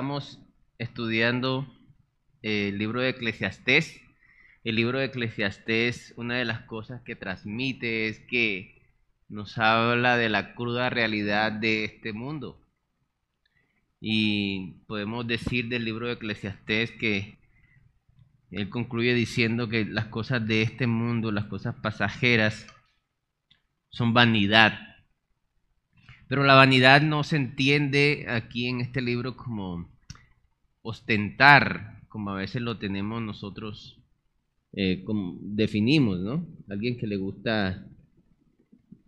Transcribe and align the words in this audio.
como 0.00 0.16
estábamos 0.16 0.40
estudiando 0.78 1.66
el 2.40 2.78
libro 2.78 3.02
de 3.02 3.10
Eclesiastés, 3.10 4.00
el 4.64 4.76
libro 4.76 4.98
de 4.98 5.04
Eclesiastés, 5.04 6.14
una 6.16 6.36
de 6.36 6.46
las 6.46 6.62
cosas 6.62 7.02
que 7.02 7.16
transmite 7.16 8.08
es 8.08 8.20
que 8.20 8.80
nos 9.28 9.58
habla 9.58 10.16
de 10.16 10.30
la 10.30 10.54
cruda 10.54 10.88
realidad 10.88 11.52
de 11.52 11.84
este 11.84 12.14
mundo. 12.14 12.58
Y 14.00 14.76
podemos 14.86 15.26
decir 15.26 15.68
del 15.68 15.84
libro 15.84 16.06
de 16.06 16.14
Eclesiastés 16.14 16.92
que 16.92 17.38
él 18.52 18.70
concluye 18.70 19.12
diciendo 19.12 19.68
que 19.68 19.84
las 19.84 20.06
cosas 20.06 20.46
de 20.46 20.62
este 20.62 20.86
mundo, 20.86 21.30
las 21.30 21.44
cosas 21.44 21.74
pasajeras, 21.74 22.66
son 23.90 24.14
vanidad. 24.14 24.89
Pero 26.30 26.44
la 26.44 26.54
vanidad 26.54 27.02
no 27.02 27.24
se 27.24 27.34
entiende 27.34 28.26
aquí 28.28 28.68
en 28.68 28.80
este 28.80 29.02
libro 29.02 29.36
como 29.36 29.90
ostentar, 30.80 32.04
como 32.06 32.30
a 32.30 32.36
veces 32.36 32.62
lo 32.62 32.78
tenemos 32.78 33.20
nosotros, 33.20 34.00
eh, 34.72 35.02
como 35.02 35.40
definimos, 35.42 36.20
¿no? 36.20 36.46
Alguien 36.68 36.96
que 36.98 37.08
le 37.08 37.16
gusta 37.16 37.84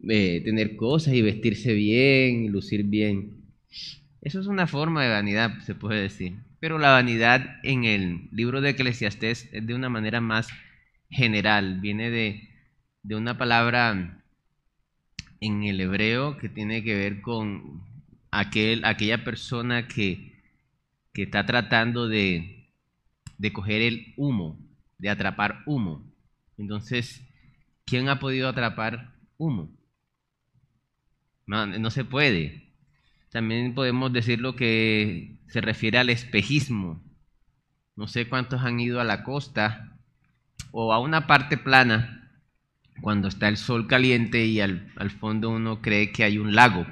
eh, 0.08 0.40
tener 0.44 0.74
cosas 0.74 1.14
y 1.14 1.22
vestirse 1.22 1.74
bien 1.74 2.42
y 2.42 2.48
lucir 2.48 2.82
bien. 2.82 3.44
Eso 4.20 4.40
es 4.40 4.48
una 4.48 4.66
forma 4.66 5.04
de 5.04 5.10
vanidad, 5.10 5.60
se 5.60 5.76
puede 5.76 6.02
decir. 6.02 6.38
Pero 6.58 6.80
la 6.80 6.90
vanidad 6.90 7.60
en 7.62 7.84
el 7.84 8.30
libro 8.32 8.60
de 8.60 8.70
Eclesiastés 8.70 9.48
es 9.52 9.64
de 9.64 9.74
una 9.74 9.88
manera 9.88 10.20
más 10.20 10.48
general, 11.08 11.78
viene 11.80 12.10
de, 12.10 12.48
de 13.04 13.14
una 13.14 13.38
palabra 13.38 14.21
en 15.42 15.64
el 15.64 15.80
hebreo 15.80 16.38
que 16.38 16.48
tiene 16.48 16.84
que 16.84 16.94
ver 16.94 17.20
con 17.20 17.82
aquel, 18.30 18.84
aquella 18.84 19.24
persona 19.24 19.88
que, 19.88 20.40
que 21.12 21.24
está 21.24 21.44
tratando 21.44 22.06
de, 22.06 22.68
de 23.38 23.52
coger 23.52 23.82
el 23.82 24.14
humo, 24.16 24.56
de 24.98 25.10
atrapar 25.10 25.62
humo. 25.66 26.08
Entonces, 26.56 27.26
¿quién 27.84 28.08
ha 28.08 28.20
podido 28.20 28.48
atrapar 28.48 29.16
humo? 29.36 29.68
No, 31.44 31.66
no 31.66 31.90
se 31.90 32.04
puede. 32.04 32.68
También 33.30 33.74
podemos 33.74 34.12
decir 34.12 34.40
lo 34.40 34.54
que 34.54 35.38
se 35.48 35.60
refiere 35.60 35.98
al 35.98 36.10
espejismo. 36.10 37.02
No 37.96 38.06
sé 38.06 38.28
cuántos 38.28 38.62
han 38.62 38.78
ido 38.78 39.00
a 39.00 39.04
la 39.04 39.24
costa 39.24 39.98
o 40.70 40.92
a 40.92 41.00
una 41.00 41.26
parte 41.26 41.58
plana 41.58 42.21
cuando 43.02 43.28
está 43.28 43.48
el 43.48 43.58
sol 43.58 43.86
caliente 43.86 44.46
y 44.46 44.60
al, 44.60 44.90
fondo 45.20 45.50
uno 45.50 45.82
cree 45.82 46.10
que 46.12 46.24
hay 46.24 46.38
un 46.38 46.54
lago. 46.54 46.86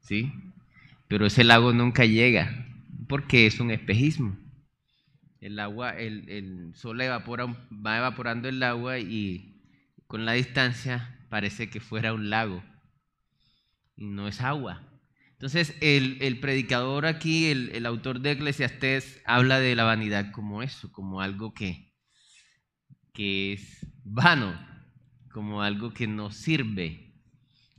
¿Sí? 0.00 0.30
Pero 1.08 1.24
ese 1.24 1.44
lago 1.44 1.72
nunca 1.72 2.04
llega 2.04 2.66
porque 3.08 3.46
es 3.46 3.60
un 3.60 3.70
espejismo. 3.70 4.36
El 5.40 5.58
agua, 5.58 5.96
el, 5.96 6.28
el 6.28 6.74
sol 6.74 7.00
evapora, 7.00 7.46
va 7.46 7.96
evaporando 7.96 8.48
el 8.48 8.62
agua 8.62 8.98
y 8.98 9.62
con 10.06 10.26
la 10.26 10.32
distancia 10.32 11.18
parece 11.30 11.70
que 11.70 11.80
fuera 11.80 12.12
un 12.12 12.28
lago. 12.28 12.62
Y 13.96 14.06
no 14.06 14.28
es 14.28 14.42
agua. 14.42 14.82
Entonces, 15.38 15.76
el, 15.80 16.18
el 16.20 16.40
predicador 16.40 17.06
aquí, 17.06 17.46
el, 17.46 17.86
autor 17.86 18.20
de 18.20 18.32
Eclesiastés, 18.32 19.22
habla 19.24 19.60
de 19.60 19.76
la 19.76 19.84
vanidad 19.84 20.32
como 20.32 20.64
eso, 20.64 20.90
como 20.90 21.20
algo 21.20 21.54
que, 21.54 21.92
que 23.18 23.54
es 23.54 23.84
vano, 24.04 24.56
como 25.32 25.60
algo 25.60 25.92
que 25.92 26.06
no 26.06 26.30
sirve, 26.30 27.16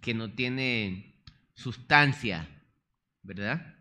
que 0.02 0.14
no 0.14 0.34
tiene 0.34 1.24
sustancia, 1.54 2.50
¿verdad? 3.24 3.74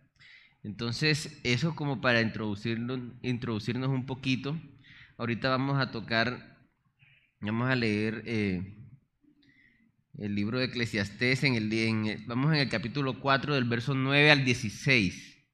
Entonces, 0.63 1.41
eso 1.43 1.75
como 1.75 2.01
para 2.01 2.21
introducirnos, 2.21 3.01
introducirnos 3.23 3.89
un 3.89 4.07
poquito. 4.07 4.57
Ahorita 5.17 5.49
vamos 5.49 5.81
a 5.81 5.91
tocar, 5.91 6.61
vamos 7.41 7.69
a 7.69 7.75
leer 7.75 8.23
eh, 8.25 8.77
el 10.17 10.37
libro 10.37 10.61
de 10.61 10.67
Eclesiastés, 10.67 11.43
en 11.43 11.57
el, 11.57 12.25
vamos 12.29 12.55
en 12.55 12.61
el 12.61 12.69
capítulo 12.69 13.19
4 13.19 13.57
del 13.57 13.65
verso 13.65 13.95
9 13.95 14.31
al 14.31 14.45
16. 14.45 15.45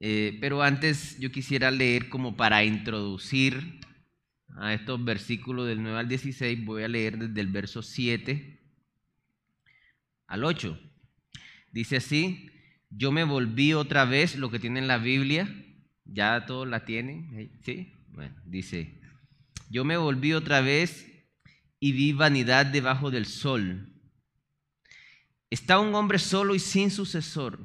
Eh, 0.00 0.38
pero 0.40 0.62
antes 0.62 1.18
yo 1.20 1.30
quisiera 1.30 1.70
leer 1.70 2.08
como 2.08 2.38
para 2.38 2.64
introducir 2.64 3.84
a 4.56 4.74
estos 4.74 5.04
versículos 5.04 5.66
del 5.66 5.82
9 5.82 5.98
al 5.98 6.08
16, 6.08 6.64
voy 6.64 6.82
a 6.82 6.88
leer 6.88 7.18
desde 7.18 7.40
el 7.40 7.48
verso 7.48 7.82
7 7.82 8.60
al 10.26 10.44
8. 10.44 10.78
Dice 11.72 11.96
así, 11.96 12.50
yo 12.90 13.10
me 13.10 13.24
volví 13.24 13.74
otra 13.74 14.04
vez, 14.04 14.36
lo 14.36 14.50
que 14.50 14.58
tiene 14.58 14.78
en 14.78 14.88
la 14.88 14.98
Biblia, 14.98 15.52
ya 16.04 16.46
todos 16.46 16.68
la 16.68 16.84
tienen, 16.84 17.58
¿sí? 17.64 17.92
Bueno, 18.08 18.34
dice, 18.44 19.00
yo 19.70 19.84
me 19.84 19.96
volví 19.96 20.32
otra 20.32 20.60
vez 20.60 21.10
y 21.80 21.92
vi 21.92 22.12
vanidad 22.12 22.66
debajo 22.66 23.10
del 23.10 23.26
sol. 23.26 23.92
Está 25.50 25.78
un 25.78 25.94
hombre 25.94 26.18
solo 26.18 26.54
y 26.54 26.58
sin 26.58 26.90
sucesor, 26.90 27.58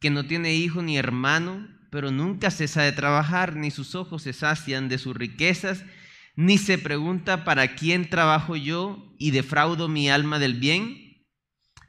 que 0.00 0.10
no 0.10 0.24
tiene 0.24 0.54
hijo 0.54 0.82
ni 0.82 0.96
hermano, 0.96 1.68
pero 1.92 2.10
nunca 2.10 2.50
cesa 2.50 2.80
de 2.80 2.92
trabajar, 2.92 3.54
ni 3.54 3.70
sus 3.70 3.94
ojos 3.94 4.22
se 4.22 4.32
sacian 4.32 4.88
de 4.88 4.96
sus 4.96 5.14
riquezas, 5.14 5.84
ni 6.36 6.56
se 6.56 6.78
pregunta 6.78 7.44
para 7.44 7.74
quién 7.74 8.08
trabajo 8.08 8.56
yo 8.56 9.14
y 9.18 9.30
defraudo 9.30 9.88
mi 9.88 10.08
alma 10.08 10.38
del 10.38 10.54
bien. 10.54 11.22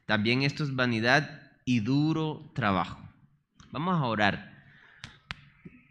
También 0.05 0.43
esto 0.43 0.65
es 0.65 0.75
vanidad 0.75 1.53
y 1.63 1.79
duro 1.79 2.51
trabajo. 2.53 2.99
Vamos 3.71 3.95
a 3.95 4.03
orar. 4.03 4.65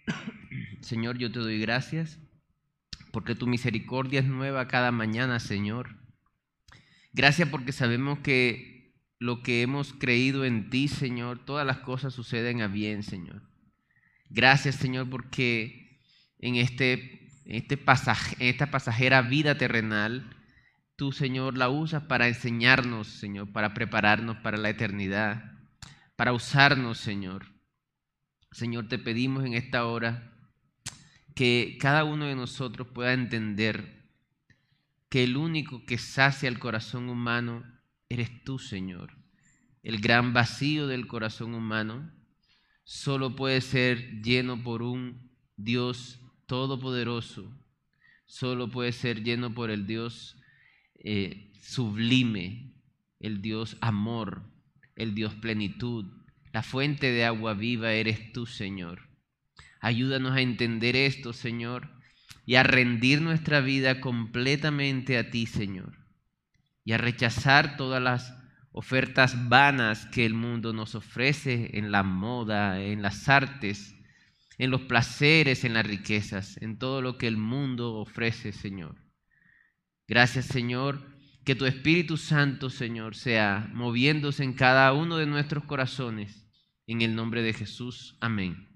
Señor, 0.83 1.17
yo 1.17 1.33
te 1.33 1.39
doy 1.39 1.59
gracias 1.59 2.19
porque 3.13 3.35
tu 3.35 3.47
misericordia 3.47 4.21
es 4.21 4.27
nueva 4.27 4.69
cada 4.69 4.93
mañana, 4.93 5.41
Señor. 5.41 5.97
Gracias 7.15 7.49
porque 7.49 7.73
sabemos 7.73 8.19
que 8.19 8.95
lo 9.19 9.43
que 9.43 9.63
hemos 9.63 9.95
creído 9.95 10.45
en 10.45 10.69
ti, 10.69 10.89
Señor, 10.89 11.39
todas 11.39 11.67
las 11.67 11.79
cosas 11.79 12.13
suceden 12.13 12.61
a 12.61 12.67
bien, 12.67 13.03
Señor. 13.03 13.52
Gracias, 14.35 14.77
Señor, 14.77 15.11
porque 15.11 16.01
en, 16.39 16.57
este, 16.57 17.29
este 17.45 17.77
pasaje, 17.77 18.35
esta 18.39 18.71
pasajera 18.71 19.21
vida 19.21 19.59
terrenal, 19.59 20.35
tú, 20.97 21.13
Señor, 21.13 21.59
la 21.59 21.69
usas 21.69 22.05
para 22.05 22.29
enseñarnos, 22.29 23.09
Señor, 23.09 23.53
para 23.53 23.75
prepararnos 23.75 24.39
para 24.39 24.57
la 24.57 24.71
eternidad, 24.71 25.53
para 26.17 26.33
usarnos, 26.33 26.97
Señor. 26.97 27.45
Señor, 28.53 28.89
te 28.89 28.99
pedimos 28.99 29.45
en 29.45 29.53
esta 29.53 29.85
hora 29.85 30.33
que 31.35 31.77
cada 31.79 32.05
uno 32.05 32.25
de 32.25 32.35
nosotros 32.35 32.89
pueda 32.89 33.13
entender 33.13 34.09
que 35.11 35.25
el 35.25 35.37
único 35.37 35.85
que 35.85 35.99
sacia 35.99 36.49
el 36.49 36.59
corazón 36.59 37.11
humano 37.11 37.65
eres 38.09 38.31
tú, 38.45 38.59
Señor. 38.59 39.13
El 39.83 40.01
gran 40.01 40.33
vacío 40.33 40.87
del 40.87 41.07
corazón 41.07 41.55
humano 41.55 42.11
solo 42.85 43.37
puede 43.37 43.61
ser 43.61 44.23
lleno 44.23 44.63
por 44.63 44.83
un 44.83 45.31
Dios 45.57 46.21
todopoderoso, 46.47 47.51
solo 48.27 48.71
puede 48.71 48.93
ser 48.93 49.23
lleno 49.23 49.55
por 49.55 49.71
el 49.71 49.87
Dios 49.87 50.37
eh, 50.95 51.53
sublime, 51.61 52.75
el 53.21 53.43
Dios 53.43 53.77
amor, 53.81 54.43
el 54.97 55.15
Dios 55.15 55.35
plenitud. 55.35 56.07
La 56.53 56.63
fuente 56.63 57.11
de 57.11 57.25
agua 57.25 57.55
viva 57.55 57.93
eres 57.93 58.33
tú, 58.33 58.47
Señor. 58.47 59.09
Ayúdanos 59.81 60.33
a 60.33 60.41
entender 60.41 60.97
esto, 60.97 61.33
Señor, 61.33 61.91
y 62.45 62.57
a 62.57 62.63
rendir 62.63 63.21
nuestra 63.21 63.61
vida 63.61 64.01
completamente 64.01 65.19
a 65.19 65.31
ti, 65.31 65.47
Señor, 65.47 65.97
y 66.85 66.93
a 66.93 66.99
rechazar 66.99 67.77
todas 67.77 68.03
las 68.03 68.42
ofertas 68.73 69.49
vanas 69.49 70.07
que 70.07 70.25
el 70.25 70.35
mundo 70.35 70.73
nos 70.73 70.95
ofrece 70.95 71.71
en 71.75 71.93
la 71.93 72.03
moda, 72.03 72.83
en 72.83 73.03
las 73.03 73.29
artes, 73.29 73.95
en 74.59 74.71
los 74.71 74.83
placeres, 74.83 75.65
en 75.65 75.75
las 75.75 75.87
riquezas, 75.87 76.57
en 76.63 76.79
todo 76.79 77.03
lo 77.03 77.19
que 77.19 77.27
el 77.27 77.37
mundo 77.37 77.95
ofrece, 77.95 78.53
Señor. 78.53 78.97
Gracias, 80.09 80.47
Señor, 80.47 81.01
que 81.45 81.55
tu 81.55 81.67
Espíritu 81.67 82.17
Santo, 82.17 82.71
Señor, 82.71 83.15
sea 83.15 83.71
moviéndose 83.73 84.45
en 84.45 84.55
cada 84.55 84.93
uno 84.93 85.17
de 85.17 85.27
nuestros 85.27 85.65
corazones. 85.65 86.47
En 86.87 87.01
el 87.01 87.15
nombre 87.15 87.43
de 87.43 87.53
Jesús. 87.53 88.17
Amén. 88.21 88.69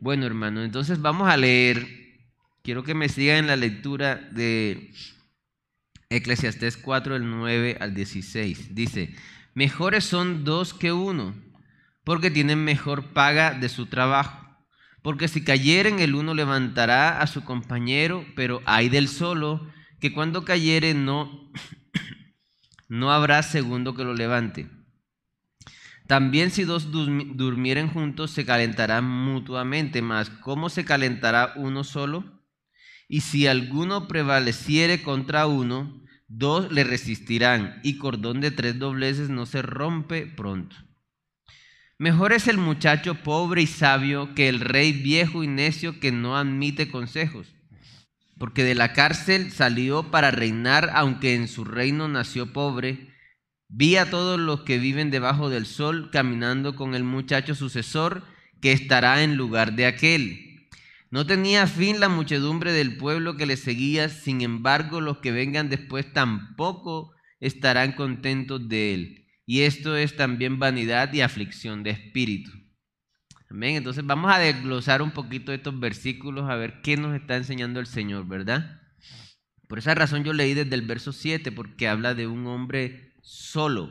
Bueno, 0.00 0.26
hermano, 0.26 0.62
entonces 0.62 1.00
vamos 1.00 1.28
a 1.28 1.36
leer. 1.36 1.86
Quiero 2.62 2.82
que 2.82 2.94
me 2.94 3.08
sigan 3.08 3.38
en 3.38 3.46
la 3.46 3.56
lectura 3.56 4.16
de 4.16 4.90
Eclesiastés 6.14 6.76
4, 6.76 7.14
del 7.14 7.28
9 7.28 7.78
al 7.80 7.94
16. 7.94 8.74
Dice, 8.74 9.14
mejores 9.54 10.04
son 10.04 10.44
dos 10.44 10.72
que 10.72 10.92
uno, 10.92 11.34
porque 12.04 12.30
tienen 12.30 12.64
mejor 12.64 13.12
paga 13.12 13.52
de 13.52 13.68
su 13.68 13.86
trabajo. 13.86 14.44
Porque 15.02 15.28
si 15.28 15.44
cayeren, 15.44 15.98
el 15.98 16.14
uno 16.14 16.32
levantará 16.32 17.20
a 17.20 17.26
su 17.26 17.44
compañero, 17.44 18.24
pero 18.36 18.62
hay 18.64 18.88
del 18.88 19.08
solo, 19.08 19.70
que 20.00 20.12
cuando 20.12 20.44
cayere 20.44 20.94
no, 20.94 21.50
no 22.88 23.12
habrá 23.12 23.42
segundo 23.42 23.94
que 23.94 24.04
lo 24.04 24.14
levante. 24.14 24.70
También 26.06 26.50
si 26.50 26.64
dos 26.64 26.90
durmieren 26.90 27.88
juntos 27.88 28.30
se 28.30 28.44
calentarán 28.44 29.04
mutuamente, 29.04 30.02
mas 30.02 30.28
¿cómo 30.28 30.68
se 30.68 30.84
calentará 30.84 31.54
uno 31.56 31.82
solo? 31.82 32.43
Y 33.14 33.20
si 33.20 33.46
alguno 33.46 34.08
prevaleciere 34.08 35.00
contra 35.00 35.46
uno, 35.46 36.02
dos 36.26 36.72
le 36.72 36.82
resistirán, 36.82 37.78
y 37.84 37.96
cordón 37.96 38.40
de 38.40 38.50
tres 38.50 38.76
dobleces 38.80 39.30
no 39.30 39.46
se 39.46 39.62
rompe 39.62 40.26
pronto. 40.26 40.74
Mejor 41.96 42.32
es 42.32 42.48
el 42.48 42.58
muchacho 42.58 43.14
pobre 43.22 43.62
y 43.62 43.68
sabio 43.68 44.34
que 44.34 44.48
el 44.48 44.58
rey 44.58 44.92
viejo 44.92 45.44
y 45.44 45.46
necio 45.46 46.00
que 46.00 46.10
no 46.10 46.36
admite 46.36 46.90
consejos, 46.90 47.54
porque 48.36 48.64
de 48.64 48.74
la 48.74 48.92
cárcel 48.94 49.52
salió 49.52 50.10
para 50.10 50.32
reinar, 50.32 50.90
aunque 50.92 51.36
en 51.36 51.46
su 51.46 51.64
reino 51.64 52.08
nació 52.08 52.52
pobre 52.52 53.14
Vi 53.68 53.94
a 53.94 54.10
todos 54.10 54.40
los 54.40 54.62
que 54.62 54.78
viven 54.78 55.12
debajo 55.12 55.50
del 55.50 55.66
sol 55.66 56.10
caminando 56.10 56.74
con 56.74 56.96
el 56.96 57.04
muchacho 57.04 57.54
sucesor 57.54 58.24
que 58.60 58.72
estará 58.72 59.22
en 59.22 59.36
lugar 59.36 59.74
de 59.74 59.86
aquel. 59.86 60.43
No 61.14 61.26
tenía 61.26 61.68
fin 61.68 62.00
la 62.00 62.08
muchedumbre 62.08 62.72
del 62.72 62.96
pueblo 62.96 63.36
que 63.36 63.46
le 63.46 63.56
seguía, 63.56 64.08
sin 64.08 64.40
embargo 64.40 65.00
los 65.00 65.18
que 65.18 65.30
vengan 65.30 65.68
después 65.68 66.12
tampoco 66.12 67.12
estarán 67.38 67.92
contentos 67.92 68.68
de 68.68 68.94
él. 68.94 69.26
Y 69.46 69.60
esto 69.60 69.96
es 69.96 70.16
también 70.16 70.58
vanidad 70.58 71.12
y 71.12 71.20
aflicción 71.20 71.84
de 71.84 71.90
espíritu. 71.90 72.50
Amén. 73.48 73.76
Entonces 73.76 74.04
vamos 74.04 74.34
a 74.34 74.40
desglosar 74.40 75.02
un 75.02 75.12
poquito 75.12 75.52
estos 75.52 75.78
versículos 75.78 76.50
a 76.50 76.56
ver 76.56 76.80
qué 76.82 76.96
nos 76.96 77.14
está 77.14 77.36
enseñando 77.36 77.78
el 77.78 77.86
Señor, 77.86 78.26
¿verdad? 78.26 78.82
Por 79.68 79.78
esa 79.78 79.94
razón 79.94 80.24
yo 80.24 80.32
leí 80.32 80.52
desde 80.52 80.74
el 80.74 80.82
verso 80.82 81.12
7, 81.12 81.52
porque 81.52 81.86
habla 81.86 82.16
de 82.16 82.26
un 82.26 82.44
hombre 82.48 83.14
solo. 83.22 83.88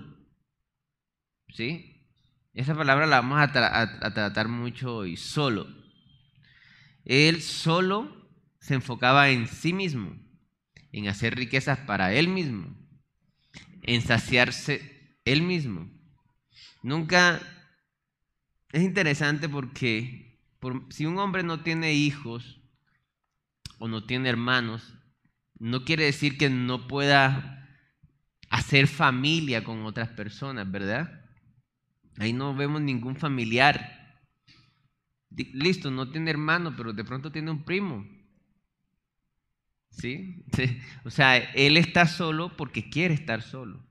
¿Sí? 1.47 2.05
Esa 2.53 2.75
palabra 2.75 3.07
la 3.07 3.21
vamos 3.21 3.39
a, 3.39 3.49
tratar 4.13 4.49
mucho 4.49 4.93
hoy, 4.93 5.15
solo. 5.15 5.82
Él 7.05 7.41
solo 7.41 8.29
se 8.59 8.75
enfocaba 8.75 9.29
en 9.29 9.47
sí 9.47 9.73
mismo, 9.73 10.15
en 10.91 11.07
hacer 11.07 11.35
riquezas 11.35 11.79
para 11.79 12.13
él 12.13 12.27
mismo, 12.27 12.75
en 13.81 14.01
saciarse 14.01 15.17
él 15.25 15.41
mismo. 15.41 15.89
Nunca 16.81 17.41
es 18.71 18.83
interesante 18.83 19.49
porque 19.49 20.39
si 20.89 21.05
un 21.05 21.17
hombre 21.17 21.43
no 21.43 21.61
tiene 21.61 21.93
hijos 21.93 22.61
o 23.79 23.87
no 23.87 24.05
tiene 24.05 24.29
hermanos, 24.29 24.93
no 25.59 25.83
quiere 25.85 26.05
decir 26.05 26.37
que 26.37 26.49
no 26.49 26.87
pueda 26.87 27.69
hacer 28.49 28.87
familia 28.87 29.63
con 29.63 29.85
otras 29.85 30.09
personas, 30.09 30.69
¿verdad? 30.69 31.21
Ahí 32.17 32.33
no 32.33 32.55
vemos 32.55 32.81
ningún 32.81 33.15
familiar. 33.15 34.02
Listo, 35.53 35.91
no 35.91 36.11
tiene 36.11 36.31
hermano, 36.31 36.75
pero 36.75 36.93
de 36.93 37.03
pronto 37.03 37.31
tiene 37.31 37.51
un 37.51 37.63
primo. 37.63 38.07
¿Sí? 39.89 40.43
O 41.05 41.09
sea, 41.09 41.37
él 41.37 41.77
está 41.77 42.07
solo 42.07 42.55
porque 42.57 42.89
quiere 42.89 43.13
estar 43.13 43.41
solo. 43.41 43.85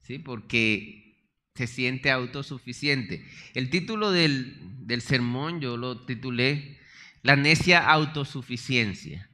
¿Sí? 0.00 0.18
Porque 0.18 1.30
se 1.54 1.66
siente 1.66 2.10
autosuficiente. 2.10 3.24
El 3.54 3.70
título 3.70 4.10
del, 4.10 4.76
sermón 5.00 5.60
yo 5.60 5.76
lo 5.76 6.04
titulé 6.06 6.78
La 7.22 7.36
necia 7.36 7.88
autosuficiencia. 7.88 9.28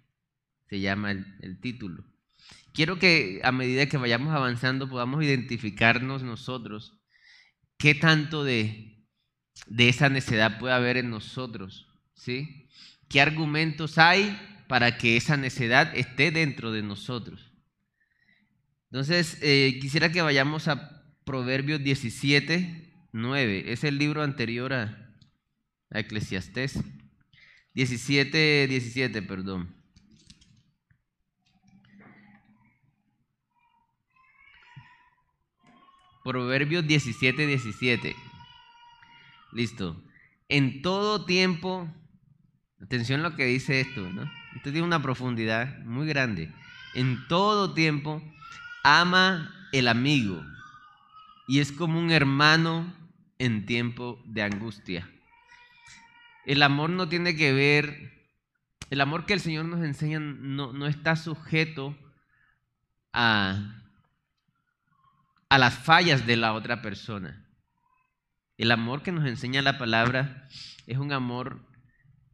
Se 0.69 0.81
llama 0.81 1.12
el 1.12 1.61
título 1.61 2.05
quiero 2.75 2.99
que 2.99 3.41
a 3.43 3.53
medida 3.53 3.87
que 3.87 3.97
vayamos 3.97 4.35
avanzando 4.35 4.88
podamos 4.88 5.25
identificarnos 5.25 6.23
nosotros 6.23 6.99
qué 7.79 7.94
tanto 7.94 8.44
de, 8.44 8.94
de 9.67 9.89
esa 9.89 10.09
necedad 10.09 10.59
puede 10.59 10.75
haber 10.75 10.97
en 10.97 11.11
nosotros, 11.11 11.87
¿sí? 12.15 12.69
¿Qué 13.09 13.21
argumentos 13.21 13.99
hay 13.99 14.39
para 14.69 14.99
que 14.99 15.17
esa 15.17 15.37
necedad 15.37 15.97
esté 15.97 16.31
dentro 16.31 16.73
de 16.73 16.83
nosotros? 16.83 17.53
Entonces, 18.91 19.39
eh, 19.43 19.79
quisiera 19.81 20.12
que 20.12 20.23
vayamos 20.23 20.69
a 20.69 21.03
Proverbios 21.25 21.83
17, 21.83 22.93
9. 23.12 23.73
Es 23.73 23.83
el 23.85 23.99
libro 23.99 24.23
anterior 24.23 24.73
a, 24.73 25.17
a 25.91 26.01
Eclesiastés. 26.01 26.79
17, 27.75 28.69
17, 28.69 29.23
perdón. 29.23 29.75
Proverbios 36.23 36.87
17, 36.87 37.47
17. 37.47 38.17
Listo. 39.55 40.03
En 40.49 40.83
todo 40.83 41.25
tiempo, 41.25 41.89
atención 42.81 43.21
a 43.21 43.31
lo 43.31 43.37
que 43.37 43.47
dice 43.47 43.81
esto, 43.81 44.09
¿no? 44.12 44.31
Esto 44.55 44.71
tiene 44.71 44.83
una 44.83 45.03
profundidad 45.03 45.79
muy 45.85 46.06
grande. 46.06 46.53
En 46.95 47.27
todo 47.29 47.73
tiempo, 47.73 48.23
ama 48.83 49.69
el 49.73 49.89
amigo 49.89 50.45
y 51.49 51.61
es 51.61 51.73
como 51.73 51.99
un 51.99 52.11
hermano 52.11 52.95
en 53.39 53.67
tiempo 53.67 54.23
de 54.27 54.43
angustia. 54.43 55.11
El 56.45 56.62
amor 56.62 56.91
no 56.91 57.09
tiene 57.09 57.37
que 57.37 57.53
ver, 57.53 58.12
el 58.91 59.01
amor 59.01 59.25
que 59.25 59.33
el 59.33 59.41
Señor 59.41 59.65
nos 59.65 59.83
enseña 59.83 60.21
no, 60.21 60.73
no 60.73 60.87
está 60.87 61.17
sujeto 61.17 61.97
a 63.12 63.81
a 65.55 65.59
las 65.59 65.79
fallas 65.79 66.27
de 66.27 66.37
la 66.37 66.53
otra 66.53 66.83
persona. 66.83 67.44
El 68.56 68.71
amor 68.71 69.03
que 69.03 69.12
nos 69.12 69.27
enseña 69.27 69.62
la 69.62 69.79
palabra 69.79 70.49
es 70.87 70.99
un 70.99 71.12
amor 71.12 71.67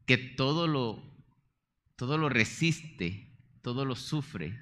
que 0.06 0.19
todo 0.19 0.67
lo, 0.67 1.02
todo 1.96 2.19
lo 2.19 2.28
resiste, 2.28 3.32
todo 3.62 3.84
lo 3.84 3.96
sufre. 3.96 4.58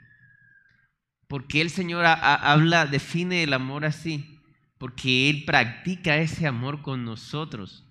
Porque 1.27 1.61
el 1.61 1.71
Señor 1.71 2.05
habla, 2.07 2.87
define 2.87 3.43
el 3.43 3.53
amor 3.53 3.85
así, 3.85 4.41
porque 4.79 5.29
Él 5.29 5.45
practica 5.45 6.17
ese 6.17 6.47
amor 6.47 6.83
con 6.83 7.05
nosotros 7.05 7.85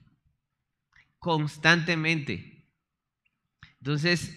constantemente. 1.19 2.65
Entonces, 3.79 4.35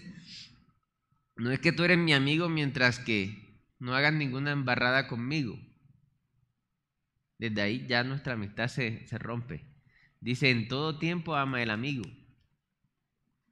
no 1.36 1.50
es 1.50 1.60
que 1.60 1.72
tú 1.72 1.84
eres 1.84 1.98
mi 1.98 2.12
amigo 2.12 2.48
mientras 2.48 2.98
que 2.98 3.60
no 3.78 3.94
hagas 3.94 4.12
ninguna 4.12 4.50
embarrada 4.50 5.06
conmigo. 5.06 5.58
Desde 7.40 7.62
ahí 7.62 7.86
ya 7.88 8.04
nuestra 8.04 8.34
amistad 8.34 8.68
se, 8.68 9.06
rompe. 9.12 9.64
Dice, 10.20 10.50
en 10.50 10.68
todo 10.68 10.98
tiempo 10.98 11.34
ama 11.34 11.62
el 11.62 11.70
amigo. 11.70 12.04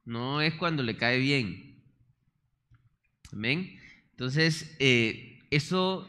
No 0.05 0.41
es 0.41 0.53
cuando 0.53 0.83
le 0.83 0.95
cae 0.95 1.17
bien. 1.17 1.83
Amén. 3.33 3.79
Entonces, 4.11 4.75
eh, 4.77 5.39
eso 5.49 6.07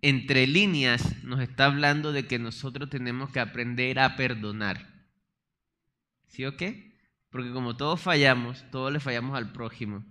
entre 0.00 0.48
líneas 0.48 1.22
nos 1.22 1.38
está 1.38 1.66
hablando 1.66 2.10
de 2.10 2.26
que 2.26 2.40
nosotros 2.40 2.90
tenemos 2.90 3.30
que 3.30 3.38
aprender 3.38 4.00
a 4.00 4.16
perdonar. 4.16 5.04
¿Sí 6.26 6.44
o 6.46 6.56
qué? 6.56 6.98
Porque 7.30 7.52
como 7.52 7.76
todos 7.76 8.00
fallamos, 8.00 8.68
todos 8.72 8.92
le 8.92 8.98
fallamos 8.98 9.36
al 9.36 9.52
prójimo. 9.52 10.04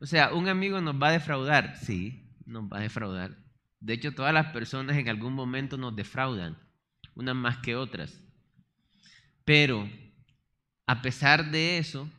O 0.00 0.06
sea, 0.06 0.34
un 0.34 0.48
amigo 0.48 0.80
nos 0.80 1.00
va 1.00 1.10
a 1.10 1.12
defraudar. 1.12 1.76
Sí, 1.76 2.34
nos 2.46 2.64
va 2.64 2.78
a 2.78 2.80
defraudar. 2.80 3.45
De 3.80 3.94
hecho, 3.94 4.14
todas 4.14 4.32
las 4.32 4.52
personas 4.52 4.96
en 4.96 5.08
algún 5.08 5.34
momento 5.34 5.76
nos 5.76 5.94
defraudan, 5.94 6.58
unas 7.14 7.34
más 7.36 7.58
que 7.58 7.76
otras. 7.76 8.20
Pero, 9.44 9.88
a 10.86 11.02
pesar 11.02 11.50
de 11.50 11.78
eso, 11.78 12.10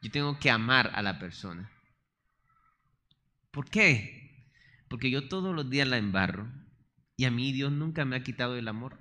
yo 0.00 0.10
tengo 0.10 0.38
que 0.38 0.50
amar 0.50 0.90
a 0.94 1.02
la 1.02 1.18
persona. 1.18 1.70
¿Por 3.50 3.68
qué? 3.68 4.52
Porque 4.88 5.10
yo 5.10 5.28
todos 5.28 5.54
los 5.54 5.68
días 5.68 5.88
la 5.88 5.98
embarro 5.98 6.48
y 7.16 7.24
a 7.24 7.30
mí 7.30 7.52
Dios 7.52 7.72
nunca 7.72 8.04
me 8.04 8.16
ha 8.16 8.22
quitado 8.22 8.56
el 8.56 8.68
amor. 8.68 8.98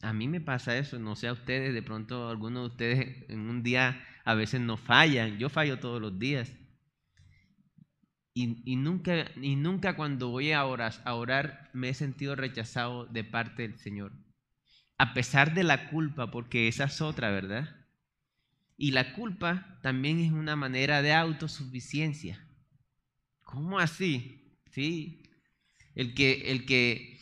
A 0.00 0.12
mí 0.12 0.28
me 0.28 0.40
pasa 0.40 0.76
eso, 0.76 0.98
no 0.98 1.16
sé 1.16 1.26
a 1.28 1.32
ustedes, 1.32 1.74
de 1.74 1.82
pronto 1.82 2.28
algunos 2.28 2.62
de 2.62 2.68
ustedes 2.68 3.30
en 3.30 3.40
un 3.48 3.62
día 3.62 4.04
a 4.24 4.34
veces 4.34 4.60
no 4.60 4.76
fallan, 4.76 5.38
yo 5.38 5.48
fallo 5.48 5.80
todos 5.80 6.00
los 6.00 6.18
días. 6.18 6.52
Y, 8.34 8.76
nunca, 8.76 9.32
y 9.42 9.56
nunca 9.56 9.96
cuando 9.96 10.28
voy 10.28 10.52
a 10.52 10.64
orar, 10.64 10.94
a 11.04 11.14
orar 11.14 11.70
me 11.72 11.88
he 11.88 11.94
sentido 11.94 12.36
rechazado 12.36 13.06
de 13.06 13.24
parte 13.24 13.62
del 13.62 13.78
Señor. 13.78 14.12
A 14.96 15.12
pesar 15.12 15.54
de 15.54 15.64
la 15.64 15.90
culpa, 15.90 16.30
porque 16.30 16.68
esa 16.68 16.84
es 16.84 17.00
otra, 17.00 17.30
¿verdad? 17.30 17.68
Y 18.76 18.92
la 18.92 19.12
culpa 19.12 19.80
también 19.82 20.20
es 20.20 20.30
una 20.30 20.54
manera 20.54 21.02
de 21.02 21.12
autosuficiencia. 21.12 22.46
¿Cómo 23.42 23.80
así? 23.80 24.56
Sí. 24.70 25.24
El 25.96 26.14
que, 26.14 26.52
el 26.52 26.64
que 26.64 27.18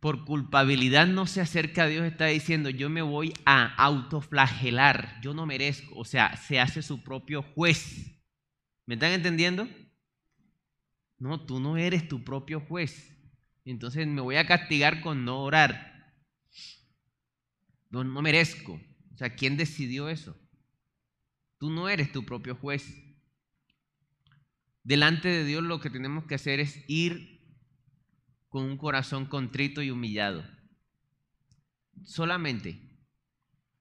por 0.00 0.24
culpabilidad 0.24 1.06
no 1.06 1.26
se 1.26 1.40
acerca 1.40 1.84
a 1.84 1.86
Dios 1.86 2.04
está 2.04 2.26
diciendo, 2.26 2.70
yo 2.70 2.90
me 2.90 3.02
voy 3.02 3.34
a 3.44 3.66
autoflagelar, 3.76 5.20
yo 5.22 5.34
no 5.34 5.46
merezco. 5.46 5.94
O 5.94 6.04
sea, 6.04 6.36
se 6.36 6.58
hace 6.58 6.82
su 6.82 7.04
propio 7.04 7.42
juez. 7.42 8.18
¿Me 8.86 8.94
están 8.94 9.12
entendiendo? 9.12 9.68
No, 11.20 11.44
tú 11.44 11.60
no 11.60 11.76
eres 11.76 12.08
tu 12.08 12.24
propio 12.24 12.60
juez. 12.60 13.16
Entonces 13.64 14.06
me 14.06 14.22
voy 14.22 14.36
a 14.36 14.46
castigar 14.46 15.02
con 15.02 15.24
no 15.24 15.42
orar. 15.42 16.14
No, 17.90 18.02
no 18.02 18.22
merezco. 18.22 18.80
O 19.12 19.16
sea, 19.16 19.36
¿quién 19.36 19.58
decidió 19.58 20.08
eso? 20.08 20.34
Tú 21.58 21.70
no 21.70 21.90
eres 21.90 22.10
tu 22.10 22.24
propio 22.24 22.56
juez. 22.56 22.96
Delante 24.82 25.28
de 25.28 25.44
Dios 25.44 25.62
lo 25.62 25.78
que 25.78 25.90
tenemos 25.90 26.24
que 26.24 26.36
hacer 26.36 26.58
es 26.58 26.82
ir 26.88 27.38
con 28.48 28.64
un 28.64 28.78
corazón 28.78 29.26
contrito 29.26 29.82
y 29.82 29.90
humillado. 29.90 30.42
Solamente. 32.02 32.80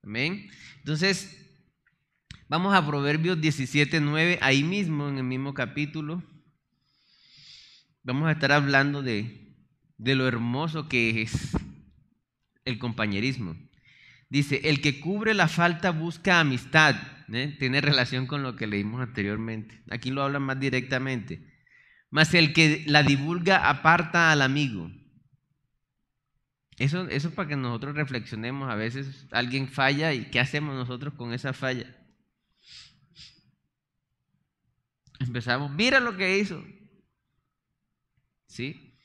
Amén. 0.03 0.49
Entonces, 0.79 1.57
vamos 2.49 2.75
a 2.75 2.85
Proverbios 2.85 3.39
17, 3.39 4.01
9, 4.01 4.39
ahí 4.41 4.61
mismo, 4.61 5.07
en 5.07 5.19
el 5.19 5.23
mismo 5.23 5.53
capítulo. 5.53 6.21
Vamos 8.09 8.27
a 8.27 8.31
estar 8.31 8.51
hablando 8.51 9.03
de, 9.03 9.55
de 9.99 10.15
lo 10.15 10.27
hermoso 10.27 10.89
que 10.89 11.21
es 11.21 11.55
el 12.65 12.79
compañerismo. 12.79 13.55
Dice, 14.29 14.61
el 14.63 14.81
que 14.81 14.99
cubre 14.99 15.35
la 15.35 15.47
falta 15.47 15.91
busca 15.91 16.39
amistad. 16.39 16.95
¿eh? 17.31 17.55
Tiene 17.59 17.81
relación 17.81 18.25
con 18.25 18.41
lo 18.41 18.55
que 18.55 18.65
leímos 18.65 18.99
anteriormente. 19.01 19.83
Aquí 19.91 20.09
lo 20.09 20.23
hablan 20.23 20.41
más 20.41 20.59
directamente. 20.59 21.53
Mas 22.09 22.33
el 22.33 22.51
que 22.51 22.83
la 22.87 23.03
divulga 23.03 23.69
aparta 23.69 24.31
al 24.31 24.41
amigo. 24.41 24.89
Eso, 26.77 27.07
eso 27.09 27.27
es 27.27 27.33
para 27.35 27.49
que 27.49 27.57
nosotros 27.57 27.95
reflexionemos. 27.95 28.71
A 28.71 28.75
veces 28.75 29.27
alguien 29.29 29.67
falla 29.67 30.15
y 30.15 30.31
¿qué 30.31 30.39
hacemos 30.39 30.73
nosotros 30.73 31.13
con 31.13 31.31
esa 31.31 31.53
falla? 31.53 31.95
Empezamos, 35.19 35.69
mira 35.69 35.99
lo 35.99 36.17
que 36.17 36.39
hizo. 36.39 36.65
¿Sí? 38.49 38.97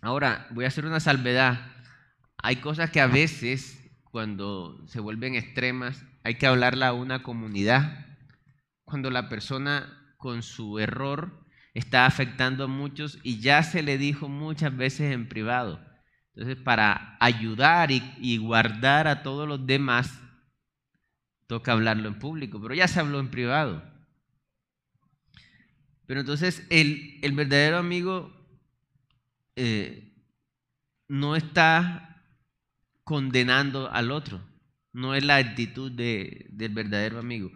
Ahora, 0.00 0.46
voy 0.52 0.64
a 0.64 0.68
hacer 0.68 0.86
una 0.86 1.00
salvedad. 1.00 1.72
Hay 2.38 2.56
cosas 2.56 2.90
que 2.90 3.00
a 3.00 3.06
veces 3.06 3.76
cuando 4.04 4.82
se 4.88 5.00
vuelven 5.00 5.34
extremas, 5.34 6.04
hay 6.24 6.36
que 6.36 6.46
hablarla 6.46 6.88
a 6.88 6.92
una 6.92 7.22
comunidad. 7.22 8.06
Cuando 8.84 9.10
la 9.10 9.28
persona 9.28 10.14
con 10.16 10.42
su 10.42 10.78
error 10.78 11.46
está 11.74 12.06
afectando 12.06 12.64
a 12.64 12.68
muchos 12.68 13.18
y 13.22 13.40
ya 13.40 13.62
se 13.62 13.82
le 13.82 13.98
dijo 13.98 14.28
muchas 14.28 14.76
veces 14.76 15.12
en 15.12 15.28
privado. 15.28 15.80
Entonces, 16.34 16.56
para 16.62 17.16
ayudar 17.20 17.90
y, 17.90 18.38
guardar 18.38 19.08
a 19.08 19.22
todos 19.22 19.46
los 19.46 19.66
demás, 19.66 20.20
toca 21.46 21.72
hablarlo 21.72 22.08
en 22.08 22.18
público, 22.18 22.60
pero 22.62 22.74
ya 22.74 22.88
se 22.88 23.00
habló 23.00 23.18
en 23.20 23.30
privado. 23.30 23.82
Pero 26.10 26.22
entonces 26.22 26.66
el, 26.70 27.20
verdadero 27.34 27.78
amigo 27.78 28.32
eh, 29.54 30.12
no 31.06 31.36
está 31.36 32.24
condenando 33.04 33.88
al 33.92 34.10
otro. 34.10 34.44
No 34.92 35.14
es 35.14 35.24
la 35.24 35.36
actitud 35.36 35.92
del 35.92 36.74
verdadero 36.74 37.20
amigo. 37.20 37.52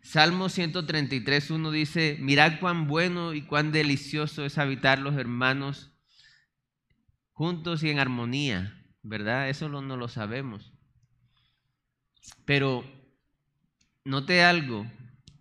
Salmo 0.00 0.48
133, 0.48 1.50
1 1.50 1.70
dice, 1.72 2.16
mirad 2.20 2.60
cuán 2.60 2.86
bueno 2.86 3.34
y 3.34 3.42
cuán 3.42 3.72
delicioso 3.72 4.44
es 4.44 4.58
habitar 4.58 5.00
los 5.00 5.16
hermanos 5.16 5.90
juntos 7.32 7.82
y 7.82 7.90
en 7.90 7.98
armonía, 7.98 8.80
¿verdad? 9.02 9.48
Eso 9.48 9.68
no, 9.68 9.82
no 9.82 9.96
lo 9.96 10.06
sabemos. 10.06 10.72
Pero 12.44 12.84
note 14.04 14.44
algo, 14.44 14.86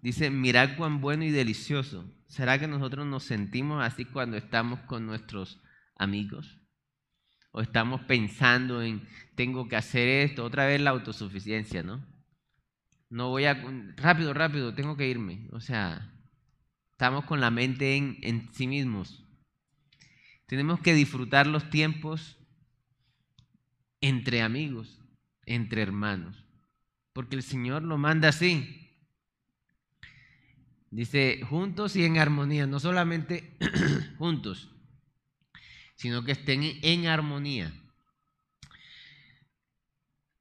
dice, 0.01 0.31
mirad 0.31 0.75
cuán 0.75 1.01
bueno 1.01 1.23
y 1.23 1.29
delicioso. 1.29 2.16
¿Será 2.27 2.60
que 2.60 2.67
nosotros 2.67 3.05
nos 3.05 3.24
sentimos 3.24 3.84
así 3.84 4.05
cuando 4.05 4.38
estamos 4.38 4.79
con 4.81 5.05
nuestros 5.05 5.60
amigos? 5.96 6.60
o 7.57 7.62
estamos 7.62 8.01
pensando 8.01 8.84
en 8.84 9.07
tengo 9.34 9.67
que 9.67 9.75
hacer 9.75 10.07
esto, 10.07 10.46
otra 10.46 10.67
vez 10.67 10.79
la 10.79 10.91
autosuficiencia, 10.91 11.81
¿no? 11.81 12.05
No 13.10 13.29
voy 13.29 13.46
a, 13.46 13.55
rápido, 13.96 14.34
rápido, 14.34 14.75
tengo 14.75 14.96
que 14.96 15.07
irme. 15.07 15.48
O 15.51 15.60
sea, 15.60 16.13
estamos 16.91 17.25
con 17.25 17.41
la 17.41 17.50
mente 17.50 17.96
en, 17.96 18.17
en 18.22 18.53
sí 18.53 18.67
mismos. 18.67 19.25
Tenemos 20.46 20.81
que 20.81 20.93
disfrutar 20.93 21.48
los 21.48 21.69
tiempos 21.72 22.38
entre 24.01 24.43
amigos, 24.43 25.01
entre 25.48 25.81
hermanos, 25.81 26.46
porque 27.12 27.36
el 27.36 27.43
Señor 27.43 27.81
lo 27.81 27.98
manda 27.98 28.29
así. 28.29 28.87
Dice, 30.89 31.41
juntos 31.50 31.96
y 31.96 32.06
en 32.06 32.17
armonía, 32.17 32.65
no 32.65 32.79
solamente 32.79 33.58
juntos, 34.17 34.70
sino 35.96 36.24
que 36.24 36.32
estén 36.32 36.63
en 36.82 37.08
armonía. 37.08 37.74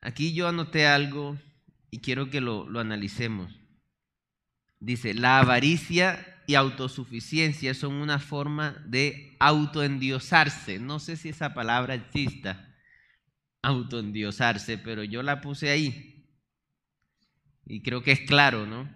Aquí 0.00 0.32
yo 0.32 0.46
anoté 0.46 0.86
algo 0.86 1.36
y 1.90 1.98
quiero 1.98 2.30
que 2.30 2.40
lo, 2.40 2.68
analicemos. 2.78 3.58
Dice, 4.78 5.14
la 5.14 5.40
avaricia 5.40 6.42
y 6.46 6.54
autosuficiencia 6.54 7.74
son 7.74 7.94
una 7.94 8.20
forma 8.20 8.84
de 8.86 9.36
autoendiosarse. 9.40 10.78
No 10.78 11.00
sé 11.00 11.16
si 11.16 11.30
esa 11.30 11.54
palabra 11.54 11.94
exista, 11.94 12.72
autoendiosarse, 13.62 14.78
pero 14.78 15.02
yo 15.02 15.24
la 15.24 15.40
puse 15.40 15.70
ahí. 15.70 16.30
Y 17.64 17.82
creo 17.82 18.02
que 18.04 18.12
es 18.12 18.20
claro, 18.20 18.64
¿no? 18.64 18.95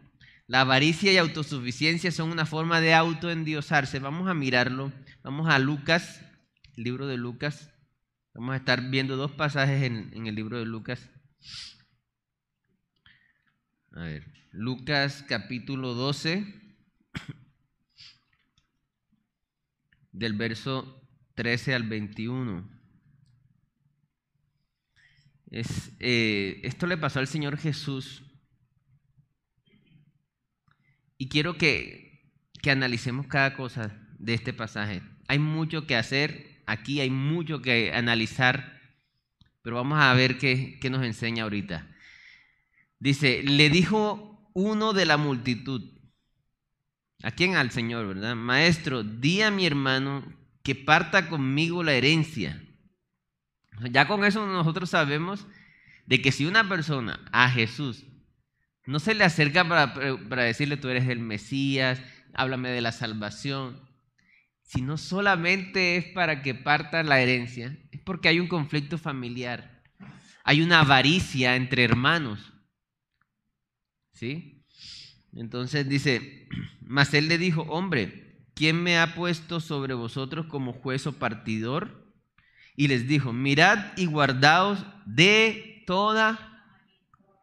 La 0.50 0.62
avaricia 0.62 1.12
y 1.12 1.16
autosuficiencia 1.16 2.10
son 2.10 2.32
una 2.32 2.44
forma 2.44 2.80
de 2.80 2.92
autoendiosarse. 2.92 4.00
Vamos 4.00 4.28
a 4.28 4.34
mirarlo. 4.34 4.92
Vamos 5.22 5.48
a 5.48 5.60
Lucas 5.60 6.26
libro 6.74 7.06
de 7.06 7.16
Lucas. 7.16 7.72
Vamos 8.34 8.54
a 8.54 8.56
estar 8.56 8.90
viendo 8.90 9.16
dos 9.16 9.30
pasajes 9.30 9.84
en, 9.84 10.26
el 10.26 10.34
libro 10.34 10.58
de 10.58 10.64
Lucas. 10.64 11.08
A 13.92 14.00
ver, 14.00 14.26
Lucas 14.50 15.24
capítulo 15.28 15.94
12, 15.94 16.44
del 20.10 20.32
verso 20.32 21.00
13 21.36 21.76
al 21.76 21.84
21. 21.84 22.68
Es, 25.52 25.92
eh, 26.00 26.60
esto 26.64 26.88
le 26.88 26.96
pasó 26.96 27.20
al 27.20 27.28
Señor 27.28 27.56
Jesús. 27.56 28.24
Y 31.20 31.28
quiero 31.28 31.56
que, 31.56 32.32
que 32.62 32.70
analicemos 32.70 33.26
cada 33.28 33.54
cosa 33.54 33.96
de 34.18 34.34
este 34.34 34.52
pasaje. 34.52 35.02
Hay 35.28 35.38
mucho 35.38 35.86
que 35.86 35.94
hacer 35.94 36.50
Aquí 36.70 37.00
hay 37.00 37.10
mucho 37.10 37.62
que 37.62 37.92
analizar, 37.92 38.80
pero 39.60 39.74
vamos 39.74 39.98
a 40.00 40.14
ver 40.14 40.38
qué, 40.38 40.78
nos 40.88 41.02
enseña 41.02 41.42
ahorita. 41.42 41.84
Dice, 43.00 43.42
le 43.42 43.70
dijo 43.70 44.48
uno 44.54 44.92
de 44.92 45.04
la 45.04 45.16
multitud, 45.16 45.82
¿a 47.24 47.32
quién? 47.32 47.56
Al 47.56 47.72
Señor, 47.72 48.06
¿verdad? 48.06 48.36
Maestro, 48.36 49.02
di 49.02 49.42
a 49.42 49.50
mi 49.50 49.66
hermano 49.66 50.22
que 50.62 50.76
parta 50.76 51.28
conmigo 51.28 51.82
la 51.82 51.94
herencia. 51.94 52.62
Ya 53.90 54.06
con 54.06 54.24
eso 54.24 54.46
nosotros 54.46 54.90
sabemos 54.90 55.48
de 56.06 56.22
que 56.22 56.30
si 56.30 56.46
una 56.46 56.68
persona 56.68 57.18
a 57.32 57.50
Jesús 57.50 58.04
no 58.90 58.98
se 58.98 59.14
le 59.14 59.24
acerca 59.24 59.66
para, 59.68 59.94
para 60.28 60.42
decirle 60.42 60.76
tú 60.76 60.88
eres 60.88 61.08
el 61.08 61.20
Mesías, 61.20 62.02
háblame 62.34 62.70
de 62.70 62.80
la 62.80 62.90
salvación, 62.90 63.80
si 64.62 64.82
no 64.82 64.98
solamente 64.98 65.96
es 65.96 66.04
para 66.06 66.42
que 66.42 66.54
parta 66.54 67.02
la 67.02 67.20
herencia, 67.20 67.76
es 67.90 68.00
porque 68.00 68.28
hay 68.28 68.40
un 68.40 68.48
conflicto 68.48 68.98
familiar, 68.98 69.82
hay 70.44 70.60
una 70.60 70.80
avaricia 70.80 71.56
entre 71.56 71.84
hermanos. 71.84 72.52
¿Sí? 74.12 74.64
Entonces 75.32 75.88
dice, 75.88 76.48
mas 76.80 77.14
él 77.14 77.28
le 77.28 77.38
dijo, 77.38 77.62
hombre, 77.62 78.44
¿quién 78.54 78.82
me 78.82 78.98
ha 78.98 79.14
puesto 79.14 79.60
sobre 79.60 79.94
vosotros 79.94 80.46
como 80.46 80.72
juez 80.72 81.06
o 81.06 81.18
partidor? 81.18 82.12
Y 82.76 82.88
les 82.88 83.06
dijo, 83.06 83.32
mirad 83.32 83.92
y 83.96 84.06
guardaos 84.06 84.84
de 85.06 85.84
toda 85.86 86.64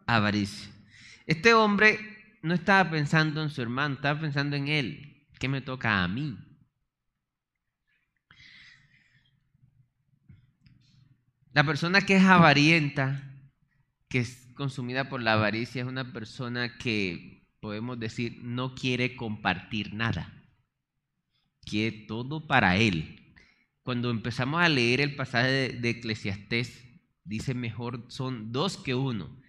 avaricia. 0.05 0.76
Este 1.27 1.53
hombre 1.53 1.99
no 2.41 2.53
estaba 2.53 2.89
pensando 2.89 3.43
en 3.43 3.49
su 3.49 3.61
hermano, 3.61 3.95
estaba 3.95 4.19
pensando 4.19 4.55
en 4.55 4.69
él. 4.69 5.27
¿Qué 5.37 5.49
me 5.49 5.61
toca 5.61 6.03
a 6.03 6.07
mí? 6.07 6.37
La 11.53 11.65
persona 11.65 12.01
que 12.01 12.15
es 12.15 12.23
avarienta, 12.23 13.23
que 14.07 14.19
es 14.19 14.47
consumida 14.55 15.09
por 15.09 15.21
la 15.21 15.33
avaricia, 15.33 15.81
es 15.81 15.87
una 15.87 16.13
persona 16.13 16.77
que 16.77 17.45
podemos 17.59 17.99
decir 17.99 18.39
no 18.43 18.73
quiere 18.73 19.17
compartir 19.17 19.93
nada. 19.93 20.33
Quiere 21.61 22.05
todo 22.07 22.47
para 22.47 22.77
él. 22.77 23.35
Cuando 23.83 24.11
empezamos 24.11 24.61
a 24.61 24.69
leer 24.69 25.01
el 25.01 25.15
pasaje 25.15 25.73
de, 25.73 25.89
Eclesiastés, 25.89 26.85
dice 27.25 27.53
mejor 27.53 28.05
son 28.07 28.53
dos 28.53 28.77
que 28.77 28.95
uno. 28.95 29.41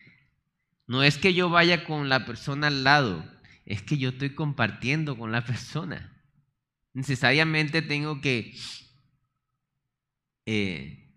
No 0.89 1.03
es 1.03 1.19
que 1.19 1.35
yo 1.35 1.51
vaya 1.51 1.85
con 1.85 2.09
la 2.09 2.25
persona 2.25 2.67
al 2.69 2.83
lado, 2.83 3.25
es 3.67 3.83
que 3.83 3.99
yo 3.99 4.09
estoy 4.09 4.35
compartiendo 4.35 5.19
con 5.19 5.31
la 5.31 5.45
persona. 5.45 6.19
Necesariamente 6.95 7.83
tengo 7.83 8.23
que 8.23 8.57
eh, 10.47 11.15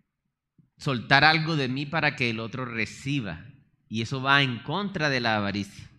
soltar 0.77 1.23
algo 1.23 1.55
de 1.55 1.69
mí 1.69 1.85
para 1.85 2.17
que 2.17 2.29
el 2.29 2.41
otro 2.41 2.65
reciba. 2.65 3.45
Y 3.87 4.01
eso 4.01 4.21
va 4.21 4.43
en 4.43 4.59
contra 4.59 5.09
de 5.09 5.21
la 5.21 5.37
avaricia. 5.37 5.89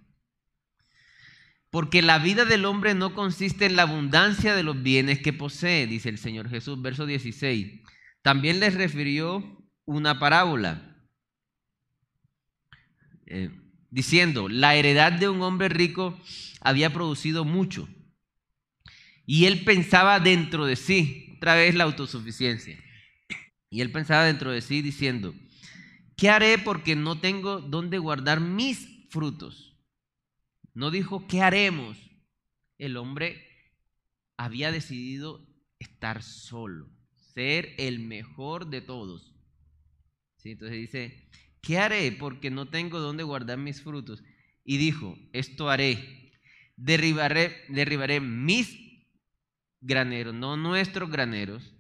Porque 1.71 2.03
la 2.03 2.19
vida 2.19 2.45
del 2.45 2.67
hombre 2.67 2.95
no 2.95 3.15
consiste 3.15 3.65
en 3.65 3.77
la 3.77 3.85
abundancia 3.85 4.55
de 4.55 4.63
los 4.63 4.83
bienes 4.83 5.23
que 5.23 5.33
posee, 5.33 5.87
dice 5.87 6.11
el 6.11 6.19
Señor 6.19 6.51
Jesús, 6.51 6.83
verso 6.83 7.07
16. 7.07 7.81
También 8.21 8.61
les 8.61 8.75
refirió 8.75 9.67
una 9.87 10.19
parábola, 10.19 10.95
eh, 13.27 13.51
diciendo, 13.93 14.49
la 14.49 14.75
heredad 14.75 15.13
de 15.13 15.29
un 15.29 15.43
hombre 15.43 15.69
rico 15.69 16.19
había 16.61 16.93
producido 16.93 17.45
mucho. 17.45 17.89
Y 19.27 19.45
él 19.45 19.65
pensaba 19.65 20.19
dentro 20.19 20.65
de 20.65 20.77
sí, 20.77 21.35
otra 21.37 21.55
vez 21.55 21.75
la 21.75 21.85
autosuficiencia. 21.85 22.83
Y 23.71 23.83
él 23.83 23.93
pensaba 23.93 24.25
dentro 24.25 24.51
de 24.51 24.63
sí 24.63 24.81
diciendo, 24.81 25.35
¿qué 26.17 26.31
haré 26.31 26.59
porque 26.59 26.97
no 26.97 27.21
tengo 27.21 27.61
dónde 27.61 27.99
guardar 27.99 28.41
mis 28.41 29.09
frutos? 29.11 29.77
No 30.75 30.91
dijo, 30.91 31.29
¿qué 31.29 31.43
haremos? 31.43 31.99
El 32.79 32.97
hombre 32.97 33.47
había 34.39 34.73
decidido 34.73 35.47
estar 35.79 36.23
solo, 36.23 36.89
ser 37.35 37.75
el 37.77 38.01
mejor 38.01 38.69
de 38.69 38.81
todos. 38.81 39.35
Entonces 40.45 40.79
dice, 40.79 41.29
¿qué 41.63 41.79
haré 41.79 42.13
porque 42.13 42.51
no 42.51 42.69
tengo 42.69 43.01
dónde 43.01 43.23
guardar 43.23 43.57
mis 43.57 43.81
frutos? 43.81 44.23
Y 44.65 44.77
dijo, 44.77 45.17
esto 45.33 45.71
haré, 45.71 46.33
derribaré, 46.77 47.65
derribaré 47.69 48.21
mis 48.21 48.79
graneros, 49.81 50.35
no 50.35 50.57
nuestros 50.57 51.11
graneros, 51.11 51.75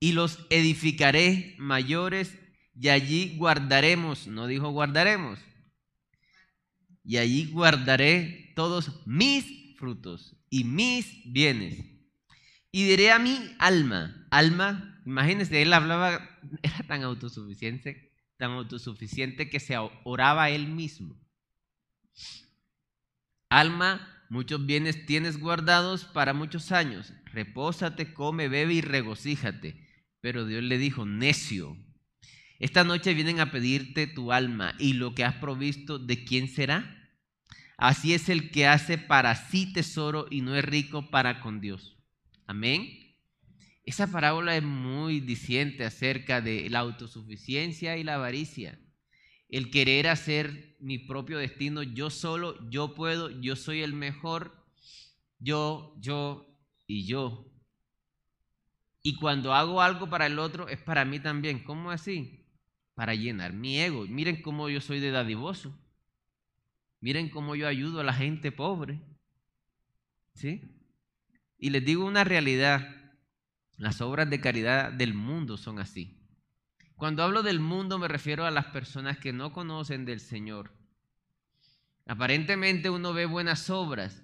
y 0.00 0.12
los 0.12 0.38
edificaré 0.50 1.54
mayores 1.58 2.36
y 2.74 2.88
allí 2.88 3.36
guardaremos, 3.36 4.26
no 4.26 4.46
dijo 4.46 4.70
guardaremos, 4.70 5.38
y 7.04 7.18
allí 7.18 7.46
guardaré 7.46 8.52
todos 8.56 9.06
mis 9.06 9.76
frutos 9.76 10.36
y 10.48 10.64
mis 10.64 11.32
bienes. 11.32 11.84
Y 12.70 12.84
diré 12.84 13.10
a 13.12 13.18
mi 13.18 13.38
alma, 13.58 14.26
alma, 14.30 15.02
imagínense, 15.04 15.60
él 15.60 15.72
hablaba, 15.72 16.38
era 16.62 16.78
tan 16.86 17.02
autosuficiente, 17.02 18.11
tan 18.42 18.50
autosuficiente 18.54 19.48
que 19.48 19.60
se 19.60 19.76
oraba 20.02 20.50
él 20.50 20.66
mismo. 20.66 21.16
Alma, 23.48 24.26
muchos 24.30 24.66
bienes 24.66 25.06
tienes 25.06 25.38
guardados 25.38 26.06
para 26.06 26.34
muchos 26.34 26.72
años. 26.72 27.12
Repósate, 27.26 28.12
come, 28.12 28.48
bebe 28.48 28.74
y 28.74 28.80
regocíjate. 28.80 29.88
Pero 30.20 30.44
Dios 30.44 30.64
le 30.64 30.76
dijo, 30.76 31.06
necio, 31.06 31.76
esta 32.58 32.82
noche 32.82 33.14
vienen 33.14 33.38
a 33.38 33.52
pedirte 33.52 34.08
tu 34.08 34.32
alma 34.32 34.74
y 34.76 34.94
lo 34.94 35.14
que 35.14 35.22
has 35.22 35.36
provisto, 35.36 36.00
¿de 36.00 36.24
quién 36.24 36.48
será? 36.48 37.12
Así 37.76 38.12
es 38.12 38.28
el 38.28 38.50
que 38.50 38.66
hace 38.66 38.98
para 38.98 39.36
sí 39.36 39.72
tesoro 39.72 40.26
y 40.30 40.40
no 40.40 40.56
es 40.56 40.64
rico 40.64 41.10
para 41.10 41.40
con 41.40 41.60
Dios. 41.60 41.96
Amén. 42.48 43.01
Esa 43.84 44.06
parábola 44.06 44.56
es 44.56 44.62
muy 44.62 45.20
diciente 45.20 45.84
acerca 45.84 46.40
de 46.40 46.70
la 46.70 46.80
autosuficiencia 46.80 47.96
y 47.96 48.04
la 48.04 48.14
avaricia. 48.14 48.78
El 49.48 49.70
querer 49.70 50.08
hacer 50.08 50.76
mi 50.80 50.98
propio 50.98 51.38
destino 51.38 51.82
yo 51.82 52.10
solo, 52.10 52.70
yo 52.70 52.94
puedo, 52.94 53.28
yo 53.40 53.56
soy 53.56 53.82
el 53.82 53.92
mejor, 53.92 54.66
yo, 55.38 55.94
yo 56.00 56.56
y 56.86 57.06
yo. 57.06 57.52
Y 59.02 59.16
cuando 59.16 59.52
hago 59.52 59.82
algo 59.82 60.08
para 60.08 60.26
el 60.26 60.38
otro 60.38 60.68
es 60.68 60.80
para 60.80 61.04
mí 61.04 61.18
también. 61.18 61.64
¿Cómo 61.64 61.90
así? 61.90 62.42
para 62.94 63.14
llenar 63.14 63.52
mi 63.52 63.78
ego. 63.78 64.06
Miren 64.06 64.42
cómo 64.42 64.68
yo 64.68 64.80
soy 64.80 65.00
de 65.00 65.10
dadivoso. 65.10 65.76
Miren 67.00 67.28
cómo 67.30 67.56
yo 67.56 67.66
ayudo 67.66 68.00
a 68.00 68.04
la 68.04 68.12
gente 68.12 68.52
pobre. 68.52 69.00
¿Sí? 70.34 70.78
Y 71.58 71.70
les 71.70 71.84
digo 71.84 72.04
una 72.04 72.24
realidad. 72.24 73.01
Las 73.82 74.00
obras 74.00 74.30
de 74.30 74.40
caridad 74.40 74.92
del 74.92 75.12
mundo 75.12 75.56
son 75.56 75.80
así. 75.80 76.16
Cuando 76.94 77.24
hablo 77.24 77.42
del 77.42 77.58
mundo 77.58 77.98
me 77.98 78.06
refiero 78.06 78.46
a 78.46 78.52
las 78.52 78.66
personas 78.66 79.18
que 79.18 79.32
no 79.32 79.52
conocen 79.52 80.04
del 80.04 80.20
Señor. 80.20 80.72
Aparentemente 82.06 82.90
uno 82.90 83.12
ve 83.12 83.26
buenas 83.26 83.70
obras, 83.70 84.22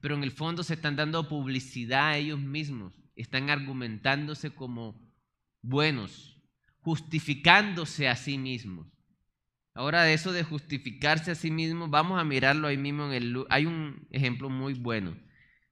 pero 0.00 0.14
en 0.14 0.22
el 0.22 0.30
fondo 0.30 0.62
se 0.62 0.72
están 0.72 0.96
dando 0.96 1.28
publicidad 1.28 2.06
a 2.06 2.16
ellos 2.16 2.40
mismos. 2.40 2.94
Están 3.16 3.50
argumentándose 3.50 4.54
como 4.54 4.98
buenos, 5.60 6.40
justificándose 6.80 8.08
a 8.08 8.16
sí 8.16 8.38
mismos. 8.38 8.86
Ahora 9.74 10.04
de 10.04 10.14
eso 10.14 10.32
de 10.32 10.42
justificarse 10.42 11.32
a 11.32 11.34
sí 11.34 11.50
mismo, 11.50 11.86
vamos 11.88 12.18
a 12.18 12.24
mirarlo 12.24 12.66
ahí 12.66 12.78
mismo 12.78 13.08
en 13.08 13.12
el... 13.12 13.44
Hay 13.50 13.66
un 13.66 14.08
ejemplo 14.10 14.48
muy 14.48 14.72
bueno 14.72 15.14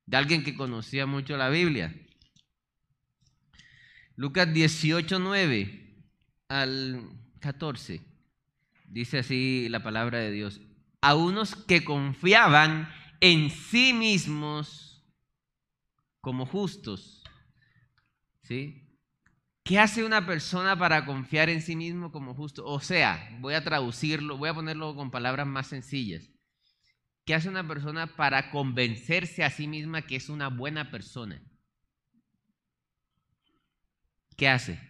de 0.04 0.16
alguien 0.18 0.44
que 0.44 0.54
conocía 0.54 1.06
mucho 1.06 1.38
la 1.38 1.48
Biblia. 1.48 1.96
Lucas 4.20 4.52
18, 4.52 5.18
9 5.18 6.04
al 6.50 7.08
14. 7.38 8.02
Dice 8.84 9.20
así 9.20 9.66
la 9.70 9.82
palabra 9.82 10.18
de 10.18 10.30
Dios. 10.30 10.60
A 11.00 11.14
unos 11.14 11.56
que 11.56 11.84
confiaban 11.84 12.92
en 13.20 13.48
sí 13.48 13.94
mismos 13.94 15.10
como 16.20 16.44
justos. 16.44 17.24
¿Sí? 18.42 18.94
¿Qué 19.64 19.78
hace 19.78 20.04
una 20.04 20.26
persona 20.26 20.78
para 20.78 21.06
confiar 21.06 21.48
en 21.48 21.62
sí 21.62 21.74
mismo 21.74 22.12
como 22.12 22.34
justo? 22.34 22.66
O 22.66 22.80
sea, 22.80 23.26
voy 23.40 23.54
a 23.54 23.64
traducirlo, 23.64 24.36
voy 24.36 24.50
a 24.50 24.54
ponerlo 24.54 24.94
con 24.94 25.10
palabras 25.10 25.46
más 25.46 25.68
sencillas. 25.68 26.30
¿Qué 27.24 27.34
hace 27.34 27.48
una 27.48 27.66
persona 27.66 28.06
para 28.16 28.50
convencerse 28.50 29.44
a 29.44 29.50
sí 29.50 29.66
misma 29.66 30.02
que 30.02 30.16
es 30.16 30.28
una 30.28 30.48
buena 30.48 30.90
persona? 30.90 31.40
¿Qué 34.40 34.48
hace? 34.48 34.80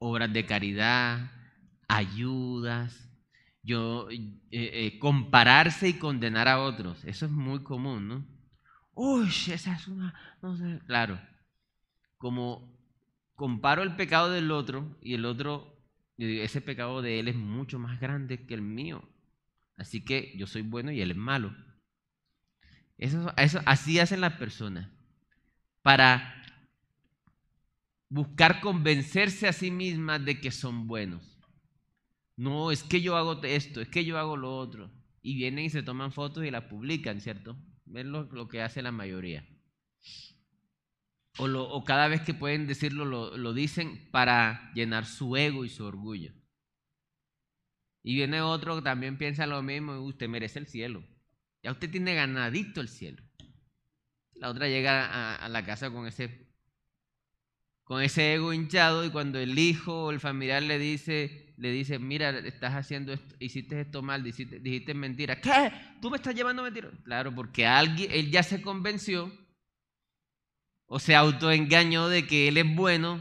Obras 0.00 0.32
de 0.32 0.44
caridad, 0.44 1.30
ayudas, 1.86 3.08
yo, 3.62 4.10
eh, 4.10 4.40
eh, 4.50 4.98
compararse 4.98 5.90
y 5.90 5.92
condenar 5.92 6.48
a 6.48 6.58
otros. 6.58 7.04
Eso 7.04 7.26
es 7.26 7.30
muy 7.30 7.62
común, 7.62 8.08
¿no? 8.08 8.26
Uy, 8.94 9.28
esa 9.28 9.74
es 9.74 9.86
una, 9.86 10.12
claro, 10.88 11.20
como 12.18 12.76
comparo 13.36 13.84
el 13.84 13.94
pecado 13.94 14.28
del 14.28 14.50
otro 14.50 14.98
y 15.00 15.14
el 15.14 15.24
otro, 15.24 15.80
ese 16.18 16.60
pecado 16.60 17.02
de 17.02 17.20
él 17.20 17.28
es 17.28 17.36
mucho 17.36 17.78
más 17.78 18.00
grande 18.00 18.44
que 18.44 18.54
el 18.54 18.62
mío. 18.62 19.08
Así 19.76 20.04
que 20.04 20.36
yo 20.36 20.48
soy 20.48 20.62
bueno 20.62 20.90
y 20.90 21.00
él 21.00 21.12
es 21.12 21.16
malo. 21.16 21.54
Eso, 22.98 23.32
eso, 23.36 23.60
así 23.66 24.00
hacen 24.00 24.20
las 24.20 24.32
personas. 24.32 24.90
Para 25.82 26.39
buscar 28.10 28.60
convencerse 28.60 29.48
a 29.48 29.54
sí 29.54 29.70
mismas 29.70 30.22
de 30.22 30.38
que 30.40 30.50
son 30.50 30.86
buenos. 30.86 31.38
No, 32.36 32.70
es 32.70 32.82
que 32.82 33.00
yo 33.00 33.16
hago 33.16 33.42
esto, 33.42 33.80
es 33.80 33.88
que 33.88 34.04
yo 34.04 34.18
hago 34.18 34.36
lo 34.36 34.54
otro. 34.54 34.90
Y 35.22 35.36
vienen 35.36 35.64
y 35.64 35.70
se 35.70 35.82
toman 35.82 36.12
fotos 36.12 36.44
y 36.44 36.50
las 36.50 36.64
publican, 36.64 37.22
¿cierto? 37.22 37.56
Ven 37.86 38.12
lo 38.12 38.48
que 38.48 38.60
hace 38.60 38.82
la 38.82 38.92
mayoría 38.92 39.46
o, 41.38 41.84
cada 41.84 42.08
vez 42.08 42.22
que 42.22 42.34
pueden 42.34 42.66
decirlo 42.66 43.04
lo, 43.04 43.54
dicen 43.54 44.08
para 44.10 44.72
llenar 44.74 45.06
su 45.06 45.36
ego 45.36 45.64
y 45.64 45.68
su 45.68 45.84
orgullo. 45.84 46.32
Y 48.02 48.14
viene 48.14 48.40
otro 48.40 48.76
que 48.76 48.82
también 48.82 49.18
piensa 49.18 49.46
lo 49.46 49.62
mismo, 49.62 50.00
usted 50.00 50.28
merece 50.28 50.58
el 50.58 50.66
cielo. 50.66 51.04
Ya 51.62 51.72
usted 51.72 51.90
tiene 51.90 52.14
ganadito 52.14 52.80
el 52.80 52.88
cielo. 52.88 53.22
La 54.34 54.48
otra 54.48 54.68
llega 54.68 55.36
a, 55.36 55.48
la 55.48 55.64
casa 55.64 55.90
con 55.90 56.06
ese, 56.06 56.49
con 57.90 58.00
ese 58.04 58.34
ego 58.34 58.52
hinchado 58.52 59.04
y 59.04 59.10
cuando 59.10 59.40
el 59.40 59.58
hijo 59.58 60.04
o 60.04 60.10
el 60.12 60.20
familiar 60.20 60.62
le 60.62 60.78
dice, 60.78 61.52
le 61.56 61.72
dice, 61.72 61.98
mira, 61.98 62.30
estás 62.38 62.74
haciendo 62.74 63.12
esto, 63.12 63.34
hiciste 63.40 63.80
esto 63.80 64.00
mal, 64.00 64.22
dijiste, 64.22 64.60
dijiste 64.60 64.94
mentira. 64.94 65.40
¿Qué? 65.40 65.72
¿Tú 66.00 66.08
me 66.08 66.18
estás 66.18 66.36
llevando 66.36 66.62
mentira? 66.62 66.88
Claro, 67.02 67.34
porque 67.34 67.66
alguien, 67.66 68.08
él 68.12 68.30
ya 68.30 68.44
se 68.44 68.62
convenció 68.62 69.32
o 70.86 71.00
se 71.00 71.16
autoengañó 71.16 72.08
de 72.08 72.28
que 72.28 72.46
él 72.46 72.58
es 72.58 72.76
bueno 72.76 73.20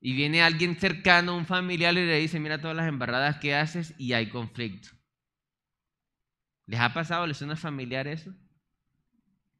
y 0.00 0.14
viene 0.14 0.40
alguien 0.40 0.76
cercano, 0.76 1.36
un 1.36 1.44
familiar, 1.44 1.92
y 1.92 2.06
le 2.06 2.20
dice, 2.20 2.40
mira 2.40 2.58
todas 2.58 2.78
las 2.78 2.88
embarradas 2.88 3.36
que 3.36 3.54
haces 3.54 3.92
y 3.98 4.14
hay 4.14 4.30
conflicto. 4.30 4.88
¿Les 6.64 6.80
ha 6.80 6.94
pasado, 6.94 7.26
les 7.26 7.36
suena 7.36 7.54
familiar 7.54 8.06
eso? 8.06 8.32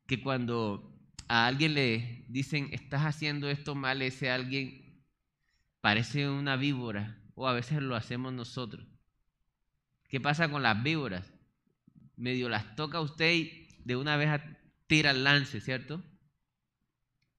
Que 0.07 0.23
cuando 0.23 0.90
a 1.31 1.47
alguien 1.47 1.75
le 1.75 2.25
dicen, 2.29 2.71
estás 2.73 3.03
haciendo 3.03 3.49
esto 3.49 3.77
mal, 3.77 4.03
ese 4.03 4.31
alguien 4.31 5.01
parece 5.81 6.29
una 6.29 6.57
víbora, 6.57 7.23
o 7.37 7.47
a 7.47 7.53
veces 7.53 7.81
lo 7.81 7.95
hacemos 7.95 8.33
nosotros. 8.33 8.85
¿Qué 10.09 10.21
pasa 10.21 10.51
con 10.51 10.65
las 10.65 10.83
víboras? 10.83 11.33
Medio 12.17 12.49
las 12.49 12.75
toca 12.75 13.01
usted 13.01 13.33
y 13.33 13.69
de 13.85 13.95
una 13.95 14.17
vez 14.17 14.41
tira 14.89 15.13
el 15.13 15.23
lance, 15.23 15.61
¿cierto? 15.61 16.03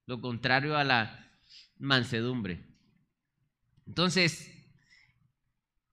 Lo 0.06 0.22
contrario 0.22 0.78
a 0.78 0.86
la, 0.86 1.30
mansedumbre. 1.78 2.66
Entonces, 3.86 4.50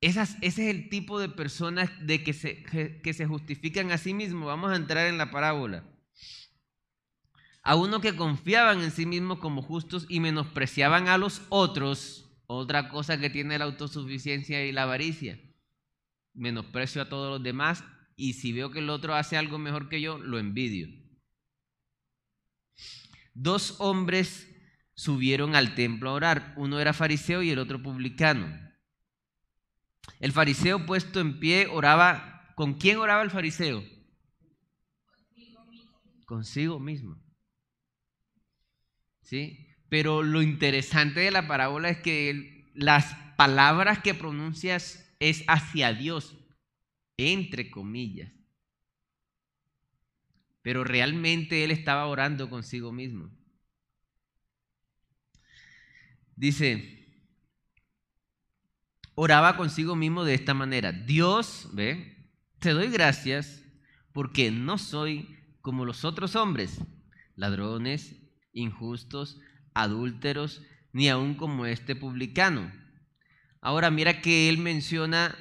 ese 0.01 0.23
es 0.41 0.59
el 0.61 0.89
tipo 0.89 1.19
de 1.19 1.31
personas 1.31 1.91
de 2.07 2.23
que, 2.23 2.33
se, 2.33 2.63
que 2.63 3.13
se 3.13 3.27
justifican 3.27 3.91
a 3.91 3.99
sí 3.99 4.15
mismos. 4.15 4.47
Vamos 4.47 4.71
a 4.71 4.77
entrar 4.77 5.09
en 5.09 5.19
la 5.19 5.33
parábola. 5.33 5.85
A 7.69 7.77
uno 7.77 8.01
que 8.01 8.17
confiaban 8.17 8.81
en 8.81 8.91
sí 8.91 9.05
mismos 9.05 9.41
como 9.41 9.61
justos 9.61 10.07
y 10.09 10.21
menospreciaban 10.21 11.07
a 11.09 11.19
los 11.19 11.43
otros, 11.51 12.35
otra 12.47 12.89
cosa 12.89 13.21
que 13.21 13.29
tiene 13.29 13.59
la 13.59 13.67
autosuficiencia 13.67 14.65
y 14.65 14.73
la 14.73 14.85
avaricia. 14.85 15.39
Menosprecio 16.33 17.03
a 17.03 17.11
todos 17.11 17.31
los 17.31 17.43
demás 17.43 17.85
y 18.17 18.33
si 18.33 18.55
veo 18.55 18.71
que 18.71 18.79
el 18.79 18.89
otro 18.89 19.15
hace 19.15 19.37
algo 19.37 19.59
mejor 19.59 19.91
que 19.91 20.01
yo, 20.01 20.17
lo 20.17 20.39
envidio. 20.39 20.89
Dos 23.35 23.77
hombres 23.81 24.49
subieron 24.95 25.55
al 25.55 25.75
templo 25.75 26.09
a 26.09 26.15
orar. 26.15 26.55
Uno 26.57 26.81
era 26.81 26.95
fariseo 26.95 27.43
y 27.43 27.51
el 27.51 27.59
otro 27.59 27.83
publicano. 27.83 28.49
El 30.21 30.33
fariseo 30.33 30.87
puesto 30.87 31.21
en 31.21 31.39
pie 31.39 31.67
oraba. 31.67 32.51
¿Con 32.57 32.79
quién 32.79 32.97
oraba 32.97 33.21
el 33.21 33.31
fariseo? 33.31 33.85
Consigo 36.25 36.81
mismo. 36.81 37.28
¿Sí? 39.29 39.69
Pero 39.91 40.23
lo 40.23 40.41
interesante 40.41 41.21
de 41.21 41.31
la 41.31 41.47
parábola 41.47 41.91
es 41.91 41.99
que 41.99 42.71
las 42.73 43.15
palabras 43.37 43.99
que 43.99 44.15
pronuncias 44.15 45.15
es 45.21 45.45
hacia 45.49 45.93
Dios, 45.93 46.35
entre 47.19 47.71
comillas. 47.71 48.33
Pero 50.63 50.83
realmente 50.83 51.63
él 51.63 51.73
estaba 51.73 52.07
orando 52.07 52.49
consigo 52.49 52.91
mismo. 52.91 53.31
Dice, 56.35 57.07
oraba 59.15 59.59
consigo 59.59 59.95
mismo 59.95 60.25
de 60.25 60.33
esta 60.33 60.55
manera. 60.55 60.91
Dios, 60.93 61.69
ve, 61.75 62.33
te 62.61 62.71
doy 62.71 62.89
gracias 62.89 63.63
porque 64.15 64.51
no 64.51 64.79
soy 64.79 65.39
como 65.61 65.85
los 65.85 66.07
otros 66.07 66.35
hombres, 66.35 66.81
ladrones, 67.37 68.18
injustos, 68.59 69.41
adúlteros, 69.75 70.63
ni 70.93 71.09
aun 71.09 71.35
como 71.35 71.67
este 71.67 71.95
publicano. 71.95 72.73
Ahora 73.61 73.91
mira 73.91 74.21
que 74.21 74.49
él 74.49 74.59
menciona 74.59 75.37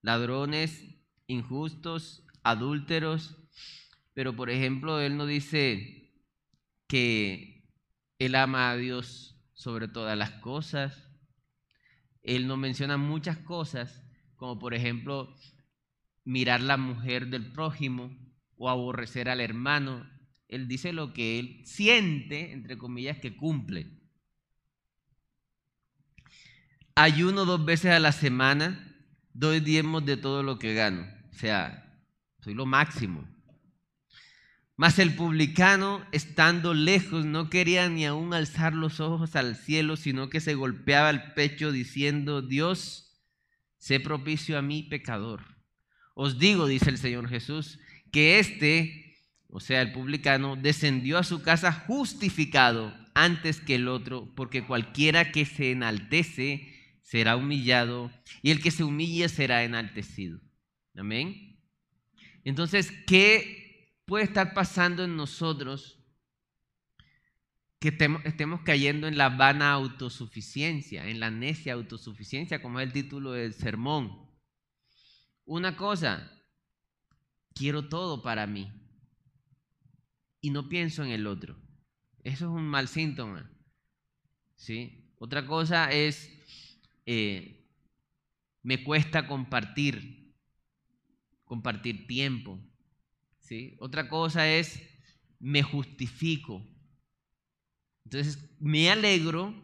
ladrones, 0.00 0.84
injustos, 1.26 2.24
adúlteros, 2.42 3.36
pero 4.14 4.34
por 4.34 4.50
ejemplo 4.50 5.00
él 5.00 5.16
no 5.16 5.26
dice 5.26 6.12
que 6.88 7.68
él 8.18 8.34
ama 8.34 8.70
a 8.70 8.76
Dios 8.76 9.36
sobre 9.54 9.88
todas 9.88 10.16
las 10.16 10.32
cosas. 10.32 11.08
Él 12.22 12.46
nos 12.46 12.58
menciona 12.58 12.96
muchas 12.96 13.38
cosas, 13.38 14.04
como 14.36 14.58
por 14.58 14.74
ejemplo 14.74 15.34
mirar 16.24 16.60
la 16.60 16.76
mujer 16.76 17.28
del 17.28 17.52
prójimo 17.52 18.16
o 18.56 18.70
aborrecer 18.70 19.28
al 19.28 19.40
hermano. 19.40 20.08
Él 20.52 20.68
dice 20.68 20.92
lo 20.92 21.14
que 21.14 21.38
él 21.38 21.62
siente, 21.64 22.52
entre 22.52 22.76
comillas, 22.76 23.18
que 23.18 23.34
cumple. 23.34 23.86
Ayuno 26.94 27.46
dos 27.46 27.64
veces 27.64 27.92
a 27.92 27.98
la 27.98 28.12
semana, 28.12 28.94
doy 29.32 29.60
diezmos 29.60 30.04
de 30.04 30.18
todo 30.18 30.42
lo 30.42 30.58
que 30.58 30.74
gano. 30.74 31.06
O 31.30 31.34
sea, 31.34 31.98
soy 32.40 32.52
lo 32.52 32.66
máximo. 32.66 33.26
Mas 34.76 34.98
el 34.98 35.14
publicano, 35.14 36.04
estando 36.12 36.74
lejos, 36.74 37.24
no 37.24 37.48
quería 37.48 37.88
ni 37.88 38.04
aún 38.04 38.34
alzar 38.34 38.74
los 38.74 39.00
ojos 39.00 39.36
al 39.36 39.56
cielo, 39.56 39.96
sino 39.96 40.28
que 40.28 40.40
se 40.40 40.54
golpeaba 40.54 41.08
el 41.08 41.32
pecho 41.32 41.72
diciendo, 41.72 42.42
Dios, 42.42 43.22
sé 43.78 44.00
propicio 44.00 44.58
a 44.58 44.62
mí, 44.62 44.82
pecador. 44.82 45.44
Os 46.14 46.38
digo, 46.38 46.66
dice 46.66 46.90
el 46.90 46.98
Señor 46.98 47.28
Jesús, 47.30 47.78
que 48.10 48.38
éste, 48.38 49.11
o 49.54 49.60
sea, 49.60 49.82
el 49.82 49.92
publicano, 49.92 50.56
descendió 50.56 51.18
a 51.18 51.24
su 51.24 51.42
casa 51.42 51.72
justificado 51.72 52.96
antes 53.12 53.60
que 53.60 53.74
el 53.74 53.86
otro, 53.86 54.32
porque 54.34 54.66
cualquiera 54.66 55.30
que 55.30 55.44
se 55.44 55.72
enaltece 55.72 56.74
será 57.02 57.36
humillado, 57.36 58.10
y 58.40 58.50
el 58.50 58.62
que 58.62 58.70
se 58.70 58.82
humille 58.82 59.28
será 59.28 59.62
enaltecido. 59.62 60.40
Amén. 60.96 61.60
Entonces, 62.44 62.90
¿qué 63.06 63.92
puede 64.06 64.24
estar 64.24 64.54
pasando 64.54 65.04
en 65.04 65.16
nosotros 65.16 65.98
que 67.78 67.88
estemos 68.24 68.62
cayendo 68.62 69.06
en 69.06 69.18
la 69.18 69.28
vana 69.28 69.72
autosuficiencia, 69.72 71.08
en 71.08 71.20
la 71.20 71.30
necia 71.30 71.74
autosuficiencia, 71.74 72.62
como 72.62 72.80
es 72.80 72.86
el 72.86 72.92
título 72.92 73.32
del 73.32 73.52
sermón. 73.52 74.30
Una 75.44 75.76
cosa, 75.76 76.30
quiero 77.54 77.88
todo 77.88 78.22
para 78.22 78.46
mí 78.46 78.81
y 80.42 80.50
no 80.50 80.68
pienso 80.68 81.02
en 81.02 81.10
el 81.10 81.26
otro. 81.26 81.56
Eso 82.22 82.44
es 82.44 82.50
un 82.50 82.68
mal 82.68 82.88
síntoma. 82.88 83.50
¿sí? 84.56 85.14
Otra 85.18 85.46
cosa 85.46 85.90
es, 85.90 86.30
eh, 87.06 87.66
me 88.62 88.84
cuesta 88.84 89.26
compartir, 89.26 90.34
compartir 91.44 92.06
tiempo, 92.06 92.60
otra 93.78 94.08
cosa 94.08 94.48
es, 94.48 94.80
me 95.38 95.62
justifico. 95.62 96.64
Entonces, 98.04 98.56
me 98.60 98.90
alegro 98.90 99.54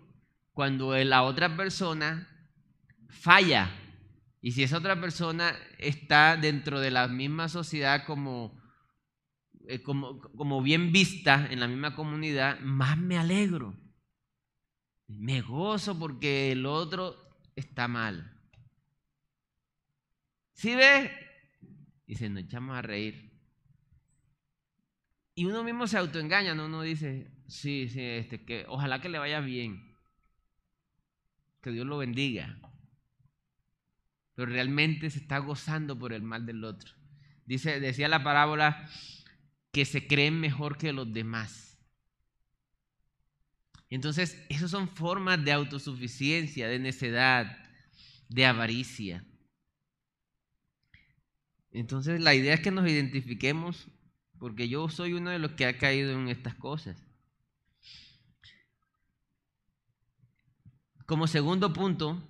cuando 0.53 0.97
la 1.05 1.23
otra 1.23 1.57
persona 1.57 2.29
falla. 3.09 3.71
Y 4.41 4.53
si 4.53 4.63
esa 4.63 4.79
otra 4.79 5.01
persona 5.01 5.57
está 5.79 6.37
dentro 6.37 6.81
de 6.81 6.91
la 6.91 7.09
misma 7.09 7.49
sociedad 7.49 8.05
como, 8.07 8.61
eh, 9.71 9.83
como, 9.83 10.19
como 10.19 10.63
bien 10.63 10.93
vista 10.93 11.47
en 11.51 11.61
la 11.61 11.69
misma 11.69 11.95
comunidad, 11.95 12.59
más 12.61 12.97
me 12.97 13.19
alegro. 13.19 13.79
Me 15.09 15.43
gozo 15.43 15.99
porque 15.99 16.53
el 16.53 16.65
otro 16.65 17.15
está 17.55 17.87
mal. 17.87 18.35
¿Sí 20.55 20.75
ves? 20.75 21.11
Y 22.07 22.15
se 22.15 22.31
nos 22.31 22.45
echamos 22.45 22.79
a 22.79 22.81
reír. 22.81 23.31
Y 25.35 25.45
uno 25.45 25.63
mismo 25.63 25.87
se 25.87 25.99
autoengaña, 25.99 26.55
¿no? 26.55 26.65
Uno 26.65 26.81
dice, 26.81 27.31
sí, 27.47 27.91
sí, 27.91 28.01
este, 28.01 28.47
que 28.47 28.65
ojalá 28.69 29.03
que 29.03 29.11
le 29.11 29.19
vaya 29.19 29.41
bien. 29.41 29.95
Que 31.61 31.73
Dios 31.73 31.87
lo 31.87 31.99
bendiga. 31.99 32.59
Pero 34.35 34.51
realmente 34.51 35.11
se 35.11 35.19
está 35.19 35.37
gozando 35.41 35.99
por 35.99 36.15
el 36.15 36.23
mal 36.23 36.47
del 36.47 36.65
otro. 36.65 36.95
Dice, 37.45 37.81
decía 37.81 38.09
la 38.09 38.25
parábola 38.25 38.89
que 39.73 39.85
se 39.85 40.07
creen 40.07 40.41
mejor 40.41 40.79
que 40.79 40.93
los 40.93 41.13
demás. 41.13 41.79
Entonces, 43.91 44.45
esas 44.49 44.71
son 44.71 44.89
formas 44.89 45.43
de 45.45 45.53
autosuficiencia, 45.53 46.69
de 46.69 46.79
necedad, 46.79 47.59
de 48.29 48.47
avaricia. 48.47 49.25
Entonces, 51.71 52.21
la 52.21 52.35
idea 52.35 52.55
es 52.55 52.61
que 52.61 52.71
nos 52.71 52.89
identifiquemos 52.89 53.89
porque 54.39 54.69
yo 54.69 54.89
soy 54.89 55.15
uno 55.15 55.31
de 55.31 55.39
los 55.39 55.53
que 55.53 55.67
ha 55.67 55.79
caído 55.79 56.13
en 56.13 56.29
estas 56.29 56.55
cosas. 56.55 56.97
Como 61.07 61.27
segundo 61.27 61.73
punto, 61.73 62.23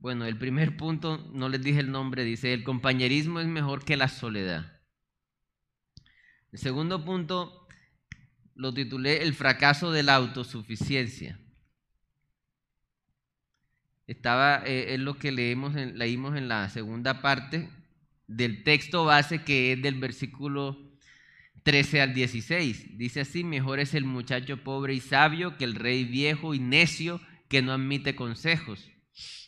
bueno, 0.00 0.24
el 0.24 0.38
primer 0.38 0.76
punto, 0.76 1.18
no 1.32 1.48
les 1.48 1.62
dije 1.62 1.80
el 1.80 1.90
nombre, 1.90 2.24
dice, 2.24 2.54
el 2.54 2.64
compañerismo 2.64 3.40
es 3.40 3.46
mejor 3.46 3.84
que 3.84 3.96
la 3.96 4.08
soledad. 4.08 4.77
El 6.52 6.58
segundo 6.58 7.04
punto 7.04 7.66
lo 8.54 8.72
titulé 8.72 9.22
El 9.22 9.34
fracaso 9.34 9.92
de 9.92 10.02
la 10.02 10.14
autosuficiencia. 10.14 11.38
Estaba, 14.06 14.62
eh, 14.64 14.94
es 14.94 15.00
lo 15.00 15.18
que 15.18 15.30
leemos 15.30 15.74
leímos 15.74 16.36
en 16.36 16.48
la 16.48 16.70
segunda 16.70 17.20
parte 17.20 17.68
del 18.26 18.62
texto 18.64 19.04
base 19.04 19.42
que 19.42 19.72
es 19.72 19.82
del 19.82 20.00
versículo 20.00 20.78
13 21.62 22.00
al 22.00 22.14
16. 22.14 22.96
Dice 22.96 23.20
así, 23.20 23.44
mejor 23.44 23.80
es 23.80 23.94
el 23.94 24.04
muchacho 24.04 24.64
pobre 24.64 24.94
y 24.94 25.00
sabio 25.00 25.58
que 25.58 25.64
el 25.64 25.74
rey 25.74 26.04
viejo 26.04 26.54
y 26.54 26.58
necio 26.58 27.20
que 27.48 27.60
no 27.60 27.72
admite 27.72 28.14
consejos. 28.16 28.90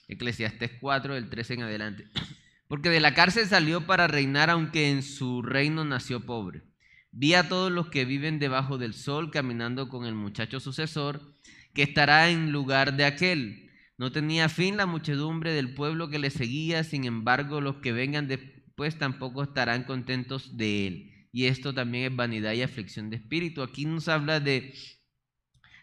Eclesiastés 0.08 0.72
4, 0.80 1.14
del 1.14 1.30
13 1.30 1.54
en 1.54 1.62
adelante. 1.62 2.04
Porque 2.68 2.90
de 2.90 3.00
la 3.00 3.14
cárcel 3.14 3.46
salió 3.46 3.86
para 3.86 4.06
reinar 4.06 4.50
aunque 4.50 4.90
en 4.90 5.02
su 5.02 5.42
reino 5.42 5.84
nació 5.84 6.26
pobre. 6.26 6.69
Vi 7.12 7.34
a 7.34 7.48
todos 7.48 7.72
los 7.72 7.88
que 7.88 8.04
viven 8.04 8.38
debajo 8.38 8.78
del 8.78 8.94
sol 8.94 9.30
caminando 9.30 9.88
con 9.88 10.06
el 10.06 10.14
muchacho 10.14 10.60
sucesor, 10.60 11.36
que 11.74 11.82
estará 11.82 12.30
en 12.30 12.52
lugar 12.52 12.96
de 12.96 13.04
aquel. 13.04 13.70
No 13.98 14.12
tenía 14.12 14.48
fin 14.48 14.76
la 14.76 14.86
muchedumbre 14.86 15.52
del 15.52 15.74
pueblo 15.74 16.08
que 16.08 16.18
le 16.18 16.30
seguía, 16.30 16.84
sin 16.84 17.04
embargo 17.04 17.60
los 17.60 17.76
que 17.76 17.92
vengan 17.92 18.28
después 18.28 18.98
tampoco 18.98 19.42
estarán 19.42 19.84
contentos 19.84 20.56
de 20.56 20.86
él 20.86 21.10
y 21.32 21.46
esto 21.46 21.72
también 21.72 22.10
es 22.10 22.16
vanidad 22.16 22.52
y 22.52 22.62
aflicción 22.62 23.10
de 23.10 23.16
espíritu. 23.16 23.62
Aquí 23.62 23.84
nos 23.84 24.08
habla 24.08 24.40
de, 24.40 24.74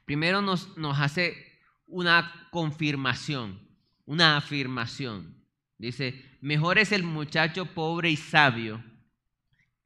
primero 0.05 0.41
nos, 0.41 0.77
nos 0.77 0.99
hace 0.99 1.35
una 1.85 2.47
confirmación, 2.51 3.59
una 4.05 4.37
afirmación. 4.37 5.45
Dice, 5.77 6.25
mejor 6.41 6.79
es 6.79 6.91
el 6.91 7.03
muchacho 7.03 7.65
pobre 7.65 8.09
y 8.09 8.17
sabio 8.17 8.83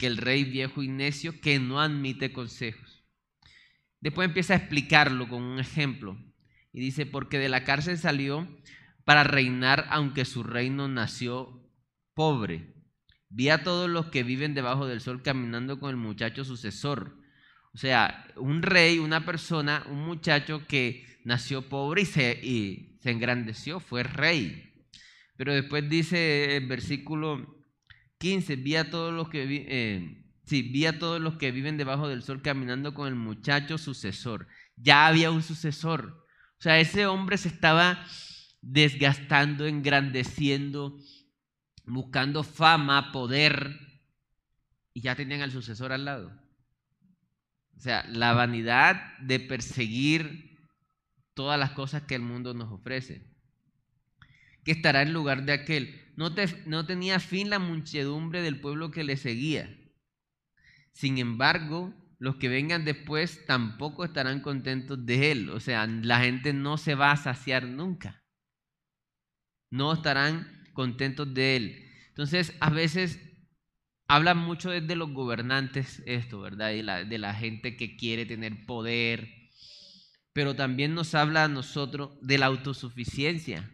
que 0.02 0.08
el 0.08 0.18
rey 0.18 0.46
viejo 0.46 0.82
y 0.82 0.88
necio 0.88 1.40
que 1.42 1.60
no 1.60 1.80
admite 1.80 2.34
consejos. 2.34 3.06
Después 4.00 4.28
empieza 4.28 4.56
a 4.56 4.58
explicarlo 4.58 5.30
con 5.30 5.44
un 5.44 5.60
ejemplo. 5.60 6.18
Y 6.74 6.80
dice, 6.80 7.06
porque 7.06 7.38
de 7.38 7.50
la 7.50 7.64
cárcel 7.66 8.00
salió 8.00 8.48
para 9.06 9.24
reinar 9.24 9.86
aunque 9.92 10.26
su 10.26 10.42
reino 10.42 10.88
nació 10.88 11.70
pobre. 12.16 12.74
Vi 13.30 13.50
a 13.50 13.62
todos 13.62 13.92
los 13.92 14.08
que 14.08 14.24
viven 14.24 14.56
debajo 14.56 14.88
del 14.88 15.02
sol 15.02 15.22
caminando 15.22 15.80
con 15.80 15.92
el 15.92 15.98
muchacho 15.98 16.46
sucesor. 16.46 17.16
O 17.72 17.78
sea, 17.78 18.26
un 18.38 18.64
rey, 18.64 18.98
una 18.98 19.24
persona, 19.24 19.86
un 19.88 20.04
muchacho 20.04 20.66
que 20.68 21.06
nació 21.26 21.70
pobre 21.70 22.02
y 22.02 22.06
se, 22.06 22.40
y 22.44 22.98
se 23.04 23.12
engrandeció, 23.12 23.80
fue 23.80 24.02
rey. 24.02 24.74
Pero 25.38 25.54
después 25.54 25.88
dice 25.88 26.58
el 26.58 26.66
versículo 26.66 27.61
15, 28.22 28.56
vi 28.58 28.76
a 28.76 28.90
todos 28.90 29.12
los 29.12 29.30
que 29.30 29.66
eh, 29.68 30.24
vi 30.48 30.86
a 30.86 31.00
todos 31.00 31.20
los 31.20 31.38
que 31.38 31.52
viven 31.52 31.78
debajo 31.78 32.08
del 32.08 32.22
sol 32.22 32.42
caminando 32.42 32.94
con 32.94 33.08
el 33.08 33.16
muchacho 33.16 33.78
sucesor. 33.78 34.48
Ya 34.76 35.08
había 35.08 35.32
un 35.32 35.42
sucesor. 35.42 36.26
O 36.60 36.62
sea, 36.62 36.80
ese 36.80 37.08
hombre 37.08 37.38
se 37.38 37.48
estaba 37.48 38.06
desgastando, 38.62 39.66
engrandeciendo, 39.66 41.00
buscando 41.86 42.44
fama, 42.44 43.12
poder, 43.12 43.76
y 44.94 45.02
ya 45.02 45.16
tenían 45.16 45.42
al 45.42 45.52
sucesor 45.52 45.92
al 45.92 46.06
lado. 46.06 46.32
O 47.76 47.80
sea, 47.80 48.06
la 48.08 48.34
vanidad 48.34 49.18
de 49.20 49.40
perseguir 49.40 50.60
todas 51.34 51.60
las 51.60 51.72
cosas 51.72 52.04
que 52.04 52.14
el 52.14 52.22
mundo 52.22 52.54
nos 52.54 52.72
ofrece. 52.72 53.26
Que 54.64 54.74
estará 54.74 55.02
en 55.02 55.14
lugar 55.14 55.44
de 55.44 55.54
aquel. 55.54 56.01
No, 56.16 56.86
tenía 56.86 57.20
fin 57.20 57.50
la 57.50 57.60
muchedumbre 57.60 58.42
del 58.42 58.60
pueblo 58.60 58.92
que 58.92 59.04
le 59.04 59.18
seguía. 59.18 59.76
Sin 60.94 61.18
embargo, 61.18 61.94
los 62.20 62.36
que 62.36 62.50
vengan 62.50 62.86
después 62.86 63.46
tampoco 63.46 64.04
estarán 64.04 64.42
contentos 64.42 65.06
de 65.06 65.32
él. 65.32 65.50
O 65.50 65.60
sea, 65.60 65.88
la 65.88 66.20
gente 66.20 66.54
no 66.54 66.78
se 66.78 66.96
va 66.96 67.12
a 67.12 67.18
saciar 67.18 67.66
nunca. 67.66 68.24
No 69.72 69.94
estarán 69.94 70.70
contentos 70.74 71.34
de 71.34 71.56
él. 71.56 71.92
Entonces, 72.10 72.54
a 72.60 72.70
veces 72.70 73.20
habla 74.08 74.36
mucho 74.36 74.70
desde 74.70 74.96
los 74.96 75.12
gobernantes 75.14 76.04
esto, 76.06 76.42
¿verdad? 76.42 76.74
La, 76.84 77.06
de 77.06 77.18
la 77.18 77.34
gente 77.34 77.78
que 77.78 77.96
quiere 77.96 78.26
tener 78.26 78.66
poder, 78.66 79.30
pero 80.34 80.56
también 80.56 80.94
nos 80.94 81.16
habla 81.16 81.46
a 81.46 81.48
nosotros 81.48 82.12
de 82.22 82.38
la 82.38 82.48
autosuficiencia. 82.48 83.70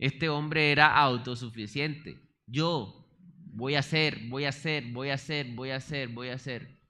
Este 0.00 0.28
hombre 0.28 0.72
era 0.72 0.96
autosuficiente. 0.96 2.18
Yo 2.46 3.06
voy 3.52 3.76
a 3.76 3.80
hacer, 3.80 4.28
voy 4.28 4.46
a 4.46 4.48
hacer, 4.48 4.90
voy 4.90 5.10
a 5.10 5.14
hacer, 5.14 5.54
voy 5.54 5.70
a 5.70 5.76
hacer, 5.76 6.08
voy 6.08 6.28
a 6.30 6.34
hacer. 6.34 6.80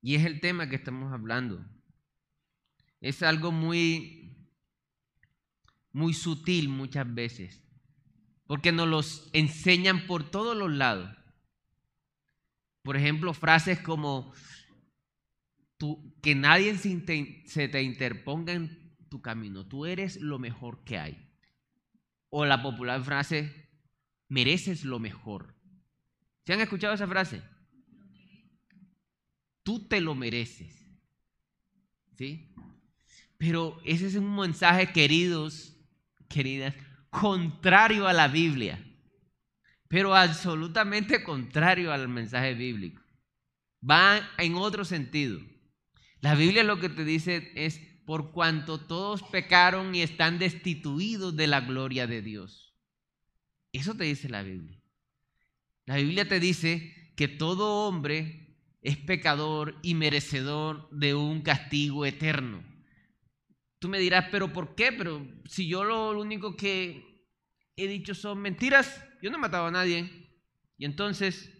Y 0.00 0.14
es 0.14 0.24
el 0.24 0.40
tema 0.40 0.70
que 0.70 0.76
estamos 0.76 1.12
hablando. 1.12 1.62
Es 3.02 3.22
algo 3.22 3.52
muy, 3.52 4.48
muy 5.92 6.14
sutil 6.14 6.70
muchas 6.70 7.12
veces 7.12 7.60
porque 8.46 8.72
nos 8.72 8.88
los 8.88 9.30
enseñan 9.32 10.06
por 10.06 10.30
todos 10.30 10.56
los 10.56 10.70
lados. 10.70 11.10
Por 12.82 12.96
ejemplo, 12.96 13.34
frases 13.34 13.80
como 13.80 14.32
que 16.22 16.34
nadie 16.34 16.76
se 16.76 17.68
te 17.68 17.82
interponga 17.82 18.52
en 18.52 18.96
tu 19.08 19.20
camino, 19.20 19.66
tú 19.66 19.86
eres 19.86 20.20
lo 20.20 20.38
mejor 20.38 20.84
que 20.84 20.98
hay. 20.98 21.23
O 22.36 22.44
la 22.44 22.60
popular 22.60 23.00
frase, 23.04 23.70
mereces 24.28 24.82
lo 24.82 24.98
mejor. 24.98 25.54
¿Se 26.44 26.52
han 26.52 26.60
escuchado 26.60 26.92
esa 26.92 27.06
frase? 27.06 27.40
Tú 29.62 29.86
te 29.86 30.00
lo 30.00 30.16
mereces. 30.16 30.84
¿Sí? 32.18 32.52
Pero 33.38 33.80
ese 33.84 34.08
es 34.08 34.16
un 34.16 34.34
mensaje, 34.34 34.90
queridos, 34.90 35.76
queridas, 36.28 36.74
contrario 37.08 38.08
a 38.08 38.12
la 38.12 38.26
Biblia, 38.26 38.84
pero 39.86 40.16
absolutamente 40.16 41.22
contrario 41.22 41.92
al 41.92 42.08
mensaje 42.08 42.54
bíblico. 42.54 43.00
Va 43.88 44.28
en 44.38 44.56
otro 44.56 44.84
sentido. 44.84 45.38
La 46.20 46.34
Biblia 46.34 46.64
lo 46.64 46.80
que 46.80 46.88
te 46.88 47.04
dice 47.04 47.52
es, 47.54 47.80
por 48.06 48.32
cuanto 48.32 48.78
todos 48.78 49.22
pecaron 49.22 49.94
y 49.94 50.02
están 50.02 50.38
destituidos 50.38 51.36
de 51.36 51.46
la 51.46 51.60
gloria 51.60 52.06
de 52.06 52.22
Dios. 52.22 52.74
Eso 53.72 53.94
te 53.94 54.04
dice 54.04 54.28
la 54.28 54.42
Biblia. 54.42 54.80
La 55.86 55.96
Biblia 55.96 56.28
te 56.28 56.40
dice 56.40 57.12
que 57.16 57.28
todo 57.28 57.86
hombre 57.86 58.56
es 58.82 58.96
pecador 58.98 59.78
y 59.82 59.94
merecedor 59.94 60.88
de 60.90 61.14
un 61.14 61.42
castigo 61.42 62.04
eterno. 62.06 62.62
Tú 63.78 63.88
me 63.88 63.98
dirás, 63.98 64.26
pero 64.30 64.52
¿por 64.52 64.74
qué? 64.74 64.92
Pero 64.92 65.26
si 65.46 65.66
yo 65.66 65.84
lo, 65.84 66.18
único 66.18 66.56
que 66.56 67.26
he 67.76 67.88
dicho 67.88 68.14
son 68.14 68.40
mentiras, 68.40 69.02
yo 69.22 69.30
no 69.30 69.38
he 69.38 69.40
matado 69.40 69.66
a 69.66 69.70
nadie. 69.70 70.30
Y 70.78 70.84
entonces, 70.84 71.50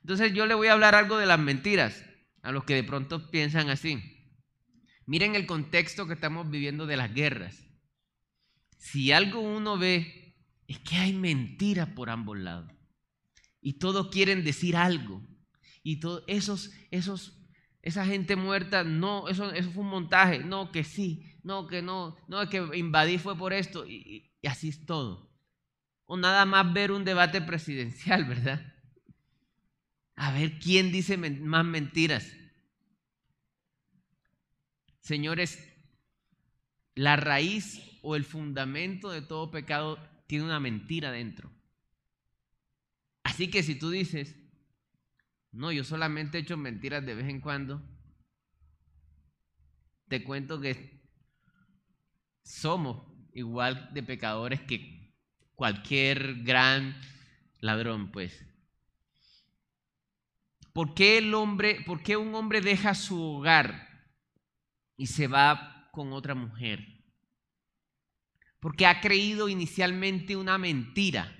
entonces 0.00 0.32
yo 0.32 0.46
le 0.46 0.54
voy 0.54 0.68
a 0.68 0.72
hablar 0.72 0.94
algo 0.94 1.18
de 1.18 1.26
las 1.26 1.38
mentiras 1.38 2.04
a 2.42 2.52
los 2.52 2.64
que 2.64 2.74
de 2.74 2.84
pronto 2.84 3.30
piensan 3.30 3.70
así. 3.70 4.17
Miren 5.08 5.36
el 5.36 5.46
contexto 5.46 6.06
que 6.06 6.12
estamos 6.12 6.50
viviendo 6.50 6.84
de 6.84 6.98
las 6.98 7.14
guerras. 7.14 7.66
Si 8.76 9.10
algo 9.10 9.40
uno 9.40 9.78
ve 9.78 10.36
es 10.66 10.78
que 10.80 10.96
hay 10.96 11.14
mentiras 11.14 11.88
por 11.88 12.10
ambos 12.10 12.36
lados. 12.36 12.70
Y 13.62 13.78
todos 13.78 14.08
quieren 14.10 14.44
decir 14.44 14.76
algo. 14.76 15.26
Y 15.82 16.00
todos 16.00 16.24
esos, 16.26 16.72
esos 16.90 17.40
esa 17.80 18.04
gente 18.04 18.36
muerta, 18.36 18.84
no, 18.84 19.28
eso, 19.28 19.50
eso 19.50 19.70
fue 19.70 19.82
un 19.82 19.88
montaje, 19.88 20.40
no, 20.40 20.72
que 20.72 20.84
sí, 20.84 21.38
no, 21.42 21.66
que 21.68 21.80
no, 21.80 22.18
no, 22.28 22.42
es 22.42 22.50
que 22.50 22.58
invadí 22.74 23.16
fue 23.16 23.34
por 23.34 23.54
esto, 23.54 23.86
y, 23.86 24.30
y 24.42 24.46
así 24.46 24.68
es 24.68 24.84
todo. 24.84 25.32
O 26.04 26.18
nada 26.18 26.44
más 26.44 26.70
ver 26.74 26.92
un 26.92 27.06
debate 27.06 27.40
presidencial, 27.40 28.24
¿verdad? 28.28 28.74
A 30.16 30.32
ver 30.32 30.58
quién 30.58 30.92
dice 30.92 31.16
más 31.16 31.64
mentiras. 31.64 32.30
Señores, 35.08 35.66
la 36.94 37.16
raíz 37.16 37.98
o 38.02 38.14
el 38.14 38.24
fundamento 38.26 39.08
de 39.08 39.22
todo 39.22 39.50
pecado 39.50 39.98
tiene 40.26 40.44
una 40.44 40.60
mentira 40.60 41.10
dentro. 41.10 41.50
Así 43.22 43.48
que 43.48 43.62
si 43.62 43.74
tú 43.74 43.88
dices, 43.88 44.36
no, 45.50 45.72
yo 45.72 45.82
solamente 45.82 46.36
he 46.36 46.42
hecho 46.42 46.58
mentiras 46.58 47.06
de 47.06 47.14
vez 47.14 47.26
en 47.26 47.40
cuando. 47.40 47.82
Te 50.08 50.22
cuento 50.22 50.60
que 50.60 51.00
somos 52.42 53.02
igual 53.32 53.88
de 53.94 54.02
pecadores 54.02 54.60
que 54.60 55.14
cualquier 55.54 56.42
gran 56.42 57.00
ladrón, 57.60 58.12
pues. 58.12 58.44
¿Por 60.74 60.92
qué 60.92 61.16
el 61.16 61.32
hombre, 61.32 61.80
por 61.86 62.02
qué 62.02 62.18
un 62.18 62.34
hombre 62.34 62.60
deja 62.60 62.94
su 62.94 63.18
hogar 63.18 63.87
y 64.98 65.06
se 65.06 65.26
va 65.26 65.88
con 65.92 66.12
otra 66.12 66.34
mujer? 66.34 66.86
Porque 68.60 68.84
ha 68.84 69.00
creído 69.00 69.48
inicialmente 69.48 70.36
una 70.36 70.58
mentira. 70.58 71.34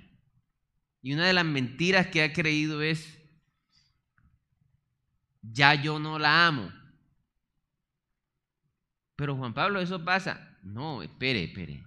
Y 1.02 1.12
una 1.12 1.26
de 1.26 1.34
las 1.34 1.44
mentiras 1.44 2.06
que 2.06 2.22
ha 2.22 2.32
creído 2.32 2.80
es 2.80 3.18
ya 5.42 5.74
yo 5.74 5.98
no 5.98 6.18
la 6.18 6.46
amo. 6.46 6.72
Pero 9.16 9.36
Juan 9.36 9.52
Pablo, 9.52 9.80
eso 9.80 10.04
pasa. 10.04 10.56
No, 10.62 11.02
espere, 11.02 11.44
espere. 11.44 11.84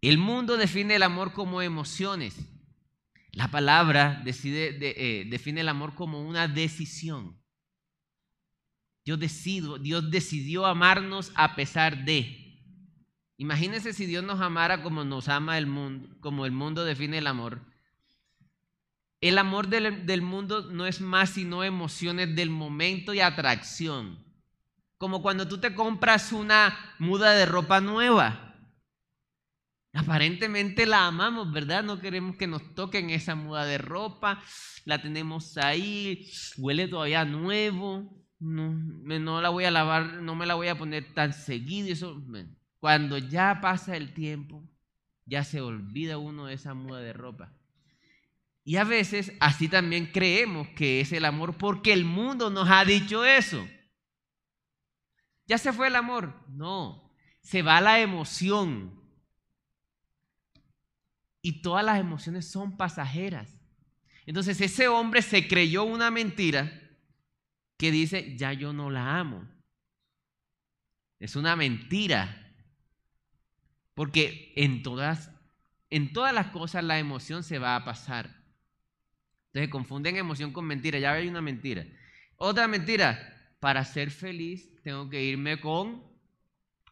El 0.00 0.18
mundo 0.18 0.56
define 0.56 0.96
el 0.96 1.02
amor 1.02 1.32
como 1.32 1.62
emociones. 1.62 2.36
La 3.32 3.50
palabra 3.50 4.20
decide, 4.24 4.78
eh, 4.80 5.24
define 5.26 5.60
el 5.60 5.68
amor 5.68 5.94
como 5.94 6.26
una 6.26 6.48
decisión. 6.48 7.41
Yo 9.04 9.16
decido, 9.16 9.78
Dios 9.78 10.10
decidió 10.10 10.66
amarnos 10.66 11.32
a 11.34 11.56
pesar 11.56 12.04
de. 12.04 12.38
Imagínense 13.36 13.92
si 13.92 14.06
Dios 14.06 14.22
nos 14.22 14.40
amara 14.40 14.82
como 14.82 15.04
nos 15.04 15.28
ama 15.28 15.58
el 15.58 15.66
mundo, 15.66 16.08
como 16.20 16.46
el 16.46 16.52
mundo 16.52 16.84
define 16.84 17.18
el 17.18 17.26
amor. 17.26 17.60
El 19.20 19.38
amor 19.38 19.68
del, 19.68 20.22
mundo 20.22 20.70
no 20.72 20.84
es 20.84 21.00
más 21.00 21.30
sino 21.30 21.62
emociones 21.62 22.34
del 22.34 22.50
momento 22.50 23.14
y 23.14 23.20
atracción. 23.20 24.18
Como 24.98 25.22
cuando 25.22 25.46
tú 25.46 25.58
te 25.58 25.74
compras 25.74 26.32
una 26.32 26.76
muda 26.98 27.32
de 27.32 27.46
ropa 27.46 27.80
nueva. 27.80 28.56
Aparentemente 29.92 30.86
la 30.86 31.06
amamos, 31.06 31.52
¿verdad? 31.52 31.84
No 31.84 32.00
queremos 32.00 32.36
que 32.36 32.48
nos 32.48 32.74
toquen 32.74 33.10
esa 33.10 33.36
muda 33.36 33.64
de 33.64 33.78
ropa. 33.78 34.42
La 34.84 35.00
tenemos 35.00 35.56
ahí, 35.56 36.28
huele 36.56 36.88
todavía 36.88 37.24
nuevo, 37.24 38.21
no, 38.42 38.72
no 38.72 39.40
la 39.40 39.50
voy 39.50 39.64
a 39.64 39.70
lavar, 39.70 40.14
no 40.14 40.34
me 40.34 40.46
la 40.46 40.54
voy 40.54 40.66
a 40.66 40.76
poner 40.76 41.14
tan 41.14 41.32
seguido. 41.32 41.92
Eso, 41.92 42.20
cuando 42.80 43.16
ya 43.16 43.60
pasa 43.60 43.96
el 43.96 44.12
tiempo, 44.12 44.64
ya 45.24 45.44
se 45.44 45.60
olvida 45.60 46.18
uno 46.18 46.46
de 46.46 46.54
esa 46.54 46.74
muda 46.74 47.00
de 47.00 47.12
ropa. 47.12 47.52
Y 48.64 48.76
a 48.76 48.84
veces 48.84 49.32
así 49.38 49.68
también 49.68 50.06
creemos 50.06 50.68
que 50.70 51.00
es 51.00 51.12
el 51.12 51.24
amor 51.24 51.56
porque 51.56 51.92
el 51.92 52.04
mundo 52.04 52.50
nos 52.50 52.68
ha 52.68 52.84
dicho 52.84 53.24
eso. 53.24 53.64
¿Ya 55.46 55.58
se 55.58 55.72
fue 55.72 55.86
el 55.86 55.96
amor? 55.96 56.34
No, 56.48 57.12
se 57.40 57.62
va 57.62 57.80
la 57.80 58.00
emoción. 58.00 59.00
Y 61.40 61.62
todas 61.62 61.84
las 61.84 62.00
emociones 62.00 62.50
son 62.50 62.76
pasajeras. 62.76 63.60
Entonces 64.26 64.60
ese 64.60 64.88
hombre 64.88 65.22
se 65.22 65.46
creyó 65.46 65.84
una 65.84 66.10
mentira 66.10 66.81
que 67.82 67.90
dice, 67.90 68.36
ya 68.36 68.52
yo 68.52 68.72
no 68.72 68.90
la 68.90 69.18
amo. 69.18 69.44
Es 71.18 71.34
una 71.34 71.56
mentira. 71.56 72.54
Porque 73.94 74.52
en 74.54 74.84
todas, 74.84 75.32
en 75.90 76.12
todas 76.12 76.32
las 76.32 76.52
cosas 76.52 76.84
la 76.84 77.00
emoción 77.00 77.42
se 77.42 77.58
va 77.58 77.74
a 77.74 77.84
pasar. 77.84 78.40
Entonces 79.46 79.68
confunden 79.68 80.16
emoción 80.16 80.52
con 80.52 80.64
mentira. 80.64 81.00
Ya 81.00 81.14
hay 81.14 81.26
una 81.26 81.40
mentira. 81.40 81.84
Otra 82.36 82.68
mentira. 82.68 83.56
Para 83.58 83.84
ser 83.84 84.12
feliz 84.12 84.80
tengo 84.84 85.10
que 85.10 85.24
irme 85.24 85.60
con 85.60 86.04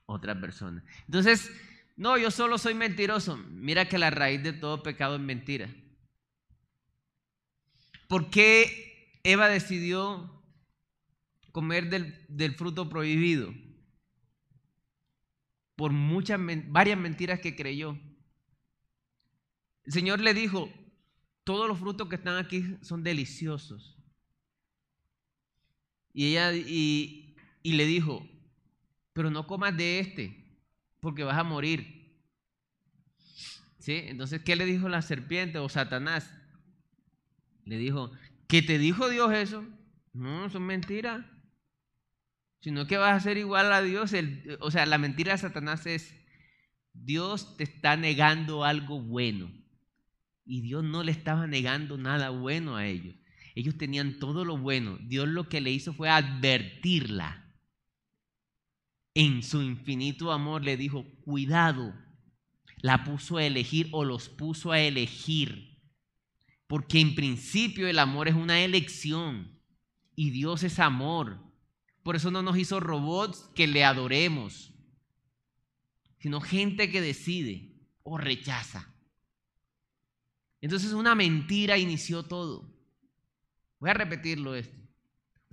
otra 0.06 0.40
persona. 0.40 0.82
Entonces, 1.06 1.52
no, 1.94 2.18
yo 2.18 2.32
solo 2.32 2.58
soy 2.58 2.74
mentiroso. 2.74 3.36
Mira 3.36 3.88
que 3.88 3.96
la 3.96 4.10
raíz 4.10 4.42
de 4.42 4.54
todo 4.54 4.82
pecado 4.82 5.14
es 5.14 5.22
mentira. 5.22 5.72
¿Por 8.08 8.28
qué 8.28 9.20
Eva 9.22 9.46
decidió 9.46 10.39
comer 11.52 11.88
del, 11.88 12.54
fruto 12.54 12.88
prohibido 12.88 13.52
por 15.76 15.92
muchas, 15.92 16.38
varias 16.66 16.98
mentiras 16.98 17.40
que 17.40 17.56
creyó. 17.56 17.98
El 19.84 19.92
Señor 19.92 20.20
le 20.20 20.34
dijo, 20.34 20.70
todos 21.42 21.66
los 21.66 21.78
frutos 21.78 22.08
que 22.08 22.16
están 22.16 22.36
aquí 22.36 22.76
son 22.82 23.02
deliciosos. 23.02 23.96
Y 26.12 26.26
ella 26.26 26.52
y, 26.52 27.34
y 27.62 27.72
le 27.72 27.86
dijo, 27.86 28.28
pero 29.14 29.30
no 29.30 29.46
comas 29.46 29.76
de 29.76 30.00
este, 30.00 30.58
porque 31.00 31.24
vas 31.24 31.38
a 31.38 31.44
morir. 31.44 32.14
¿Sí? 33.78 34.02
Entonces, 34.04 34.42
¿qué 34.42 34.56
le 34.56 34.66
dijo 34.66 34.88
la 34.90 35.00
serpiente 35.00 35.58
o 35.58 35.68
Satanás? 35.70 36.30
Le 37.64 37.78
dijo, 37.78 38.12
¿qué 38.46 38.60
te 38.60 38.76
dijo 38.76 39.08
Dios 39.08 39.32
eso? 39.32 39.64
No, 40.12 40.50
son 40.50 40.64
mentiras 40.64 41.24
sino 42.60 42.86
que 42.86 42.98
vas 42.98 43.16
a 43.16 43.20
ser 43.20 43.38
igual 43.38 43.72
a 43.72 43.82
Dios. 43.82 44.12
o 44.60 44.70
sea, 44.70 44.86
la 44.86 44.98
mentira 44.98 45.32
de 45.32 45.38
Satanás 45.38 45.86
es, 45.86 46.14
Dios 46.92 47.56
te 47.56 47.64
está 47.64 47.96
negando 47.96 48.64
algo 48.64 49.00
bueno. 49.00 49.50
Y 50.44 50.62
Dios 50.62 50.84
no 50.84 51.02
le 51.02 51.12
estaba 51.12 51.46
negando 51.46 51.96
nada 51.96 52.30
bueno 52.30 52.76
a 52.76 52.86
ellos. 52.86 53.14
Ellos 53.54 53.78
tenían 53.78 54.18
todo 54.18 54.44
lo 54.44 54.58
bueno. 54.58 54.98
Dios 55.02 55.28
lo 55.28 55.48
que 55.48 55.60
le 55.60 55.70
hizo 55.70 55.92
fue 55.92 56.08
advertirla. 56.08 57.46
En 59.14 59.42
su 59.42 59.62
infinito 59.62 60.32
amor 60.32 60.64
le 60.64 60.76
dijo, 60.76 61.04
cuidado. 61.22 61.94
La 62.82 63.04
puso 63.04 63.36
a 63.36 63.44
elegir 63.44 63.88
o 63.92 64.04
los 64.04 64.28
puso 64.28 64.72
a 64.72 64.80
elegir. 64.80 65.78
Porque 66.66 67.00
en 67.00 67.14
principio 67.14 67.88
el 67.88 67.98
amor 67.98 68.28
es 68.28 68.34
una 68.34 68.60
elección. 68.60 69.60
Y 70.14 70.30
Dios 70.30 70.62
es 70.62 70.78
amor. 70.78 71.49
Por 72.02 72.16
eso 72.16 72.30
no 72.30 72.42
nos 72.42 72.56
hizo 72.56 72.80
robots 72.80 73.50
que 73.54 73.66
le 73.66 73.84
adoremos, 73.84 74.72
sino 76.18 76.40
gente 76.40 76.90
que 76.90 77.00
decide 77.00 77.74
o 78.02 78.18
rechaza. 78.18 78.88
Entonces 80.60 80.92
una 80.92 81.14
mentira 81.14 81.78
inició 81.78 82.22
todo. 82.22 82.70
Voy 83.78 83.90
a 83.90 83.94
repetirlo 83.94 84.54
esto. 84.54 84.76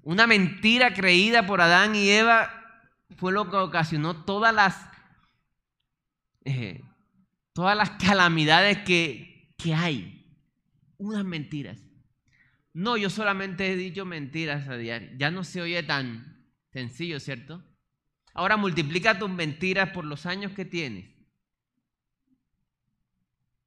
Una 0.01 0.27
mentira 0.27 0.93
creída 0.93 1.45
por 1.45 1.62
Adán 1.62 1.95
y 1.95 2.10
Eva 2.10 2.49
fue 3.17 3.31
lo 3.31 3.49
que 3.49 3.57
ocasionó 3.57 4.23
todas 4.25 4.53
las, 4.53 4.89
eh, 6.45 6.81
todas 7.53 7.75
las 7.75 7.91
calamidades 7.91 8.79
que, 8.79 9.53
que 9.57 9.73
hay. 9.73 10.36
Unas 10.97 11.25
mentiras. 11.25 11.79
No, 12.73 12.95
yo 12.95 13.10
solamente 13.10 13.71
he 13.71 13.75
dicho 13.75 14.05
mentiras 14.05 14.67
a 14.67 14.77
diario. 14.77 15.10
Ya 15.17 15.31
no 15.31 15.43
se 15.43 15.62
oye 15.62 15.81
tan, 15.83 16.37
Sencillo, 16.77 17.19
¿cierto? 17.19 17.63
Ahora 18.35 18.55
multiplica 18.55 19.17
tus 19.17 19.31
mentiras 19.31 19.89
por 19.89 20.05
los 20.05 20.27
años 20.27 20.51
que 20.51 20.63
tienes. 20.63 21.09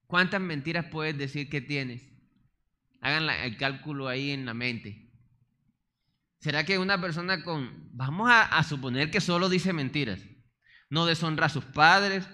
¿Cuántas 0.06 0.40
mentiras 0.40 0.86
puedes 0.92 1.18
decir 1.18 1.50
que 1.50 1.60
tienes? 1.60 2.08
Hagan 3.00 3.28
el 3.28 3.56
cálculo 3.56 4.06
ahí 4.06 4.30
en 4.30 4.46
la 4.46 4.54
mente. 4.54 5.10
¿Será 6.38 6.64
que 6.64 6.78
una 6.78 7.00
persona 7.00 7.42
con, 7.42 7.90
vamos 7.92 8.30
a, 8.30 8.42
a, 8.42 8.62
suponer 8.62 9.10
que 9.10 9.20
solo 9.20 9.48
dice 9.48 9.72
mentiras, 9.72 10.20
no 10.88 11.04
deshonra 11.04 11.46
a 11.46 11.48
sus 11.48 11.64
padres, 11.64 12.28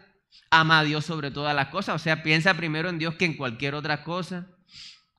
ama 0.51 0.81
a 0.81 0.85
Dios 0.85 1.07
sobre 1.07 1.31
todas 1.31 1.57
las 1.57 1.69
cosas, 1.69 1.95
o 1.95 1.99
sea, 1.99 2.23
piensa 2.23 2.53
primero 2.53 2.91
en 2.91 2.99
Dios 2.99 3.15
que 3.15 3.25
en 3.25 3.39
cualquier 3.39 3.75
otra 3.75 4.05
cosa, 4.05 4.55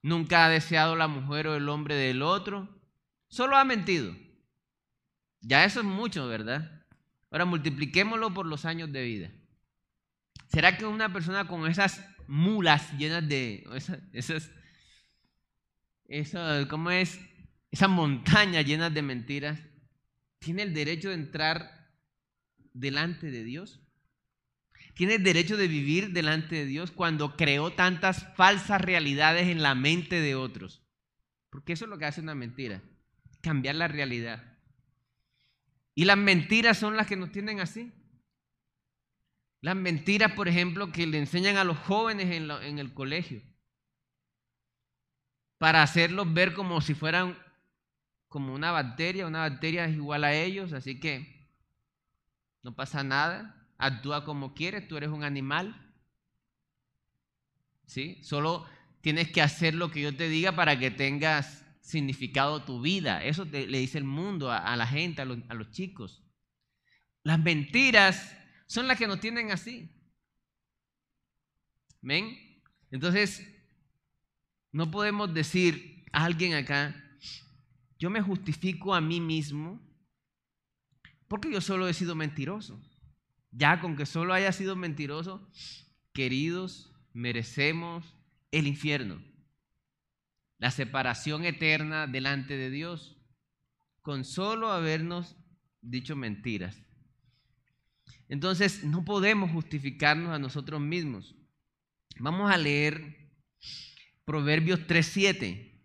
nunca 0.04 0.46
ha 0.46 0.50
deseado 0.50 0.96
la 0.96 1.08
mujer 1.08 1.48
o 1.48 1.56
el 1.56 1.68
hombre 1.68 1.96
del 1.96 2.22
otro, 2.22 2.80
solo 3.28 3.58
ha 3.58 3.66
mentido. 3.66 4.14
Ya 5.48 5.64
eso 5.64 5.80
es 5.80 5.86
mucho, 5.86 6.28
¿verdad? 6.28 6.84
Ahora 7.32 7.46
multipliquémoslo 7.46 8.34
por 8.34 8.46
los 8.46 8.66
años 8.66 8.92
de 8.92 9.04
vida. 9.04 9.32
¿Será 10.50 10.78
que 10.78 10.86
una 10.86 11.14
persona 11.14 11.48
con 11.48 11.66
esas 11.72 12.06
mulas 12.28 12.92
llenas 12.98 13.28
de 13.28 13.66
esas, 14.14 14.52
esas, 16.10 16.68
¿cómo 16.68 16.92
es? 16.92 17.18
Esas 17.72 17.90
montañas 17.90 18.66
llenas 18.66 18.94
de 18.94 19.02
mentiras, 19.02 19.60
tiene 20.40 20.64
el 20.64 20.74
derecho 20.74 21.10
de 21.10 21.16
entrar 21.16 21.94
delante 22.74 23.32
de 23.32 23.46
Dios? 23.46 23.80
¿Tiene 24.96 25.16
el 25.16 25.24
derecho 25.24 25.56
de 25.56 25.70
vivir 25.70 26.12
delante 26.12 26.56
de 26.56 26.66
Dios 26.66 26.92
cuando 26.92 27.38
creó 27.38 27.72
tantas 27.72 28.36
falsas 28.36 28.82
realidades 28.82 29.48
en 29.48 29.62
la 29.62 29.76
mente 29.76 30.20
de 30.20 30.36
otros? 30.36 30.84
Porque 31.50 31.72
eso 31.72 31.86
es 31.86 31.90
lo 31.90 31.98
que 31.98 32.06
hace 32.06 32.20
una 32.20 32.36
mentira, 32.36 32.82
cambiar 33.42 33.76
la 33.76 33.88
realidad. 33.88 34.57
Y 35.98 36.06
las 36.06 36.16
mentiras 36.16 36.78
son 36.78 36.96
las 36.96 37.08
que 37.08 37.16
nos 37.16 37.32
tienen 37.32 37.60
así. 37.60 37.92
Las 39.62 39.76
mentiras, 39.76 40.34
por 40.34 40.48
ejemplo, 40.48 40.92
que 40.92 41.08
le 41.08 41.18
enseñan 41.18 41.58
a 41.58 41.64
los 41.64 41.76
jóvenes 41.76 42.28
en, 42.30 42.78
el 42.78 42.94
colegio 42.94 43.42
para 45.58 45.82
hacerlos 45.82 46.32
ver 46.32 46.54
como 46.54 46.82
si 46.82 46.94
fueran 46.94 47.36
como 48.28 48.54
una 48.54 48.72
bacteria, 48.72 49.26
una 49.26 49.40
bacteria 49.40 49.86
es 49.86 49.96
igual 49.96 50.24
a 50.24 50.36
ellos, 50.36 50.72
así 50.72 51.00
que 51.00 51.50
no 52.62 52.76
pasa 52.76 53.04
nada, 53.04 53.68
actúa 53.80 54.24
como 54.24 54.54
quieres, 54.54 54.88
tú 54.88 54.98
eres 54.98 55.10
un 55.10 55.24
animal. 55.24 55.96
¿Sí? 57.88 58.24
Solo 58.24 58.68
tienes 59.02 59.32
que 59.32 59.42
hacer 59.42 59.74
lo 59.74 59.90
que 59.90 60.02
yo 60.02 60.16
te 60.16 60.30
diga 60.30 60.52
para 60.52 60.78
que 60.78 60.92
tengas 60.92 61.66
significado 61.88 62.64
tu 62.64 62.82
vida. 62.82 63.24
Eso 63.24 63.46
le 63.46 63.80
dice 63.80 63.98
el 63.98 64.04
mundo 64.04 64.52
a, 64.52 64.76
la 64.76 64.86
gente, 64.86 65.22
a 65.22 65.26
los, 65.26 65.72
chicos. 65.72 66.22
Las 67.24 67.40
mentiras 67.40 68.38
son 68.66 68.90
las 68.90 68.98
que 68.98 69.08
nos 69.08 69.22
tienen 69.22 69.52
así. 69.52 69.90
¿Ven? 72.02 72.38
Entonces, 72.92 73.42
no 74.74 74.92
podemos 74.92 75.34
decir 75.34 76.06
a 76.12 76.26
alguien 76.26 76.56
acá, 76.56 76.94
yo 77.98 78.10
me 78.10 78.22
justifico 78.22 78.94
a 78.94 79.00
mí 79.00 79.22
mismo 79.22 79.82
porque 81.30 81.52
yo 81.52 81.62
solo 81.62 81.88
he 81.88 81.94
sido 81.94 82.16
mentiroso. 82.16 82.82
Ya 83.52 83.80
con 83.80 83.96
que 83.96 84.06
solo 84.06 84.34
haya 84.34 84.52
sido 84.52 84.76
mentiroso, 84.76 85.50
queridos, 86.12 86.94
merecemos 87.14 88.06
el 88.52 88.68
infierno 88.68 89.22
la 90.58 90.72
separación 90.72 91.46
eterna 91.46 92.08
delante 92.08 92.58
de 92.58 92.70
Dios, 92.70 93.18
con 94.02 94.24
solo 94.24 94.72
habernos 94.72 95.38
dicho 95.82 96.16
mentiras. 96.16 96.82
Entonces, 98.30 98.84
no 98.84 99.06
podemos 99.06 99.52
justificarnos 99.52 100.32
a 100.32 100.40
nosotros 100.40 100.82
mismos. 100.82 101.36
Vamos 102.20 102.52
a 102.52 102.58
leer 102.58 103.32
Proverbios 104.26 104.82
3.7, 104.82 105.82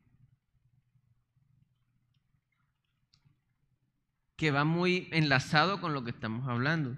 que 4.36 4.50
va 4.50 4.64
muy 4.64 5.08
enlazado 5.12 5.80
con 5.80 5.92
lo 5.92 6.02
que 6.02 6.10
estamos 6.10 6.48
hablando. 6.48 6.96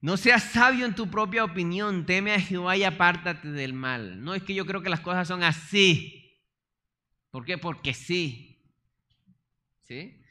No 0.00 0.16
seas 0.16 0.44
sabio 0.44 0.86
en 0.86 0.94
tu 0.94 1.10
propia 1.10 1.44
opinión, 1.44 2.06
teme 2.06 2.32
a 2.32 2.40
Jehová 2.40 2.76
y 2.76 2.84
apártate 2.84 3.50
del 3.50 3.74
mal. 3.74 4.22
No 4.24 4.34
es 4.34 4.42
que 4.42 4.54
yo 4.54 4.64
creo 4.64 4.82
que 4.82 4.88
las 4.88 5.00
cosas 5.00 5.28
son 5.28 5.42
así. 5.42 6.38
¿Por 7.30 7.44
qué? 7.44 7.58
Porque 7.58 7.92
sí. 7.92 8.58
¿Sí? 9.82 10.22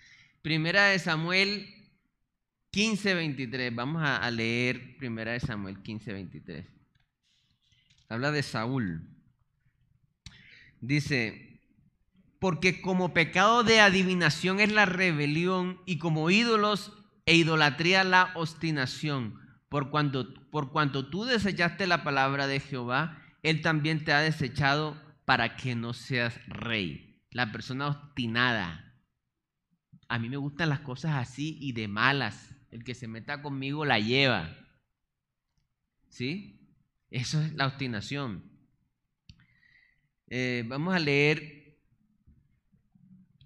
Primera 0.41 0.85
de 0.85 0.97
Samuel 0.97 1.67
15:23. 2.71 3.75
Vamos 3.75 4.01
a, 4.03 4.29
leer 4.31 4.97
Primera 4.97 5.33
de 5.33 5.39
Samuel 5.39 5.83
15:23. 5.83 6.65
Habla 8.09 8.31
de 8.31 8.41
Saúl. 8.41 9.07
Dice, 10.81 11.61
porque 12.39 12.81
como 12.81 13.13
pecado 13.13 13.63
de 13.63 13.81
adivinación 13.81 14.59
es 14.59 14.71
la 14.71 14.85
rebelión 14.85 15.79
y 15.85 15.99
como 15.99 16.31
ídolos 16.31 16.93
e 17.27 17.35
idolatría 17.35 18.03
la 18.03 18.31
obstinación. 18.33 19.48
Por 19.69 19.91
cuanto, 19.91 20.33
por 20.49 20.71
cuanto 20.71 21.09
tú 21.09 21.25
desechaste 21.25 21.87
la 21.87 22.03
palabra 22.03 22.47
de 22.47 22.59
Jehová, 22.59 23.21
Él 23.43 23.61
también 23.61 24.03
te 24.03 24.11
ha 24.11 24.19
desechado 24.19 24.99
para 25.25 25.55
que 25.55 25.75
no 25.75 25.93
seas 25.93 26.39
rey. 26.47 27.23
La 27.31 27.51
persona 27.51 27.87
obstinada. 27.87 28.95
A 30.07 30.17
mí 30.17 30.27
me 30.27 30.37
gustan 30.37 30.69
las 30.69 30.79
cosas 30.79 31.15
así 31.15 31.57
y 31.61 31.73
de 31.73 31.87
malas. 31.87 32.55
El 32.71 32.83
que 32.83 32.95
se 32.95 33.07
meta 33.07 33.43
conmigo 33.43 33.85
la 33.85 33.99
lleva. 33.99 34.57
¿Sí? 36.09 36.59
Eso 37.11 37.39
es 37.41 37.53
la 37.53 37.67
obstinación. 37.67 38.43
Eh, 40.27 40.63
vamos 40.67 40.95
a 40.95 40.99
leer 40.99 41.77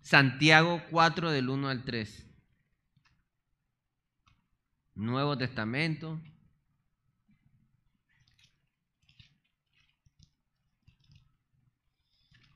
Santiago 0.01 0.81
4 0.89 1.31
del 1.31 1.49
1 1.49 1.69
al 1.69 1.83
3. 1.83 2.32
Nuevo 4.95 5.37
Testamento. 5.37 6.21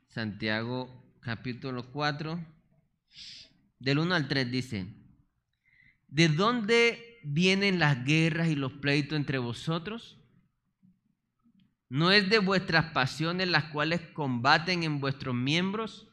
Santiago 0.10 1.18
capítulo 1.20 1.92
4, 1.92 2.40
del 3.80 4.00
1 4.00 4.16
al 4.16 4.28
3 4.28 4.52
dice, 4.52 4.88
¿de 6.08 6.28
dónde 6.30 7.20
vienen 7.24 7.80
las 7.80 8.04
guerras 8.04 8.48
y 8.48 8.56
los 8.56 8.72
pleitos 8.74 9.16
entre 9.16 9.38
vosotros? 9.38 10.18
¿No 11.90 12.12
es 12.12 12.30
de 12.30 12.40
vuestras 12.40 12.92
pasiones 12.94 13.48
las 13.48 13.66
cuales 13.66 14.02
combaten 14.14 14.84
en 14.84 15.00
vuestros 15.00 15.36
miembros? 15.36 16.08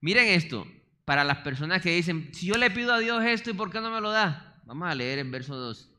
Miren 0.00 0.28
esto, 0.28 0.66
para 1.04 1.24
las 1.24 1.38
personas 1.38 1.82
que 1.82 1.94
dicen, 1.94 2.34
si 2.34 2.46
yo 2.46 2.56
le 2.56 2.70
pido 2.70 2.92
a 2.92 2.98
Dios 2.98 3.24
esto, 3.24 3.50
¿y 3.50 3.54
por 3.54 3.70
qué 3.70 3.80
no 3.80 3.90
me 3.90 4.00
lo 4.00 4.10
da? 4.10 4.51
Vamos 4.64 4.88
a 4.88 4.94
leer 4.94 5.18
el 5.18 5.30
verso 5.30 5.56
2. 5.56 5.90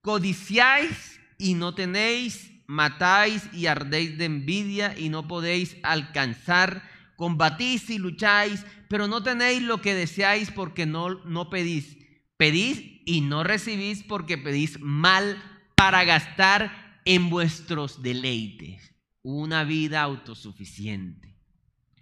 Codiciáis 0.00 1.20
y 1.38 1.54
no 1.54 1.74
tenéis, 1.74 2.52
matáis 2.66 3.48
y 3.52 3.66
ardéis 3.66 4.16
de 4.16 4.26
envidia 4.26 4.98
y 4.98 5.08
no 5.08 5.26
podéis 5.26 5.76
alcanzar, 5.82 6.88
combatís 7.16 7.90
y 7.90 7.98
lucháis, 7.98 8.64
pero 8.88 9.08
no 9.08 9.22
tenéis 9.22 9.62
lo 9.62 9.80
que 9.80 9.94
deseáis 9.94 10.50
porque 10.50 10.86
no, 10.86 11.22
no 11.24 11.50
pedís. 11.50 11.98
Pedís 12.36 13.02
y 13.04 13.20
no 13.20 13.44
recibís 13.44 14.02
porque 14.02 14.38
pedís 14.38 14.80
mal 14.80 15.42
para 15.76 16.04
gastar 16.04 17.00
en 17.04 17.28
vuestros 17.28 18.02
deleites. 18.02 18.94
Una 19.22 19.64
vida 19.64 20.00
autosuficiente, 20.00 21.36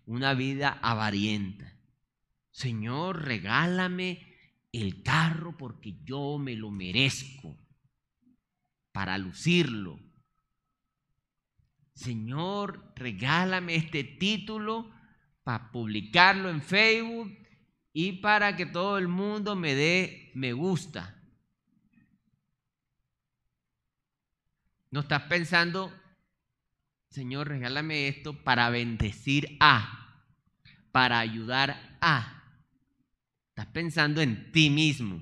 una 0.06 0.34
vida 0.34 0.78
avarienta. 0.82 1.74
Señor, 2.52 3.24
regálame 3.24 4.27
el 4.72 5.02
carro 5.02 5.56
porque 5.56 5.98
yo 6.04 6.38
me 6.38 6.54
lo 6.54 6.70
merezco 6.70 7.56
para 8.92 9.18
lucirlo 9.18 9.98
Señor, 11.98 12.92
regálame 12.94 13.74
este 13.74 14.04
título 14.04 14.88
para 15.42 15.72
publicarlo 15.72 16.48
en 16.48 16.62
Facebook 16.62 17.36
y 17.92 18.12
para 18.20 18.54
que 18.54 18.66
todo 18.66 18.98
el 18.98 19.08
mundo 19.08 19.56
me 19.56 19.74
dé 19.74 20.30
me 20.36 20.52
gusta. 20.52 21.20
No 24.92 25.00
estás 25.00 25.22
pensando, 25.22 25.92
Señor, 27.10 27.48
regálame 27.48 28.06
esto 28.06 28.44
para 28.44 28.70
bendecir 28.70 29.56
a, 29.58 30.22
para 30.92 31.18
ayudar 31.18 31.98
a. 32.00 32.37
Estás 33.58 33.72
pensando 33.72 34.20
en 34.20 34.52
ti 34.52 34.70
mismo. 34.70 35.20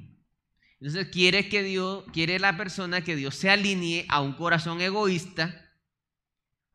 Entonces 0.79 1.09
quiere 1.09 1.49
que 1.49 1.63
Dios, 1.63 2.05
quiere 2.13 2.39
la 2.39 2.57
persona 2.57 3.03
que 3.03 3.17
Dios 3.17 3.35
se 3.35 3.49
alinee 3.49 4.05
a 4.11 4.21
un 4.21 4.35
corazón 4.35 4.81
egoísta 4.83 5.67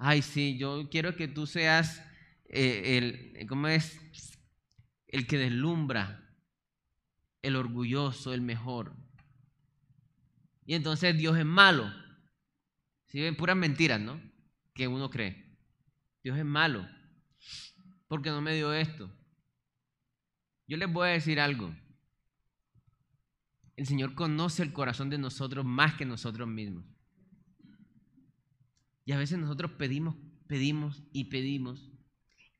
ay, 0.04 0.24
sí, 0.24 0.58
yo 0.58 0.90
quiero 0.90 1.16
que 1.16 1.28
tú 1.28 1.46
seas 1.46 2.04
eh, 2.50 2.98
el, 3.38 3.48
¿cómo 3.48 3.68
es? 3.68 4.00
El 5.08 5.28
que 5.28 5.38
deslumbra, 5.38 6.36
el 7.44 7.56
orgulloso, 7.56 8.34
el 8.34 8.42
mejor. 8.42 8.96
Y 10.66 10.74
entonces 10.74 11.16
Dios 11.16 11.38
es 11.38 11.46
malo. 11.46 11.94
Si 13.06 13.22
ven 13.22 13.36
puras 13.36 13.56
mentiras, 13.56 14.02
¿no? 14.02 14.20
Que 14.74 14.88
uno 14.88 15.12
cree. 15.12 15.56
Dios 16.24 16.36
es 16.36 16.46
malo. 16.46 16.88
Porque 18.08 18.32
no 18.32 18.42
me 18.42 18.56
dio 18.56 18.74
esto. 18.74 19.12
Yo 20.72 20.78
les 20.78 20.90
voy 20.90 21.10
a 21.10 21.12
decir 21.12 21.38
algo. 21.42 21.76
El 23.76 23.86
Señor 23.86 24.16
conoce 24.16 24.64
el 24.64 24.72
corazón 24.72 25.10
de 25.10 25.18
nosotros 25.18 25.66
más 25.66 25.96
que 25.96 26.06
nosotros 26.06 26.48
mismos. 26.48 26.86
Y 29.04 29.12
a 29.12 29.18
veces 29.18 29.38
nosotros 29.38 29.72
pedimos, 29.72 30.16
pedimos 30.48 31.04
y 31.12 31.26
pedimos 31.26 31.92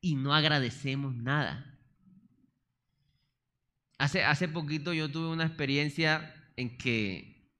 y 0.02 0.16
no 0.16 0.34
agradecemos 0.34 1.14
nada. 1.14 1.80
Hace, 3.96 4.24
hace 4.24 4.46
poquito 4.46 4.92
yo 4.92 5.10
tuve 5.10 5.28
una 5.28 5.46
experiencia 5.46 6.34
en 6.56 6.76
que 6.76 7.50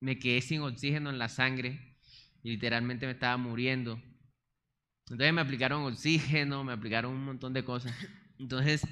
me 0.00 0.18
quedé 0.18 0.40
sin 0.40 0.62
oxígeno 0.62 1.10
en 1.10 1.18
la 1.18 1.28
sangre 1.28 1.98
y 2.42 2.52
literalmente 2.52 3.04
me 3.04 3.12
estaba 3.12 3.36
muriendo. 3.36 4.00
Entonces 5.10 5.34
me 5.34 5.42
aplicaron 5.42 5.82
oxígeno, 5.82 6.64
me 6.64 6.72
aplicaron 6.72 7.12
un 7.12 7.26
montón 7.26 7.52
de 7.52 7.62
cosas. 7.62 7.94
Entonces, 8.38 8.86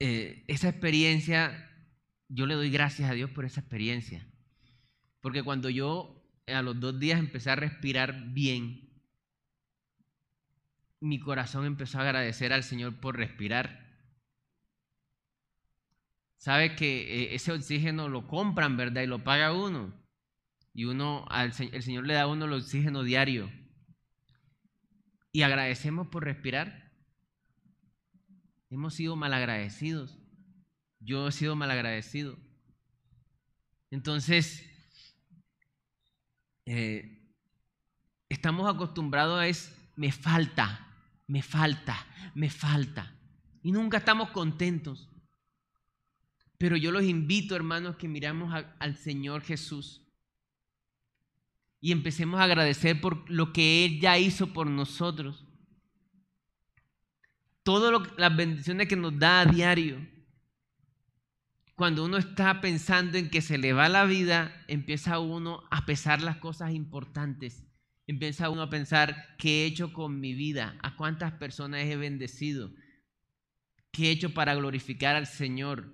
eh, 0.00 0.44
esa 0.48 0.68
experiencia, 0.68 1.70
yo 2.28 2.46
le 2.46 2.54
doy 2.54 2.70
gracias 2.70 3.10
a 3.10 3.14
Dios 3.14 3.30
por 3.30 3.44
esa 3.44 3.60
experiencia. 3.60 4.26
Porque 5.20 5.42
cuando 5.42 5.70
yo 5.70 6.22
a 6.46 6.62
los 6.62 6.78
dos 6.78 6.98
días 6.98 7.18
empecé 7.18 7.50
a 7.50 7.56
respirar 7.56 8.32
bien, 8.32 8.84
mi 11.00 11.18
corazón 11.20 11.66
empezó 11.66 11.98
a 11.98 12.02
agradecer 12.02 12.52
al 12.52 12.64
Señor 12.64 13.00
por 13.00 13.16
respirar. 13.16 13.84
Sabe 16.36 16.76
que 16.76 17.22
eh, 17.22 17.34
ese 17.34 17.52
oxígeno 17.52 18.08
lo 18.08 18.26
compran, 18.26 18.76
¿verdad? 18.76 19.02
Y 19.02 19.06
lo 19.06 19.24
paga 19.24 19.52
uno. 19.52 19.94
Y 20.74 20.84
uno, 20.84 21.26
el 21.32 21.82
Señor 21.82 22.06
le 22.06 22.14
da 22.14 22.22
a 22.22 22.26
uno 22.26 22.46
el 22.46 22.52
oxígeno 22.52 23.02
diario. 23.02 23.50
Y 25.32 25.42
agradecemos 25.42 26.08
por 26.08 26.24
respirar. 26.24 26.83
Hemos 28.70 28.94
sido 28.94 29.16
malagradecidos. 29.16 30.18
Yo 31.00 31.28
he 31.28 31.32
sido 31.32 31.56
malagradecido. 31.56 32.36
Entonces, 33.90 34.68
eh, 36.66 37.32
estamos 38.28 38.68
acostumbrados 38.68 39.38
a 39.38 39.46
es, 39.46 39.76
me 39.96 40.10
falta, 40.10 40.86
me 41.26 41.42
falta, 41.42 42.06
me 42.34 42.50
falta. 42.50 43.14
Y 43.62 43.72
nunca 43.72 43.98
estamos 43.98 44.30
contentos. 44.30 45.08
Pero 46.58 46.76
yo 46.76 46.90
los 46.90 47.04
invito, 47.04 47.54
hermanos, 47.54 47.96
que 47.96 48.08
miramos 48.08 48.52
al 48.78 48.96
Señor 48.96 49.42
Jesús 49.42 50.04
y 51.84 51.92
empecemos 51.92 52.40
a 52.40 52.44
agradecer 52.44 52.98
por 52.98 53.30
lo 53.30 53.52
que 53.52 53.84
Él 53.84 54.00
ya 54.00 54.18
hizo 54.18 54.54
por 54.54 54.66
nosotros. 54.66 55.44
Todas 57.64 58.00
las 58.16 58.36
bendiciones 58.36 58.86
que 58.86 58.96
nos 58.96 59.18
da 59.18 59.40
a 59.40 59.46
diario 59.46 60.14
cuando 61.74 62.04
uno 62.04 62.18
está 62.18 62.60
pensando 62.60 63.18
en 63.18 63.28
que 63.30 63.42
se 63.42 63.58
le 63.58 63.72
va 63.72 63.88
la 63.88 64.04
vida, 64.04 64.64
empieza 64.68 65.18
uno 65.18 65.64
a 65.72 65.86
pesar 65.86 66.22
las 66.22 66.36
cosas 66.36 66.72
importantes. 66.72 67.66
Empieza 68.06 68.50
uno 68.50 68.62
a 68.62 68.70
pensar, 68.70 69.34
¿qué 69.38 69.62
he 69.62 69.66
hecho 69.66 69.92
con 69.92 70.20
mi 70.20 70.34
vida? 70.34 70.78
¿A 70.82 70.94
cuántas 70.94 71.32
personas 71.32 71.84
he 71.84 71.96
bendecido? 71.96 72.70
¿Qué 73.90 74.08
he 74.08 74.10
hecho 74.10 74.34
para 74.34 74.54
glorificar 74.54 75.16
al 75.16 75.26
Señor? 75.26 75.92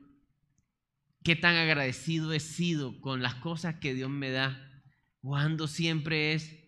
¿Qué 1.23 1.35
tan 1.35 1.57
agradecido 1.57 2.33
he 2.33 2.41
sido 2.41 3.01
con 3.01 3.23
las 3.23 3.37
cosas 3.37 3.77
que 3.77 3.95
Dios 3.95 4.11
me 4.11 4.31
da? 4.31 4.83
Cuando 5.23 5.67
siempre 5.67 6.35
es 6.35 6.59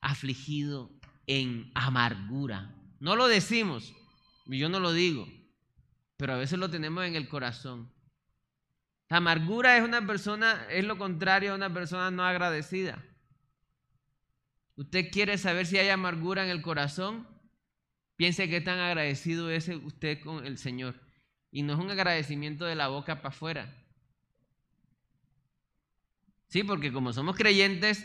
afligido 0.00 0.90
en 1.26 1.70
amargura. 1.74 2.74
No 3.00 3.16
lo 3.16 3.28
decimos, 3.28 3.94
yo 4.46 4.68
no 4.68 4.80
lo 4.80 4.92
digo, 4.92 5.28
pero 6.16 6.34
a 6.34 6.36
veces 6.38 6.58
lo 6.58 6.70
tenemos 6.70 7.04
en 7.04 7.14
el 7.14 7.28
corazón. 7.28 7.92
La 9.08 9.18
amargura 9.18 9.76
es 9.76 9.84
una 9.84 10.06
persona, 10.06 10.66
es 10.70 10.84
lo 10.84 10.98
contrario 10.98 11.52
a 11.52 11.54
una 11.54 11.72
persona 11.72 12.10
no 12.10 12.24
agradecida. 12.24 13.02
¿Usted 14.76 15.10
quiere 15.10 15.38
saber 15.38 15.66
si 15.66 15.78
hay 15.78 15.88
amargura 15.88 16.44
en 16.44 16.50
el 16.50 16.62
corazón? 16.62 17.26
Piense 18.16 18.48
qué 18.48 18.60
tan 18.60 18.78
agradecido 18.78 19.50
es 19.50 19.68
usted 19.68 20.20
con 20.20 20.44
el 20.44 20.58
Señor. 20.58 21.00
Y 21.50 21.62
no 21.62 21.72
es 21.72 21.78
un 21.78 21.90
agradecimiento 21.90 22.64
de 22.64 22.74
la 22.74 22.88
boca 22.88 23.16
para 23.16 23.28
afuera. 23.30 23.74
Sí, 26.48 26.62
porque 26.64 26.92
como 26.92 27.12
somos 27.12 27.36
creyentes, 27.36 28.04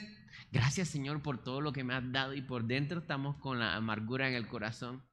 gracias 0.53 0.87
Señor 0.87 1.21
por 1.21 1.43
todo 1.43 1.59
lo 1.59 1.73
que 1.73 1.83
me 1.83 1.95
has 1.95 2.11
dado 2.11 2.33
y 2.35 2.41
por 2.41 2.63
dentro 2.63 2.99
estamos 2.99 3.35
con 3.37 3.59
la 3.59 3.75
amargura 3.75 4.29
en 4.29 4.35
el 4.35 4.47
corazón. 4.47 5.03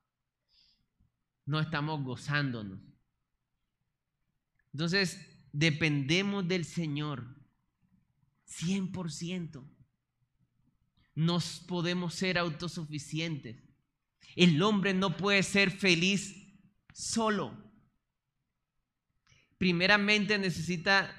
No 1.47 1.59
estamos 1.59 2.05
gozándonos. 2.05 2.79
Entonces, 4.73 5.49
dependemos 5.53 6.47
del 6.47 6.65
Señor 6.65 7.27
100%. 8.47 9.65
Nos 11.15 11.61
podemos 11.61 12.15
ser 12.15 12.39
autosuficientes. 12.39 13.57
El 14.37 14.63
hombre 14.63 14.95
no 14.95 15.17
puede 15.17 15.43
ser 15.43 15.71
feliz 15.71 16.37
solo. 16.93 17.53
Primeramente 19.59 20.39
necesita 20.39 21.11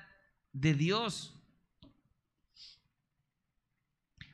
de 0.54 0.76
Dios. 0.76 1.41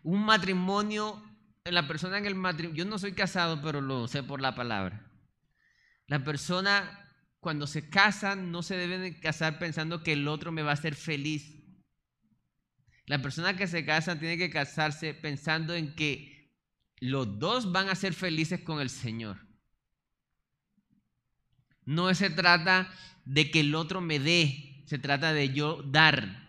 Un 0.08 0.24
matrimonio, 0.24 1.22
la 1.66 1.86
persona 1.86 2.18
en 2.18 2.26
el 2.26 2.34
matrimonio, 2.34 2.78
yo 2.78 2.90
no 2.90 2.98
soy 2.98 3.12
casado, 3.12 3.62
pero 3.62 3.82
lo 3.82 4.08
sé 4.08 4.24
por 4.24 4.40
la 4.40 4.56
palabra. 4.56 5.06
La 6.08 6.24
persona 6.24 7.14
cuando 7.42 7.68
se 7.68 7.90
casan 7.90 8.50
no 8.50 8.64
se 8.64 8.78
deben 8.78 9.20
casar 9.20 9.60
pensando 9.60 10.04
que 10.04 10.14
el 10.14 10.30
otro 10.30 10.54
me 10.54 10.62
va 10.62 10.72
a 10.72 10.76
hacer 10.76 10.96
feliz. 10.96 11.62
La 13.06 13.22
persona 13.22 13.58
que 13.58 13.68
se 13.68 13.84
casa 13.84 14.18
tiene 14.18 14.38
que 14.38 14.50
casarse 14.50 15.14
pensando 15.14 15.76
en 15.76 15.94
que 15.94 16.54
los 17.02 17.38
dos 17.38 17.74
van 17.74 17.90
a 17.90 17.96
ser 17.96 18.14
felices 18.14 18.62
con 18.62 18.80
el 18.80 18.90
Señor. 18.90 19.46
No 21.84 22.16
se 22.16 22.30
trata 22.30 22.94
de 23.26 23.52
que 23.52 23.60
el 23.60 23.76
otro 23.76 24.00
me 24.00 24.20
dé, 24.20 24.86
se 24.86 25.00
trata 25.00 25.34
de 25.34 25.50
yo 25.52 25.84
dar. 25.84 26.48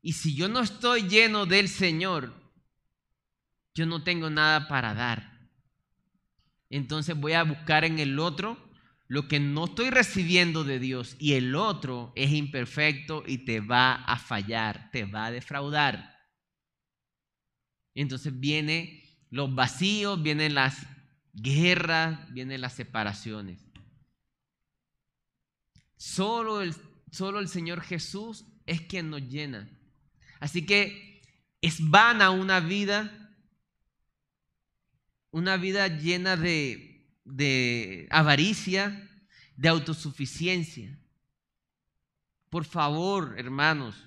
Y 0.00 0.14
si 0.14 0.34
yo 0.34 0.48
no 0.48 0.60
estoy 0.60 1.02
lleno 1.02 1.44
del 1.44 1.68
Señor, 1.68 2.40
yo 3.74 3.86
no 3.86 4.02
tengo 4.02 4.30
nada 4.30 4.68
para 4.68 4.94
dar. 4.94 5.48
Entonces 6.70 7.16
voy 7.16 7.32
a 7.34 7.44
buscar 7.44 7.84
en 7.84 7.98
el 7.98 8.18
otro 8.18 8.58
lo 9.08 9.28
que 9.28 9.40
no 9.40 9.66
estoy 9.66 9.90
recibiendo 9.90 10.64
de 10.64 10.78
Dios 10.78 11.16
y 11.18 11.34
el 11.34 11.54
otro 11.54 12.12
es 12.16 12.32
imperfecto 12.32 13.24
y 13.26 13.44
te 13.44 13.60
va 13.60 13.94
a 13.94 14.18
fallar, 14.18 14.90
te 14.90 15.04
va 15.04 15.26
a 15.26 15.30
defraudar. 15.30 16.18
Entonces 17.94 18.40
vienen 18.40 19.02
los 19.28 19.54
vacíos, 19.54 20.22
vienen 20.22 20.54
las 20.54 20.86
guerras, 21.34 22.32
vienen 22.32 22.62
las 22.62 22.72
separaciones. 22.72 23.60
Solo 25.96 26.62
el, 26.62 26.74
solo 27.10 27.38
el 27.38 27.48
Señor 27.48 27.82
Jesús 27.82 28.46
es 28.64 28.80
quien 28.80 29.10
nos 29.10 29.22
llena. 29.28 29.68
Así 30.40 30.64
que 30.64 31.22
es 31.60 31.90
vana 31.90 32.30
una 32.30 32.60
vida, 32.60 33.21
una 35.32 35.56
vida 35.56 35.88
llena 35.88 36.36
de 36.36 36.92
de 37.24 38.08
avaricia, 38.10 39.08
de 39.56 39.68
autosuficiencia. 39.68 40.98
Por 42.50 42.64
favor, 42.64 43.34
hermanos, 43.38 44.06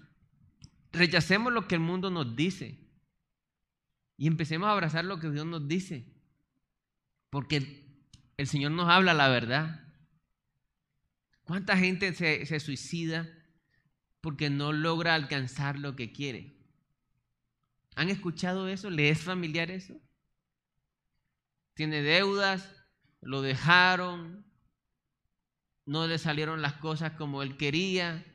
rechacemos 0.92 1.52
lo 1.52 1.68
que 1.68 1.76
el 1.76 1.82
mundo 1.82 2.10
nos 2.12 2.36
dice 2.36 2.80
y 4.18 4.28
empecemos 4.28 4.68
a 4.68 4.72
abrazar 4.72 5.06
lo 5.06 5.20
que 5.20 5.30
Dios 5.30 5.46
nos 5.46 5.68
dice. 5.68 6.06
Porque 7.30 7.84
el 8.38 8.48
Señor 8.48 8.72
nos 8.72 8.90
habla 8.90 9.14
la 9.14 9.28
verdad. 9.28 9.82
¿Cuánta 11.44 11.78
gente 11.78 12.14
se, 12.14 12.46
se 12.46 12.60
suicida 12.60 13.28
porque 14.22 14.50
no 14.50 14.72
logra 14.72 15.16
alcanzar 15.16 15.78
lo 15.80 15.96
que 15.96 16.12
quiere? 16.12 16.56
¿Han 17.96 18.10
escuchado 18.10 18.68
eso? 18.68 18.90
¿Le 18.90 19.10
es 19.10 19.22
familiar 19.22 19.72
eso? 19.72 20.00
Tiene 21.76 22.02
deudas, 22.02 22.72
lo 23.22 23.42
dejaron, 23.42 24.46
no 25.86 26.08
le 26.08 26.18
salieron 26.18 26.62
las 26.62 26.74
cosas 26.74 27.12
como 27.14 27.44
él 27.44 27.58
quería, 27.58 28.26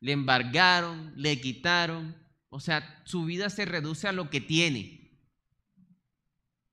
le 0.00 0.12
embargaron, 0.12 1.12
le 1.16 1.40
quitaron, 1.40 2.16
o 2.48 2.60
sea, 2.60 3.02
su 3.04 3.24
vida 3.24 3.50
se 3.50 3.64
reduce 3.64 4.08
a 4.08 4.12
lo 4.12 4.30
que 4.30 4.40
tiene. 4.40 5.20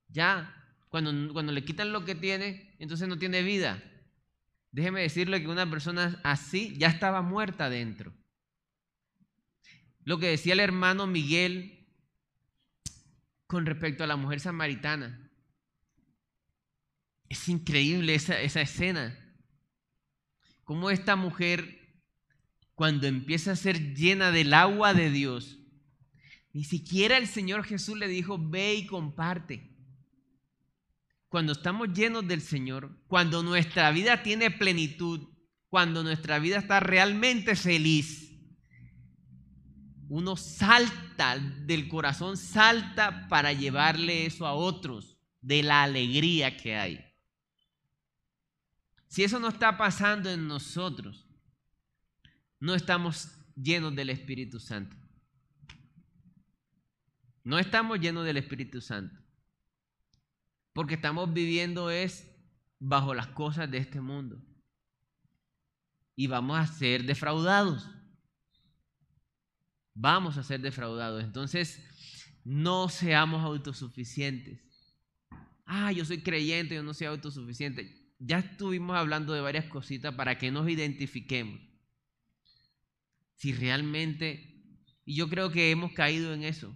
Ya, 0.08 0.52
cuando, 0.88 1.32
cuando 1.32 1.52
le 1.52 1.64
quitan 1.64 1.92
lo 1.92 2.04
que 2.04 2.14
tiene, 2.14 2.74
entonces 2.78 3.08
no 3.08 3.18
tiene 3.18 3.42
vida. 3.42 3.82
Déjeme 4.72 5.02
decirle 5.02 5.40
que 5.40 5.48
una 5.48 5.68
persona 5.68 6.20
así 6.24 6.74
ya 6.78 6.88
estaba 6.88 7.22
muerta 7.22 7.68
dentro. 7.68 8.14
Lo 10.04 10.18
que 10.18 10.28
decía 10.28 10.52
el 10.52 10.60
hermano 10.60 11.06
Miguel 11.06 11.86
con 13.46 13.66
respecto 13.66 14.04
a 14.04 14.06
la 14.06 14.16
mujer 14.16 14.40
samaritana. 14.40 15.25
Es 17.28 17.48
increíble 17.48 18.14
esa, 18.14 18.40
esa 18.40 18.60
escena. 18.60 19.18
Cómo 20.64 20.90
esta 20.90 21.16
mujer, 21.16 22.02
cuando 22.74 23.06
empieza 23.06 23.52
a 23.52 23.56
ser 23.56 23.94
llena 23.94 24.30
del 24.30 24.52
agua 24.54 24.94
de 24.94 25.10
Dios, 25.10 25.58
ni 26.52 26.64
siquiera 26.64 27.18
el 27.18 27.26
Señor 27.26 27.64
Jesús 27.64 27.98
le 27.98 28.08
dijo, 28.08 28.38
ve 28.38 28.74
y 28.74 28.86
comparte. 28.86 29.76
Cuando 31.28 31.52
estamos 31.52 31.92
llenos 31.92 32.26
del 32.26 32.40
Señor, 32.40 32.98
cuando 33.08 33.42
nuestra 33.42 33.90
vida 33.90 34.22
tiene 34.22 34.50
plenitud, 34.50 35.28
cuando 35.68 36.02
nuestra 36.02 36.38
vida 36.38 36.58
está 36.58 36.80
realmente 36.80 37.56
feliz, 37.56 38.26
uno 40.08 40.36
salta 40.36 41.38
del 41.38 41.88
corazón, 41.88 42.36
salta 42.36 43.28
para 43.28 43.52
llevarle 43.52 44.26
eso 44.26 44.46
a 44.46 44.54
otros, 44.54 45.18
de 45.42 45.62
la 45.62 45.82
alegría 45.82 46.56
que 46.56 46.76
hay. 46.76 47.05
Si 49.08 49.22
eso 49.22 49.38
no 49.38 49.48
está 49.48 49.76
pasando 49.76 50.30
en 50.30 50.46
nosotros, 50.46 51.26
no 52.58 52.74
estamos 52.74 53.36
llenos 53.54 53.94
del 53.94 54.10
Espíritu 54.10 54.58
Santo. 54.58 54.96
No 57.44 57.58
estamos 57.58 58.00
llenos 58.00 58.24
del 58.24 58.38
Espíritu 58.38 58.80
Santo. 58.80 59.16
Porque 60.72 60.94
estamos 60.94 61.32
viviendo 61.32 61.90
es 61.90 62.28
bajo 62.78 63.14
las 63.14 63.28
cosas 63.28 63.70
de 63.70 63.78
este 63.78 64.00
mundo. 64.00 64.42
Y 66.16 66.26
vamos 66.26 66.58
a 66.58 66.66
ser 66.66 67.04
defraudados. 67.04 67.88
Vamos 69.94 70.36
a 70.36 70.42
ser 70.42 70.60
defraudados. 70.60 71.22
Entonces, 71.22 71.80
no 72.44 72.88
seamos 72.88 73.42
autosuficientes. 73.42 74.60
Ah, 75.64 75.92
yo 75.92 76.04
soy 76.04 76.22
creyente, 76.22 76.74
yo 76.74 76.82
no 76.82 76.94
soy 76.94 77.06
autosuficiente 77.06 78.05
ya 78.18 78.38
estuvimos 78.38 78.96
hablando 78.96 79.32
de 79.32 79.40
varias 79.40 79.66
cositas 79.66 80.14
para 80.14 80.38
que 80.38 80.50
nos 80.50 80.68
identifiquemos. 80.68 81.60
Si 83.34 83.52
realmente, 83.52 84.64
y 85.04 85.14
yo 85.16 85.28
creo 85.28 85.50
que 85.50 85.70
hemos 85.70 85.92
caído 85.92 86.32
en 86.32 86.42
eso. 86.42 86.74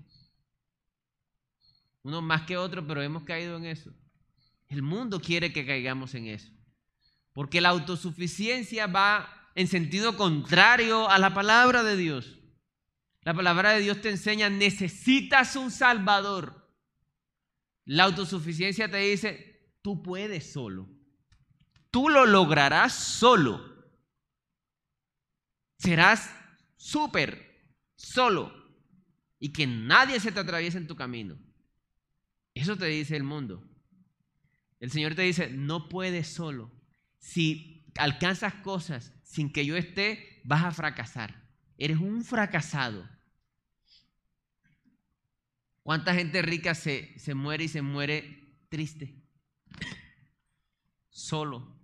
Uno 2.03 2.23
más 2.23 2.43
que 2.43 2.57
otro, 2.57 2.87
pero 2.87 3.03
hemos 3.03 3.25
caído 3.25 3.57
en 3.57 3.67
eso. 3.67 3.93
El 4.69 4.83
mundo 4.83 5.21
quiere 5.21 5.53
que 5.53 5.67
caigamos 5.67 6.15
en 6.15 6.27
eso. 6.27 6.51
Porque 7.33 7.61
la 7.61 7.71
autosuficiencia 7.71 8.87
va 8.87 9.51
en 9.55 9.67
sentido 9.67 10.17
contrario 10.17 11.09
a 11.09 11.19
la 11.19 11.35
palabra 11.35 11.83
de 11.83 11.97
Dios. 11.97 12.39
La 13.23 13.35
palabra 13.35 13.73
de 13.73 13.81
Dios 13.81 14.01
te 14.01 14.11
enseña, 14.11 14.49
necesitas 14.49 15.57
un 15.57 15.71
Salvador. 15.71 16.71
La 17.85 18.05
autosuficiencia 18.05 18.91
te 18.91 18.99
dice, 18.99 19.75
tú 19.83 20.03
puedes 20.03 20.53
solo. 20.53 20.89
Tú 21.91 22.09
lo 22.09 22.27
lograrás 22.27 22.95
solo. 22.95 23.69
Serás 25.79 26.31
súper 26.77 27.75
solo 27.97 28.53
y 29.39 29.53
que 29.53 29.67
nadie 29.67 30.21
se 30.21 30.31
te 30.31 30.41
atraviese 30.41 30.79
en 30.79 30.87
tu 30.87 30.95
camino. 30.95 31.39
Eso 32.55 32.77
te 32.77 32.87
dice 32.87 33.17
el 33.17 33.25
mundo. 33.25 33.67
El 34.79 34.91
Señor 34.91 35.15
te 35.15 35.23
dice, 35.23 35.51
no 35.51 35.89
puedes 35.89 36.29
solo. 36.29 36.71
Si 37.19 37.87
alcanzas 37.97 38.55
cosas 38.55 39.13
sin 39.23 39.53
que 39.53 39.67
yo 39.67 39.77
esté, 39.77 40.41
vas 40.45 40.65
a 40.65 40.71
fracasar. 40.71 41.49
Eres 41.77 41.99
un 41.99 42.25
fracasado. 42.25 43.09
¿Cuánta 45.83 46.15
gente 46.15 46.43
rica 46.43 46.75
se, 46.75 47.19
se 47.19 47.35
muere 47.35 47.65
y 47.65 47.69
se 47.69 47.83
muere 47.83 48.59
triste? 48.69 49.15
Solo. 51.09 51.80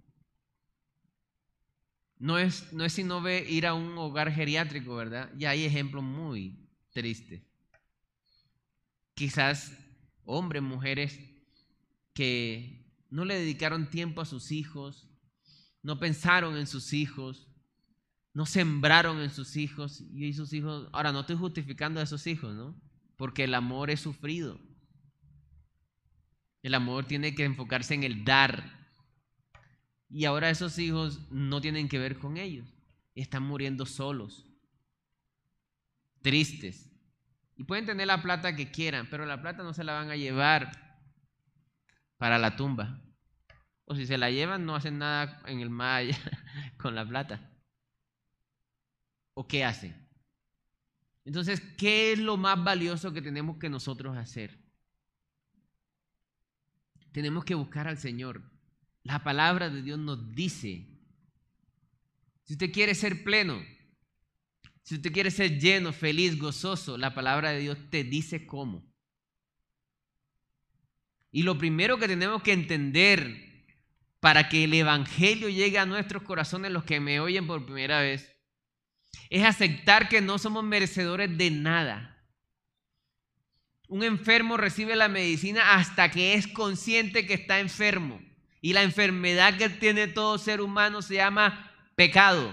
No 2.18 2.38
es, 2.38 2.72
no 2.72 2.84
es 2.84 2.96
ve 3.22 3.46
ir 3.48 3.66
a 3.66 3.74
un 3.74 3.96
hogar 3.98 4.32
geriátrico, 4.32 4.96
¿verdad? 4.96 5.30
Y 5.38 5.44
hay 5.44 5.64
ejemplos 5.64 6.02
muy 6.02 6.58
tristes. 6.92 7.42
Quizás 9.14 9.72
hombres, 10.24 10.62
mujeres 10.62 11.18
que 12.14 12.86
no 13.10 13.24
le 13.24 13.38
dedicaron 13.38 13.90
tiempo 13.90 14.20
a 14.20 14.26
sus 14.26 14.50
hijos, 14.50 15.08
no 15.82 15.98
pensaron 15.98 16.56
en 16.56 16.66
sus 16.66 16.92
hijos, 16.92 17.48
no 18.32 18.44
sembraron 18.44 19.20
en 19.20 19.30
sus 19.30 19.56
hijos 19.56 20.02
y 20.12 20.32
sus 20.32 20.52
hijos, 20.52 20.88
ahora 20.92 21.12
no 21.12 21.20
estoy 21.20 21.36
justificando 21.36 22.00
a 22.00 22.02
esos 22.02 22.26
hijos, 22.26 22.54
¿no? 22.54 22.78
Porque 23.16 23.44
el 23.44 23.54
amor 23.54 23.90
es 23.90 24.00
sufrido. 24.00 24.60
El 26.62 26.74
amor 26.74 27.06
tiene 27.06 27.34
que 27.34 27.44
enfocarse 27.44 27.94
en 27.94 28.02
el 28.02 28.24
dar. 28.24 28.85
Y 30.08 30.24
ahora 30.24 30.50
esos 30.50 30.78
hijos 30.78 31.20
no 31.30 31.60
tienen 31.60 31.88
que 31.88 31.98
ver 31.98 32.18
con 32.18 32.36
ellos. 32.36 32.68
Están 33.14 33.42
muriendo 33.42 33.86
solos, 33.86 34.46
tristes. 36.22 36.92
Y 37.56 37.64
pueden 37.64 37.86
tener 37.86 38.06
la 38.06 38.22
plata 38.22 38.54
que 38.54 38.70
quieran, 38.70 39.08
pero 39.10 39.24
la 39.24 39.40
plata 39.40 39.62
no 39.62 39.72
se 39.72 39.84
la 39.84 39.94
van 39.94 40.10
a 40.10 40.16
llevar 40.16 40.70
para 42.18 42.38
la 42.38 42.56
tumba. 42.56 43.02
O 43.84 43.94
si 43.94 44.06
se 44.06 44.18
la 44.18 44.30
llevan, 44.30 44.66
no 44.66 44.74
hacen 44.74 44.98
nada 44.98 45.42
en 45.46 45.60
el 45.60 45.70
maya 45.70 46.18
con 46.78 46.94
la 46.94 47.06
plata. 47.06 47.50
¿O 49.34 49.46
qué 49.46 49.64
hacen? 49.64 50.06
Entonces, 51.24 51.60
¿qué 51.76 52.12
es 52.12 52.18
lo 52.18 52.36
más 52.36 52.62
valioso 52.62 53.12
que 53.12 53.22
tenemos 53.22 53.58
que 53.58 53.68
nosotros 53.68 54.16
hacer? 54.16 54.58
Tenemos 57.12 57.44
que 57.44 57.54
buscar 57.54 57.88
al 57.88 57.98
Señor. 57.98 58.55
La 59.06 59.22
palabra 59.22 59.70
de 59.70 59.82
Dios 59.82 60.00
nos 60.00 60.34
dice, 60.34 60.84
si 62.42 62.54
usted 62.54 62.72
quiere 62.72 62.92
ser 62.92 63.22
pleno, 63.22 63.64
si 64.82 64.96
usted 64.96 65.12
quiere 65.12 65.30
ser 65.30 65.60
lleno, 65.60 65.92
feliz, 65.92 66.36
gozoso, 66.36 66.98
la 66.98 67.14
palabra 67.14 67.50
de 67.50 67.60
Dios 67.60 67.78
te 67.88 68.02
dice 68.02 68.46
cómo. 68.46 68.84
Y 71.30 71.44
lo 71.44 71.56
primero 71.56 71.98
que 71.98 72.08
tenemos 72.08 72.42
que 72.42 72.52
entender 72.52 73.76
para 74.18 74.48
que 74.48 74.64
el 74.64 74.74
Evangelio 74.74 75.48
llegue 75.50 75.78
a 75.78 75.86
nuestros 75.86 76.24
corazones, 76.24 76.72
los 76.72 76.82
que 76.82 76.98
me 76.98 77.20
oyen 77.20 77.46
por 77.46 77.64
primera 77.64 78.00
vez, 78.00 78.36
es 79.30 79.44
aceptar 79.44 80.08
que 80.08 80.20
no 80.20 80.38
somos 80.38 80.64
merecedores 80.64 81.38
de 81.38 81.52
nada. 81.52 82.26
Un 83.86 84.02
enfermo 84.02 84.56
recibe 84.56 84.96
la 84.96 85.08
medicina 85.08 85.76
hasta 85.76 86.10
que 86.10 86.34
es 86.34 86.48
consciente 86.48 87.24
que 87.24 87.34
está 87.34 87.60
enfermo. 87.60 88.25
Y 88.66 88.72
la 88.72 88.82
enfermedad 88.82 89.56
que 89.56 89.68
tiene 89.68 90.08
todo 90.08 90.38
ser 90.38 90.60
humano 90.60 91.00
se 91.00 91.14
llama 91.14 91.70
pecado. 91.94 92.52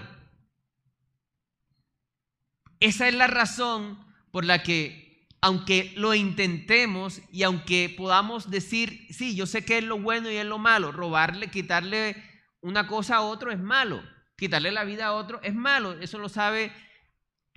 Esa 2.78 3.08
es 3.08 3.14
la 3.14 3.26
razón 3.26 3.98
por 4.30 4.44
la 4.44 4.62
que, 4.62 5.26
aunque 5.40 5.92
lo 5.96 6.14
intentemos 6.14 7.20
y 7.32 7.42
aunque 7.42 7.92
podamos 7.98 8.48
decir, 8.48 9.08
sí, 9.10 9.34
yo 9.34 9.44
sé 9.44 9.64
que 9.64 9.78
es 9.78 9.82
lo 9.82 9.98
bueno 9.98 10.30
y 10.30 10.36
es 10.36 10.46
lo 10.46 10.58
malo, 10.58 10.92
robarle, 10.92 11.50
quitarle 11.50 12.14
una 12.60 12.86
cosa 12.86 13.16
a 13.16 13.22
otro 13.22 13.50
es 13.50 13.58
malo. 13.58 14.00
Quitarle 14.36 14.70
la 14.70 14.84
vida 14.84 15.06
a 15.06 15.14
otro 15.14 15.40
es 15.42 15.56
malo, 15.56 15.94
eso 15.94 16.18
lo 16.18 16.28
sabe 16.28 16.72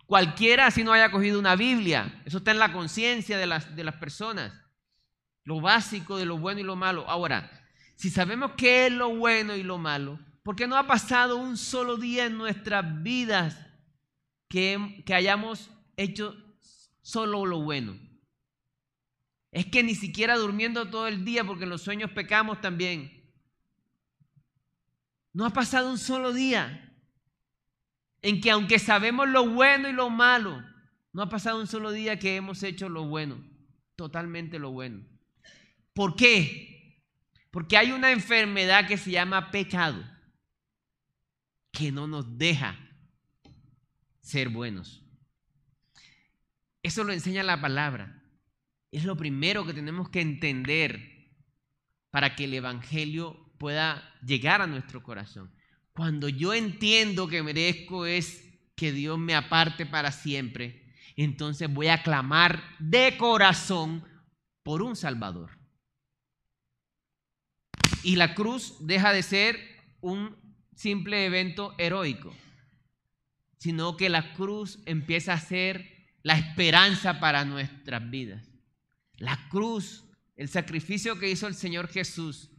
cualquiera 0.08 0.72
si 0.72 0.84
no 0.84 0.94
haya 0.94 1.12
cogido 1.12 1.38
una 1.38 1.56
Biblia. 1.56 2.24
Eso 2.26 2.40
está 2.40 2.50
en 2.50 2.58
la 2.58 2.74
conciencia 2.74 3.38
de 3.38 3.46
las, 3.46 3.76
de 3.76 3.84
las 3.84 3.98
personas. 3.98 4.52
Lo 5.44 5.62
básico 5.62 6.18
de 6.18 6.26
lo 6.26 6.40
bueno 6.40 6.60
y 6.60 6.64
lo 6.64 6.76
malo. 6.76 7.08
Ahora, 7.08 7.52
si 7.98 8.12
sabemos 8.12 8.52
qué 8.56 8.86
es 8.86 8.94
lo 8.94 9.16
bueno 9.16 9.56
y 9.56 9.64
lo 9.64 9.80
malo, 9.80 10.20
¿por 10.44 10.56
qué 10.56 10.68
no 10.68 10.78
ha 10.78 10.86
pasado 10.86 11.36
un 11.36 11.58
solo 11.58 11.98
día 11.98 12.28
en 12.28 12.38
nuestras 12.38 13.02
vidas 13.02 13.58
que, 14.48 15.04
que 15.04 15.16
hayamos 15.16 15.72
hecho 15.98 16.38
solo 17.02 17.48
lo 17.48 17.60
bueno? 17.64 17.98
Es 19.52 19.66
que 19.66 19.82
ni 19.82 19.96
siquiera 19.96 20.38
durmiendo 20.38 20.92
todo 20.92 21.08
el 21.08 21.26
día, 21.26 21.44
porque 21.44 21.64
en 21.64 21.72
los 21.72 21.82
sueños 21.82 22.12
pecamos 22.12 22.62
también. 22.62 23.34
No 25.34 25.48
ha 25.48 25.50
pasado 25.50 25.90
un 25.90 25.98
solo 25.98 26.34
día 26.34 26.96
en 28.22 28.42
que 28.42 28.52
aunque 28.52 28.78
sabemos 28.78 29.28
lo 29.28 29.50
bueno 29.50 29.90
y 29.90 29.94
lo 29.94 30.12
malo, 30.12 30.64
no 31.14 31.24
ha 31.24 31.30
pasado 31.30 31.60
un 31.60 31.66
solo 31.66 31.92
día 31.92 32.20
que 32.20 32.36
hemos 32.36 32.62
hecho 32.62 32.90
lo 32.90 33.08
bueno, 33.08 33.44
totalmente 33.96 34.60
lo 34.60 34.70
bueno. 34.70 35.04
¿Por 35.94 36.16
qué? 36.16 36.77
Porque 37.52 37.78
hay 37.78 37.92
una 37.92 38.12
enfermedad 38.12 38.88
que 38.88 38.98
se 38.98 39.12
llama 39.12 39.52
pecado, 39.52 40.04
que 41.72 41.92
no 41.92 42.08
nos 42.08 42.38
deja 42.38 42.78
ser 44.22 44.50
buenos. 44.50 45.04
Eso 46.84 47.04
lo 47.04 47.14
enseña 47.14 47.44
la 47.44 47.60
palabra. 47.60 48.24
Es 48.92 49.04
lo 49.04 49.18
primero 49.18 49.66
que 49.66 49.74
tenemos 49.74 50.10
que 50.10 50.22
entender 50.22 51.18
para 52.12 52.36
que 52.36 52.46
el 52.46 52.54
Evangelio 52.54 53.54
pueda 53.58 54.14
llegar 54.26 54.62
a 54.62 54.68
nuestro 54.68 55.04
corazón. 55.04 55.54
Cuando 55.94 56.30
yo 56.30 56.54
entiendo 56.54 57.28
que 57.28 57.44
merezco 57.44 58.06
es 58.06 58.44
que 58.76 58.92
Dios 58.92 59.18
me 59.18 59.36
aparte 59.36 59.86
para 59.86 60.12
siempre, 60.12 60.94
entonces 61.16 61.74
voy 61.74 61.88
a 61.88 62.04
clamar 62.04 62.64
de 62.80 63.18
corazón 63.18 64.06
por 64.64 64.82
un 64.82 64.96
Salvador. 64.96 65.57
Y 68.04 68.16
la 68.16 68.36
cruz 68.36 68.76
deja 68.80 69.12
de 69.14 69.24
ser 69.24 69.60
un 70.02 70.36
simple 70.76 71.26
evento 71.26 71.74
heroico, 71.78 72.34
sino 73.58 73.98
que 73.98 74.10
la 74.10 74.34
cruz 74.34 74.80
empieza 74.86 75.34
a 75.34 75.40
ser 75.40 75.98
la 76.24 76.38
esperanza 76.38 77.20
para 77.20 77.46
nuestras 77.46 78.10
vidas. 78.10 78.48
La 79.18 79.50
cruz, 79.50 80.06
el 80.36 80.50
sacrificio 80.50 81.18
que 81.20 81.30
hizo 81.30 81.48
el 81.48 81.56
Señor 81.56 81.88
Jesús, 81.88 82.52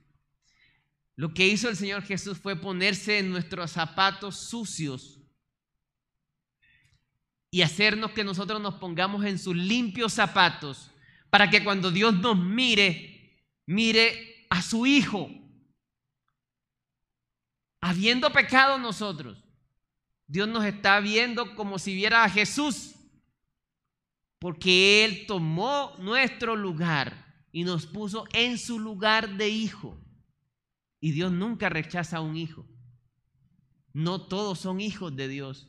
lo 1.14 1.34
que 1.34 1.47
hizo 1.47 1.68
el 1.68 1.76
Señor 1.76 2.03
Jesús 2.03 2.39
fue 2.39 2.57
ponerse 2.57 3.18
en 3.18 3.30
nuestros 3.30 3.72
zapatos 3.72 4.36
sucios 4.36 5.20
y 7.51 7.62
hacernos 7.62 8.12
que 8.12 8.24
nosotros 8.24 8.61
nos 8.61 8.74
pongamos 8.74 9.24
en 9.24 9.39
sus 9.39 9.57
limpios 9.57 10.12
zapatos 10.12 10.91
para 11.30 11.51
que 11.51 11.64
cuando 11.64 11.91
Dios 11.91 12.14
nos 12.18 12.39
mire, 12.39 13.43
mire 13.66 14.38
a 14.49 14.62
su 14.62 14.86
Hijo. 14.86 15.30
Habiendo 17.80 18.32
pecado 18.32 18.78
nosotros, 18.78 19.44
Dios 20.26 20.49
nos 20.49 20.64
está 20.64 21.01
viendo 21.01 21.55
como 21.55 21.78
si 21.78 21.94
viera 21.94 22.24
a 22.24 22.30
Jesús, 22.30 22.94
porque 24.38 25.05
Él 25.05 25.26
tomó 25.26 25.94
nuestro 25.99 26.55
lugar 26.55 27.28
y 27.53 27.64
nos 27.64 27.86
puso 27.86 28.26
en 28.32 28.59
su 28.59 28.78
lugar 28.78 29.36
de 29.36 29.49
hijo. 29.49 29.99
Y 31.01 31.12
Dios 31.12 31.32
nunca 31.32 31.68
rechaza 31.68 32.18
a 32.18 32.20
un 32.20 32.36
hijo. 32.36 32.66
No 33.92 34.26
todos 34.26 34.59
son 34.59 34.80
hijos 34.80 35.14
de 35.16 35.28
Dios. 35.28 35.68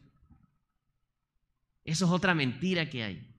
Eso 1.85 2.05
es 2.05 2.11
otra 2.11 2.35
mentira 2.35 2.89
que 2.89 3.03
hay. 3.03 3.35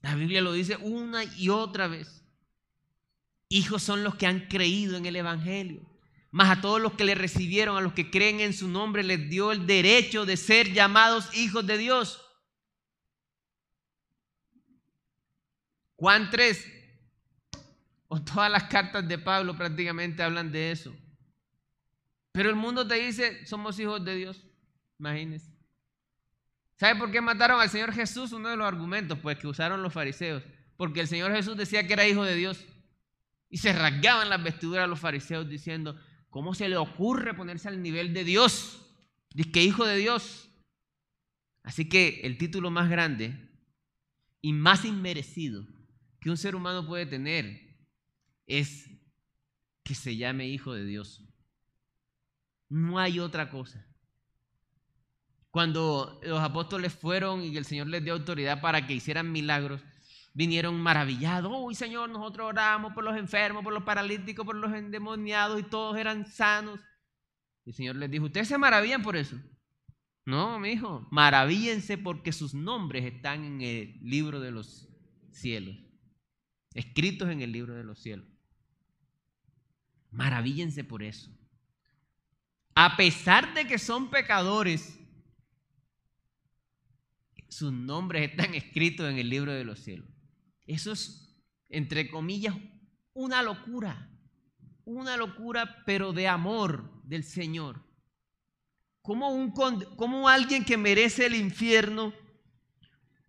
La 0.00 0.14
Biblia 0.14 0.40
lo 0.40 0.52
dice 0.52 0.76
una 0.76 1.24
y 1.24 1.48
otra 1.48 1.88
vez. 1.88 2.24
Hijos 3.48 3.82
son 3.82 4.02
los 4.02 4.16
que 4.16 4.26
han 4.26 4.40
creído 4.48 4.96
en 4.96 5.06
el 5.06 5.16
Evangelio. 5.16 5.82
Más 6.30 6.58
a 6.58 6.60
todos 6.60 6.80
los 6.80 6.94
que 6.94 7.04
le 7.04 7.14
recibieron, 7.14 7.76
a 7.76 7.80
los 7.80 7.92
que 7.92 8.10
creen 8.10 8.40
en 8.40 8.52
su 8.52 8.68
nombre, 8.68 9.02
les 9.02 9.30
dio 9.30 9.52
el 9.52 9.66
derecho 9.66 10.26
de 10.26 10.36
ser 10.36 10.72
llamados 10.72 11.34
hijos 11.34 11.66
de 11.66 11.78
Dios. 11.78 12.22
Juan 15.96 16.28
3, 16.30 16.66
o 18.08 18.20
todas 18.20 18.50
las 18.50 18.64
cartas 18.64 19.08
de 19.08 19.18
Pablo 19.18 19.56
prácticamente 19.56 20.22
hablan 20.22 20.52
de 20.52 20.72
eso. 20.72 20.94
Pero 22.32 22.50
el 22.50 22.56
mundo 22.56 22.86
te 22.86 22.96
dice, 22.96 23.46
somos 23.46 23.78
hijos 23.78 24.04
de 24.04 24.14
Dios. 24.14 24.44
Imagínense. 24.98 25.50
¿Sabe 26.76 26.98
por 26.98 27.10
qué 27.10 27.22
mataron 27.22 27.60
al 27.60 27.70
Señor 27.70 27.92
Jesús? 27.92 28.32
Uno 28.32 28.50
de 28.50 28.56
los 28.56 28.66
argumentos, 28.66 29.18
pues, 29.18 29.38
que 29.38 29.46
usaron 29.46 29.82
los 29.82 29.94
fariseos. 29.94 30.42
Porque 30.76 31.00
el 31.00 31.08
Señor 31.08 31.32
Jesús 31.32 31.56
decía 31.56 31.86
que 31.86 31.94
era 31.94 32.06
hijo 32.06 32.24
de 32.24 32.34
Dios. 32.34 32.62
Y 33.48 33.58
se 33.58 33.72
rasgaban 33.72 34.28
las 34.28 34.42
vestiduras 34.42 34.88
los 34.88 34.98
fariseos 34.98 35.48
diciendo, 35.48 35.98
¿cómo 36.30 36.54
se 36.54 36.68
le 36.68 36.76
ocurre 36.76 37.34
ponerse 37.34 37.68
al 37.68 37.82
nivel 37.82 38.12
de 38.12 38.24
Dios? 38.24 38.86
Dice 39.32 39.52
que 39.52 39.62
hijo 39.62 39.86
de 39.86 39.96
Dios. 39.96 40.48
Así 41.62 41.88
que 41.88 42.20
el 42.24 42.38
título 42.38 42.70
más 42.70 42.88
grande 42.88 43.38
y 44.40 44.52
más 44.52 44.84
inmerecido 44.84 45.66
que 46.20 46.30
un 46.30 46.36
ser 46.36 46.54
humano 46.54 46.86
puede 46.86 47.06
tener 47.06 47.76
es 48.46 48.88
que 49.82 49.94
se 49.94 50.16
llame 50.16 50.48
hijo 50.48 50.72
de 50.74 50.84
Dios. 50.84 51.22
No 52.68 52.98
hay 52.98 53.20
otra 53.20 53.50
cosa. 53.50 53.86
Cuando 55.50 56.20
los 56.22 56.40
apóstoles 56.40 56.92
fueron 56.92 57.42
y 57.42 57.56
el 57.56 57.64
Señor 57.64 57.86
les 57.86 58.04
dio 58.04 58.12
autoridad 58.12 58.60
para 58.60 58.86
que 58.86 58.94
hicieran 58.94 59.32
milagros, 59.32 59.82
vinieron 60.36 60.78
maravillados. 60.78 61.50
Uy, 61.56 61.74
Señor, 61.74 62.10
nosotros 62.10 62.48
oramos 62.48 62.92
por 62.92 63.02
los 63.02 63.16
enfermos, 63.16 63.64
por 63.64 63.72
los 63.72 63.84
paralíticos, 63.84 64.44
por 64.44 64.54
los 64.54 64.70
endemoniados 64.74 65.58
y 65.58 65.62
todos 65.62 65.96
eran 65.96 66.26
sanos. 66.26 66.78
Y 67.64 67.70
el 67.70 67.74
Señor 67.74 67.96
les 67.96 68.10
dijo, 68.10 68.26
¿ustedes 68.26 68.46
se 68.46 68.58
maravillan 68.58 69.02
por 69.02 69.16
eso? 69.16 69.34
No, 70.26 70.58
mi 70.58 70.72
hijo, 70.72 71.08
maravíllense 71.10 71.96
porque 71.96 72.32
sus 72.32 72.52
nombres 72.52 73.06
están 73.06 73.44
en 73.44 73.62
el 73.62 73.98
libro 74.02 74.40
de 74.40 74.50
los 74.50 74.90
cielos. 75.30 75.74
escritos 76.74 77.30
en 77.30 77.40
el 77.40 77.50
libro 77.50 77.74
de 77.74 77.84
los 77.84 77.98
cielos. 77.98 78.26
Maravíllense 80.10 80.84
por 80.84 81.02
eso. 81.02 81.30
A 82.74 82.94
pesar 82.98 83.54
de 83.54 83.66
que 83.66 83.78
son 83.78 84.10
pecadores, 84.10 84.98
sus 87.48 87.72
nombres 87.72 88.30
están 88.30 88.54
escritos 88.54 89.10
en 89.10 89.16
el 89.16 89.30
libro 89.30 89.54
de 89.54 89.64
los 89.64 89.78
cielos. 89.78 90.15
Eso 90.66 90.92
es, 90.92 91.36
entre 91.68 92.10
comillas, 92.10 92.54
una 93.12 93.42
locura. 93.42 94.10
Una 94.84 95.16
locura, 95.16 95.82
pero 95.84 96.12
de 96.12 96.28
amor 96.28 97.02
del 97.04 97.24
Señor. 97.24 97.84
Como, 99.02 99.30
un, 99.30 99.50
como 99.50 100.28
alguien 100.28 100.64
que 100.64 100.76
merece 100.76 101.26
el 101.26 101.34
infierno 101.34 102.12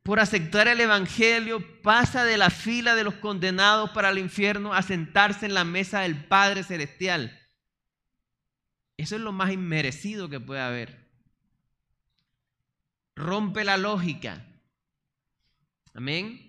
por 0.08 0.22
aceptar 0.22 0.70
el 0.70 0.80
Evangelio 0.80 1.82
pasa 1.82 2.24
de 2.24 2.38
la 2.38 2.50
fila 2.50 2.96
de 2.96 3.04
los 3.04 3.16
condenados 3.16 3.90
para 3.90 4.10
el 4.10 4.18
infierno 4.18 4.74
a 4.74 4.82
sentarse 4.82 5.46
en 5.46 5.54
la 5.54 5.66
mesa 5.66 6.00
del 6.00 6.26
Padre 6.28 6.64
Celestial. 6.64 7.38
Eso 8.96 9.18
es 9.18 9.22
lo 9.22 9.34
más 9.34 9.52
inmerecido 9.52 10.30
que 10.30 10.40
puede 10.40 10.62
haber. 10.62 11.12
Rompe 13.18 13.66
la 13.66 13.76
lógica. 13.76 14.46
Amén. 15.94 16.47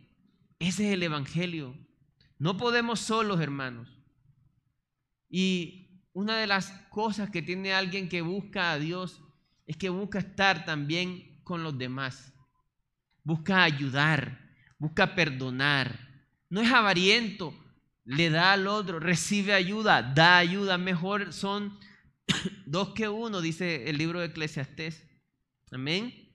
Ese 0.58 0.88
es 0.88 0.94
el 0.94 1.02
Evangelio. 1.02 1.76
No 2.38 2.56
podemos 2.56 3.00
solos, 3.00 3.40
hermanos. 3.40 3.88
Y 5.28 6.02
una 6.12 6.38
de 6.38 6.46
las 6.46 6.70
cosas 6.90 7.30
que 7.30 7.42
tiene 7.42 7.72
alguien 7.72 8.08
que 8.08 8.22
busca 8.22 8.72
a 8.72 8.78
Dios 8.78 9.22
es 9.66 9.76
que 9.76 9.88
busca 9.88 10.18
estar 10.18 10.64
también 10.64 11.40
con 11.44 11.62
los 11.62 11.76
demás 11.76 12.32
busca 13.28 13.62
ayudar, 13.62 14.38
busca 14.78 15.14
perdonar. 15.14 16.24
No 16.48 16.62
es 16.62 16.72
avariento, 16.72 17.54
le 18.06 18.30
da 18.30 18.52
al 18.52 18.66
otro, 18.66 19.00
recibe 19.00 19.52
ayuda, 19.52 20.02
da 20.02 20.38
ayuda. 20.38 20.78
Mejor 20.78 21.34
son 21.34 21.78
dos 22.66 22.94
que 22.94 23.06
uno, 23.06 23.42
dice 23.42 23.90
el 23.90 23.98
libro 23.98 24.20
de 24.20 24.26
Eclesiastés. 24.28 25.06
Amén. 25.70 26.27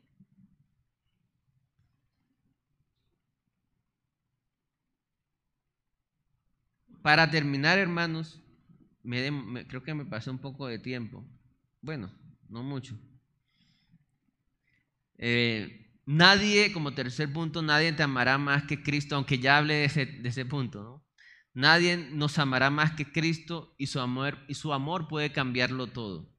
Para 7.03 7.29
terminar, 7.29 7.77
hermanos, 7.77 8.41
me 9.03 9.67
creo 9.67 9.83
que 9.83 9.93
me 9.93 10.05
pasó 10.05 10.31
un 10.31 10.39
poco 10.39 10.65
de 10.65 10.79
tiempo. 10.79 11.23
Bueno, 11.81 12.11
no 12.49 12.63
mucho. 12.63 12.97
Eh, 15.19 15.83
Nadie, 16.05 16.73
como 16.73 16.93
tercer 16.93 17.31
punto, 17.31 17.61
nadie 17.61 17.93
te 17.93 18.03
amará 18.03 18.37
más 18.37 18.63
que 18.63 18.83
Cristo, 18.83 19.15
aunque 19.15 19.39
ya 19.39 19.57
hable 19.57 19.87
de 19.87 20.29
ese, 20.29 20.45
punto, 20.45 20.83
¿no? 20.83 21.05
Nadie 21.53 21.95
nos 21.97 22.37
amará 22.39 22.69
más 22.69 22.91
que 22.91 23.09
Cristo 23.09 23.73
y 23.77 23.87
su 23.87 24.01
amor, 24.01 24.37
y 24.49 24.55
su 24.55 24.73
amor 24.73 25.07
puede 25.07 25.31
cambiarlo 25.31 25.87
todo. 25.87 26.29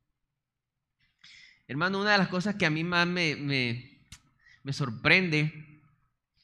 Hermano, 1.67 2.01
una 2.01 2.13
de 2.13 2.19
las 2.19 2.29
cosas 2.29 2.57
que 2.57 2.67
a 2.67 2.71
mí 2.71 2.85
más 2.85 3.07
me, 3.07 3.37
me 4.63 4.73
sorprende 4.73 5.81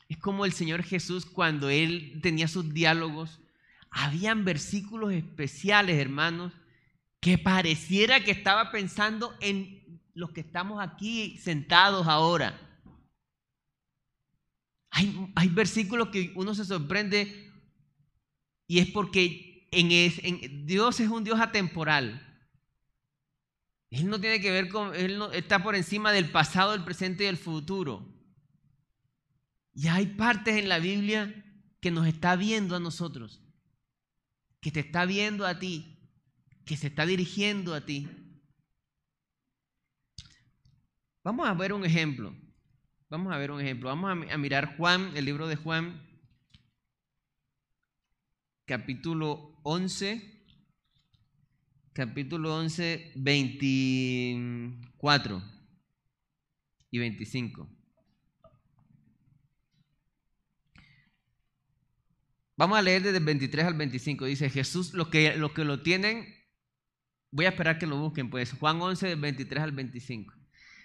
es 0.09 0.17
como 0.17 0.47
el 0.47 0.53
Señor 0.53 0.83
Jesús, 0.83 1.27
cuando 1.27 1.69
Él 1.69 2.21
tenía 2.23 2.49
sus 2.49 2.73
diálogos, 2.73 3.40
habían 3.91 4.45
versículos 4.45 5.13
especiales, 5.13 5.99
hermanos, 5.99 6.53
que 7.21 7.39
pareciera 7.39 8.25
que 8.25 8.31
estaba 8.31 8.71
pensando 8.71 9.35
en 9.41 10.01
los 10.15 10.31
que 10.31 10.41
estamos 10.41 10.83
aquí 10.83 11.37
sentados 11.39 12.07
ahora. 12.07 12.59
Hay, 14.91 15.49
versículos 15.49 16.09
que 16.09 16.33
uno 16.35 16.55
se 16.55 16.65
sorprende 16.65 17.53
y 18.67 18.81
es 18.81 18.89
porque 18.91 19.69
Dios 20.65 21.01
es 21.01 21.09
un 21.09 21.25
Dios 21.25 21.41
atemporal. 21.41 22.27
Él 23.91 24.09
no 24.09 24.21
tiene 24.21 24.41
que 24.41 24.51
ver 24.51 24.69
con, 24.69 24.95
Él 24.95 25.19
no, 25.19 25.33
está 25.33 25.63
por 25.63 25.75
encima 25.75 26.13
del 26.13 26.31
pasado, 26.31 26.73
del 26.73 26.85
presente 26.85 27.25
y 27.25 27.27
del 27.27 27.37
futuro. 27.37 28.07
Y 29.73 29.89
hay 29.89 30.07
partes 30.07 30.57
en 30.57 30.69
la 30.69 30.79
Biblia 30.79 31.45
que 31.81 31.91
nos 31.91 32.07
está 32.07 32.37
viendo 32.37 32.77
a 32.77 32.81
nosotros, 32.81 33.43
que 34.61 34.71
te 34.71 34.81
está 34.81 35.07
viendo 35.07 35.47
a 35.47 35.59
ti, 35.59 35.99
que 36.65 36.77
se 36.77 36.89
está 36.89 37.07
dirigiendo 37.07 37.73
a 37.75 37.87
ti. 37.87 38.09
Vamos 41.23 41.49
a 41.49 41.55
ver 41.55 41.73
un 41.73 41.85
ejemplo. 41.85 42.35
Vamos 43.09 43.33
a 43.33 43.39
ver 43.39 43.51
un 43.51 43.61
ejemplo. 43.61 43.89
Vamos 43.89 44.11
a, 44.11 44.15
mirar 44.39 44.77
Juan, 44.77 45.17
el 45.17 45.25
libro 45.25 45.49
de 45.49 45.57
Juan, 45.57 46.07
capítulo 48.67 49.59
11, 49.65 50.45
capítulo 51.93 52.57
11, 52.57 53.13
24 53.17 55.43
y 56.91 56.99
25. 56.99 57.80
Vamos 62.61 62.77
a 62.77 62.83
leer 62.83 63.03
desde 63.03 63.17
el 63.17 63.25
23 63.25 63.69
al 63.69 63.73
25. 63.73 64.27
Dice 64.27 64.51
Jesús, 64.51 64.93
los 64.93 65.09
que, 65.09 65.35
que 65.55 65.65
lo 65.65 65.81
tienen, 65.81 66.27
voy 67.31 67.47
a 67.47 67.49
esperar 67.49 67.79
que 67.79 67.87
lo 67.87 67.97
busquen, 67.97 68.29
pues 68.29 68.53
Juan 68.53 68.83
11, 68.83 69.09
del 69.09 69.19
23 69.19 69.65
al 69.65 69.73
25. 69.73 70.35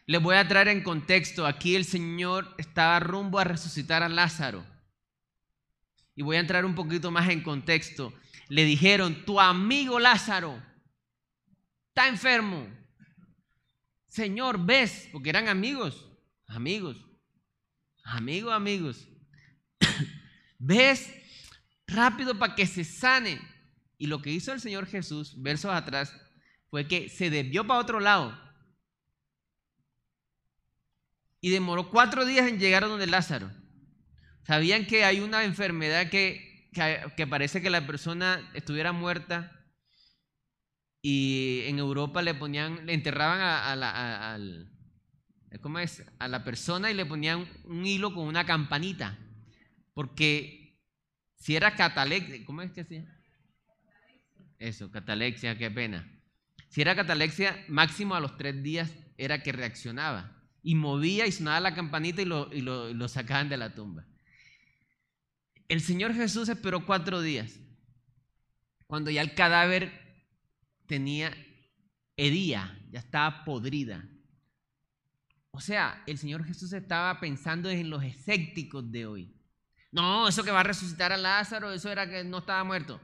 Les 0.05 0.21
voy 0.21 0.37
a 0.37 0.47
traer 0.47 0.69
en 0.69 0.83
contexto. 0.83 1.45
Aquí 1.45 1.75
el 1.75 1.83
Señor 1.83 2.55
estaba 2.57 3.01
rumbo 3.01 3.39
a 3.39 3.43
resucitar 3.43 4.03
a 4.03 4.07
Lázaro. 4.07 4.65
Y 6.15 6.23
voy 6.23 6.37
a 6.37 6.39
entrar 6.39 6.63
un 6.63 6.75
poquito 6.75 7.11
más 7.11 7.27
en 7.27 7.43
contexto. 7.43 8.13
Le 8.47 8.63
dijeron, 8.63 9.25
tu 9.25 9.41
amigo 9.41 9.99
Lázaro 9.99 10.63
está 11.89 12.07
enfermo. 12.07 12.69
Señor, 14.07 14.65
ves, 14.65 15.09
porque 15.11 15.29
eran 15.29 15.49
amigos, 15.49 16.09
amigos, 16.47 16.95
amigos, 18.05 18.53
amigos. 18.53 19.09
ves 20.57 21.24
rápido 21.87 22.37
para 22.37 22.55
que 22.55 22.65
se 22.65 22.83
sane. 22.83 23.39
Y 23.97 24.07
lo 24.07 24.21
que 24.21 24.31
hizo 24.31 24.51
el 24.51 24.59
Señor 24.59 24.87
Jesús, 24.87 25.41
versos 25.41 25.71
atrás, 25.71 26.15
fue 26.69 26.87
que 26.87 27.09
se 27.09 27.29
desvió 27.29 27.65
para 27.65 27.79
otro 27.79 27.99
lado 27.99 28.37
y 31.45 31.51
demoró 31.51 31.91
cuatro 31.91 32.25
días 32.25 32.47
en 32.47 32.57
llegar 32.57 32.83
a 32.83 32.87
donde 32.87 33.05
Lázaro. 33.05 33.51
Sabían 34.47 34.87
que 34.87 35.05
hay 35.05 35.19
una 35.19 35.43
enfermedad 35.43 36.09
que, 36.09 36.71
que, 37.15 37.27
parece 37.27 37.61
que 37.61 37.69
la 37.69 37.85
persona 37.85 38.49
estuviera 38.55 38.91
muerta 38.91 39.51
y 41.03 41.61
en 41.65 41.77
Europa 41.77 42.23
le 42.23 42.33
ponían, 42.33 42.87
le 42.87 42.95
enterraban 42.95 43.39
a, 43.41 43.75
la, 43.75 44.33
a 46.19 46.27
la 46.27 46.43
persona 46.43 46.89
y 46.89 46.95
le 46.95 47.05
ponían 47.05 47.47
un 47.65 47.85
hilo 47.85 48.11
con 48.11 48.25
una 48.25 48.47
campanita. 48.47 49.15
Porque 49.93 50.64
si 51.45 51.55
era 51.55 51.75
catalexia, 51.75 52.43
¿cómo 52.43 52.63
es 52.63 52.71
que 52.71 52.83
se? 52.83 53.05
Eso, 54.57 54.89
catalexia, 54.89 55.55
qué 55.55 55.69
pena. 55.69 56.11
Si 56.69 56.81
era 56.81 56.95
catalexia, 56.95 57.63
máximo 57.67 58.15
a 58.15 58.19
los 58.19 58.35
tres 58.35 58.63
días 58.63 58.91
era 59.15 59.43
que 59.43 59.51
reaccionaba 59.51 60.41
y 60.63 60.73
movía 60.73 61.27
y 61.27 61.31
sonaba 61.31 61.59
la 61.59 61.75
campanita 61.75 62.23
y 62.23 62.25
lo, 62.25 62.51
y 62.51 62.61
lo, 62.61 63.07
sacaban 63.07 63.47
de 63.47 63.57
la 63.57 63.75
tumba. 63.75 64.07
El 65.67 65.81
Señor 65.81 66.15
Jesús 66.15 66.49
esperó 66.49 66.83
cuatro 66.83 67.21
días, 67.21 67.59
cuando 68.87 69.11
ya 69.11 69.21
el 69.21 69.35
cadáver 69.35 69.91
tenía 70.87 71.31
hería, 72.17 72.75
ya 72.89 73.01
estaba 73.01 73.43
podrida. 73.45 74.03
O 75.51 75.61
sea, 75.61 76.01
el 76.07 76.17
Señor 76.17 76.43
Jesús 76.43 76.73
estaba 76.73 77.19
pensando 77.19 77.69
en 77.69 77.91
los 77.91 78.03
escépticos 78.03 78.91
de 78.91 79.05
hoy. 79.05 79.34
No, 79.95 80.27
eso 80.27 80.43
que 80.43 80.51
va 80.51 80.59
a 80.59 80.63
resucitar 80.63 81.13
a 81.13 81.17
Lázaro, 81.17 81.71
eso 81.71 81.89
era 81.89 82.09
que 82.09 82.21
no 82.25 82.39
estaba 82.39 82.65
muerto. 82.65 82.99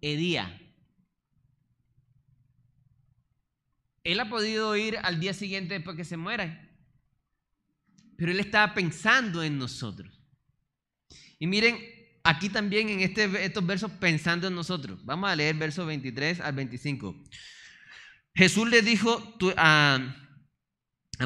Edía. 0.00 0.60
Él 4.02 4.18
ha 4.18 4.28
podido 4.28 4.74
ir 4.74 4.98
al 5.00 5.20
día 5.20 5.32
siguiente 5.32 5.74
después 5.74 5.96
que 5.96 6.04
se 6.04 6.16
muera. 6.16 6.68
Pero 8.16 8.32
él 8.32 8.40
estaba 8.40 8.74
pensando 8.74 9.44
en 9.44 9.58
nosotros. 9.58 10.12
Y 11.38 11.46
miren, 11.46 11.78
aquí 12.24 12.48
también 12.48 12.88
en 12.88 12.98
este, 12.98 13.44
estos 13.44 13.64
versos 13.64 13.92
pensando 13.92 14.48
en 14.48 14.56
nosotros. 14.56 15.04
Vamos 15.04 15.30
a 15.30 15.36
leer 15.36 15.54
versos 15.54 15.86
23 15.86 16.40
al 16.40 16.54
25. 16.54 17.22
Jesús 18.34 18.68
le 18.68 18.82
dijo 18.82 19.36
a, 19.56 20.16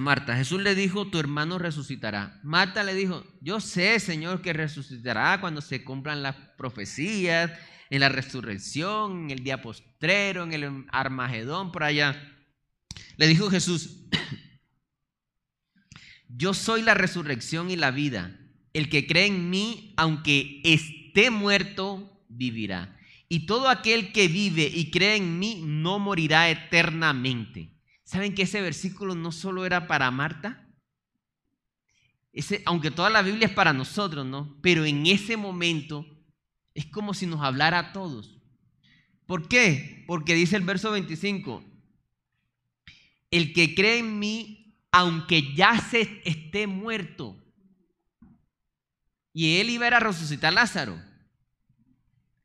Marta, 0.00 0.36
Jesús 0.36 0.62
le 0.62 0.74
dijo, 0.74 1.08
tu 1.08 1.18
hermano 1.18 1.58
resucitará. 1.58 2.40
Marta 2.42 2.82
le 2.82 2.94
dijo, 2.94 3.24
yo 3.40 3.60
sé, 3.60 4.00
Señor, 4.00 4.42
que 4.42 4.52
resucitará 4.52 5.40
cuando 5.40 5.60
se 5.60 5.84
cumplan 5.84 6.22
las 6.22 6.36
profecías, 6.56 7.52
en 7.90 8.00
la 8.00 8.08
resurrección, 8.08 9.24
en 9.24 9.30
el 9.30 9.44
día 9.44 9.62
postrero, 9.62 10.44
en 10.44 10.52
el 10.52 10.84
Armagedón, 10.90 11.72
por 11.72 11.84
allá. 11.84 12.20
Le 13.16 13.26
dijo 13.26 13.50
Jesús, 13.50 14.06
yo 16.28 16.54
soy 16.54 16.82
la 16.82 16.94
resurrección 16.94 17.70
y 17.70 17.76
la 17.76 17.90
vida. 17.90 18.38
el 18.72 18.90
que 18.90 19.06
cree 19.06 19.26
en 19.26 19.48
mí, 19.48 19.94
aunque 19.96 20.60
esté 20.62 21.30
muerto, 21.30 22.22
vivirá. 22.28 22.94
Y 23.28 23.46
todo 23.46 23.70
aquel 23.70 24.12
que 24.12 24.28
vive 24.28 24.70
y 24.72 24.90
cree 24.90 25.16
en 25.16 25.38
mí 25.38 25.62
no 25.64 25.98
morirá 25.98 26.50
eternamente. 26.50 27.75
¿Saben 28.06 28.36
que 28.36 28.42
ese 28.42 28.62
versículo 28.62 29.16
no 29.16 29.32
solo 29.32 29.66
era 29.66 29.88
para 29.88 30.08
Marta? 30.12 30.64
Ese, 32.32 32.62
aunque 32.64 32.92
toda 32.92 33.10
la 33.10 33.22
Biblia 33.22 33.48
es 33.48 33.52
para 33.52 33.72
nosotros, 33.72 34.24
¿no? 34.24 34.56
Pero 34.62 34.84
en 34.84 35.06
ese 35.06 35.36
momento 35.36 36.06
es 36.72 36.86
como 36.86 37.14
si 37.14 37.26
nos 37.26 37.40
hablara 37.40 37.80
a 37.80 37.92
todos. 37.92 38.38
¿Por 39.26 39.48
qué? 39.48 40.04
Porque 40.06 40.34
dice 40.34 40.54
el 40.54 40.62
verso 40.62 40.92
25, 40.92 41.64
el 43.32 43.52
que 43.52 43.74
cree 43.74 43.98
en 43.98 44.20
mí, 44.20 44.78
aunque 44.92 45.52
ya 45.56 45.80
se 45.80 46.22
esté 46.24 46.68
muerto, 46.68 47.36
y 49.32 49.56
él 49.56 49.68
iba 49.68 49.88
a 49.88 50.00
resucitar 50.00 50.52
a 50.52 50.54
Lázaro. 50.54 51.02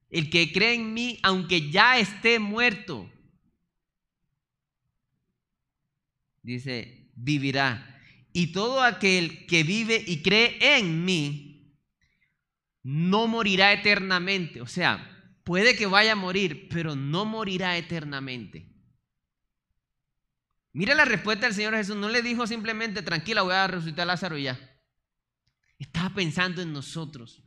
El 0.10 0.32
que 0.32 0.52
cree 0.52 0.74
en 0.74 0.94
mí, 0.96 1.20
aunque 1.22 1.70
ya 1.70 2.00
esté 2.00 2.40
muerto, 2.40 3.10
dice, 6.42 7.12
vivirá. 7.16 8.00
Y 8.34 8.54
todo 8.54 8.82
aquel 8.82 9.46
que 9.46 9.64
vive 9.64 10.04
y 10.06 10.22
cree 10.22 10.78
en 10.78 11.04
mí, 11.04 11.52
no 12.84 13.28
morirá 13.28 13.74
eternamente. 13.74 14.62
O 14.62 14.68
sea, 14.68 15.08
puede 15.44 15.76
que 15.76 15.86
vaya 15.86 16.14
a 16.14 16.16
morir, 16.16 16.68
pero 16.70 16.96
no 16.96 17.26
morirá 17.26 17.78
eternamente. 17.78 18.72
Mira 20.74 20.96
la 20.96 21.06
respuesta 21.06 21.46
del 21.46 21.56
Señor 21.56 21.76
Jesús. 21.76 21.96
No 21.96 22.10
le 22.10 22.22
dijo 22.22 22.48
simplemente, 22.48 23.02
tranquila, 23.02 23.42
voy 23.42 23.54
a 23.54 23.68
resucitar 23.68 24.04
a 24.04 24.14
Lázaro 24.14 24.38
y 24.38 24.44
ya. 24.44 24.60
Estaba 25.78 26.14
pensando 26.14 26.62
en 26.62 26.72
nosotros. 26.72 27.44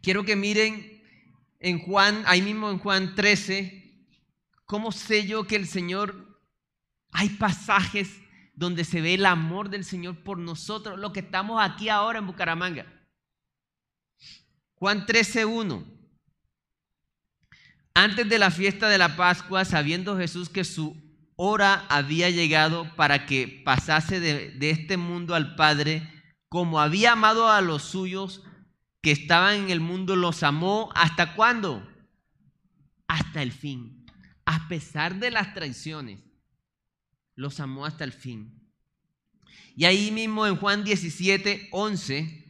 Quiero 0.00 0.24
que 0.24 0.36
miren 0.36 1.02
en 1.58 1.78
Juan, 1.78 2.24
ahí 2.26 2.42
mismo 2.42 2.70
en 2.70 2.78
Juan 2.78 3.14
13, 3.14 4.08
cómo 4.64 4.92
sé 4.92 5.26
yo 5.26 5.46
que 5.46 5.56
el 5.56 5.66
Señor, 5.66 6.31
hay 7.12 7.28
pasajes 7.28 8.10
donde 8.54 8.84
se 8.84 9.00
ve 9.00 9.14
el 9.14 9.26
amor 9.26 9.68
del 9.68 9.84
Señor 9.84 10.16
por 10.24 10.38
nosotros, 10.38 10.98
lo 10.98 11.12
que 11.12 11.20
estamos 11.20 11.62
aquí 11.62 11.88
ahora 11.88 12.18
en 12.18 12.26
Bucaramanga. 12.26 12.86
Juan 14.74 15.06
13, 15.06 15.44
1. 15.44 15.84
Antes 17.94 18.28
de 18.28 18.38
la 18.38 18.50
fiesta 18.50 18.88
de 18.88 18.98
la 18.98 19.16
Pascua, 19.16 19.64
sabiendo 19.64 20.16
Jesús 20.16 20.48
que 20.48 20.64
su 20.64 20.96
hora 21.36 21.86
había 21.88 22.30
llegado 22.30 22.94
para 22.96 23.26
que 23.26 23.62
pasase 23.64 24.18
de, 24.18 24.50
de 24.50 24.70
este 24.70 24.96
mundo 24.96 25.34
al 25.34 25.54
Padre, 25.54 26.08
como 26.48 26.80
había 26.80 27.12
amado 27.12 27.50
a 27.50 27.60
los 27.60 27.82
suyos 27.82 28.42
que 29.02 29.12
estaban 29.12 29.54
en 29.56 29.70
el 29.70 29.80
mundo, 29.80 30.16
los 30.16 30.42
amó 30.42 30.90
hasta 30.94 31.34
cuándo? 31.34 31.86
Hasta 33.06 33.42
el 33.42 33.52
fin. 33.52 34.06
A 34.46 34.68
pesar 34.68 35.16
de 35.16 35.30
las 35.30 35.54
traiciones, 35.54 36.20
los 37.34 37.60
amó 37.60 37.86
hasta 37.86 38.04
el 38.04 38.12
fin. 38.12 38.62
Y 39.74 39.84
ahí 39.84 40.10
mismo 40.10 40.46
en 40.46 40.56
Juan 40.56 40.84
17, 40.84 41.68
11 41.72 42.42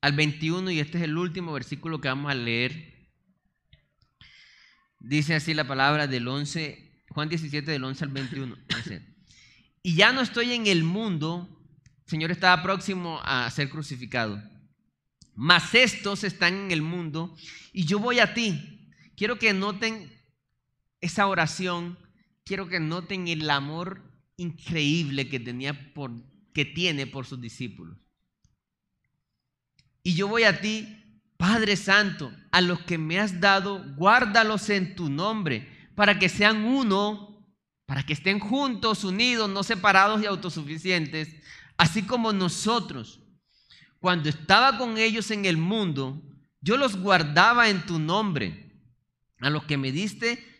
al 0.00 0.12
21, 0.12 0.70
y 0.70 0.80
este 0.80 0.98
es 0.98 1.04
el 1.04 1.16
último 1.16 1.52
versículo 1.52 2.00
que 2.00 2.08
vamos 2.08 2.30
a 2.30 2.34
leer, 2.34 3.10
dice 5.00 5.34
así 5.34 5.54
la 5.54 5.66
palabra 5.66 6.06
del 6.06 6.28
11, 6.28 7.04
Juan 7.10 7.28
17 7.28 7.70
del 7.70 7.84
11 7.84 8.04
al 8.04 8.10
21. 8.10 8.56
y 9.82 9.94
ya 9.94 10.12
no 10.12 10.20
estoy 10.20 10.52
en 10.52 10.66
el 10.66 10.84
mundo, 10.84 11.48
Señor 12.06 12.30
estaba 12.30 12.62
próximo 12.62 13.20
a 13.24 13.50
ser 13.50 13.70
crucificado. 13.70 14.42
Mas 15.34 15.74
estos 15.74 16.24
están 16.24 16.54
en 16.54 16.70
el 16.70 16.82
mundo 16.82 17.36
y 17.72 17.84
yo 17.84 17.98
voy 17.98 18.20
a 18.20 18.32
ti. 18.32 18.90
Quiero 19.16 19.38
que 19.38 19.52
noten 19.52 20.10
esa 21.00 21.26
oración, 21.26 21.98
quiero 22.46 22.68
que 22.68 22.80
noten 22.80 23.28
el 23.28 23.50
amor 23.50 24.00
increíble 24.38 25.28
que 25.28 25.38
tenía 25.38 25.92
por 25.92 26.12
que 26.54 26.64
tiene 26.64 27.06
por 27.06 27.26
sus 27.26 27.38
discípulos. 27.38 27.98
Y 30.02 30.14
yo 30.14 30.26
voy 30.26 30.44
a 30.44 30.58
ti, 30.62 31.20
Padre 31.36 31.76
Santo, 31.76 32.32
a 32.50 32.62
los 32.62 32.80
que 32.80 32.96
me 32.96 33.20
has 33.20 33.42
dado, 33.42 33.84
guárdalos 33.96 34.70
en 34.70 34.94
tu 34.94 35.10
nombre, 35.10 35.68
para 35.94 36.18
que 36.18 36.30
sean 36.30 36.64
uno, 36.64 37.46
para 37.84 38.06
que 38.06 38.14
estén 38.14 38.38
juntos, 38.38 39.04
unidos, 39.04 39.50
no 39.50 39.62
separados 39.62 40.22
y 40.22 40.26
autosuficientes, 40.26 41.28
Así 41.76 42.02
como 42.02 42.32
nosotros, 42.32 43.20
cuando 44.00 44.28
estaba 44.28 44.78
con 44.78 44.96
ellos 44.98 45.30
en 45.30 45.44
el 45.44 45.56
mundo, 45.56 46.22
yo 46.60 46.76
los 46.76 46.96
guardaba 46.96 47.68
en 47.68 47.84
tu 47.84 47.98
nombre. 47.98 48.62
A 49.40 49.50
los 49.50 49.64
que 49.64 49.76
me 49.76 49.92
diste, 49.92 50.55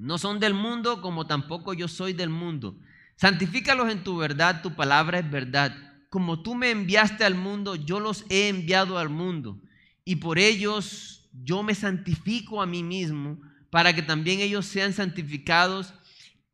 No 0.00 0.16
son 0.16 0.40
del 0.40 0.54
mundo, 0.54 1.02
como 1.02 1.26
tampoco 1.26 1.74
yo 1.74 1.86
soy 1.86 2.14
del 2.14 2.30
mundo. 2.30 2.74
Santifícalos 3.16 3.92
en 3.92 4.02
tu 4.02 4.16
verdad, 4.16 4.62
tu 4.62 4.74
palabra 4.74 5.18
es 5.18 5.30
verdad. 5.30 5.76
Como 6.08 6.42
tú 6.42 6.54
me 6.54 6.70
enviaste 6.70 7.22
al 7.22 7.34
mundo, 7.34 7.74
yo 7.76 8.00
los 8.00 8.24
he 8.30 8.48
enviado 8.48 8.96
al 8.96 9.10
mundo. 9.10 9.60
Y 10.02 10.16
por 10.16 10.38
ellos 10.38 11.28
yo 11.44 11.62
me 11.62 11.74
santifico 11.74 12.62
a 12.62 12.66
mí 12.66 12.82
mismo, 12.82 13.42
para 13.68 13.94
que 13.94 14.00
también 14.00 14.40
ellos 14.40 14.64
sean 14.64 14.94
santificados 14.94 15.92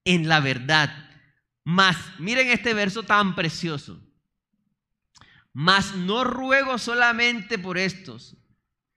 en 0.04 0.26
la 0.28 0.40
verdad. 0.40 1.08
Mas, 1.62 1.96
miren 2.18 2.48
este 2.48 2.74
verso 2.74 3.04
tan 3.04 3.36
precioso. 3.36 4.02
Mas 5.52 5.94
no 5.94 6.24
ruego 6.24 6.78
solamente 6.78 7.60
por 7.60 7.78
estos, 7.78 8.36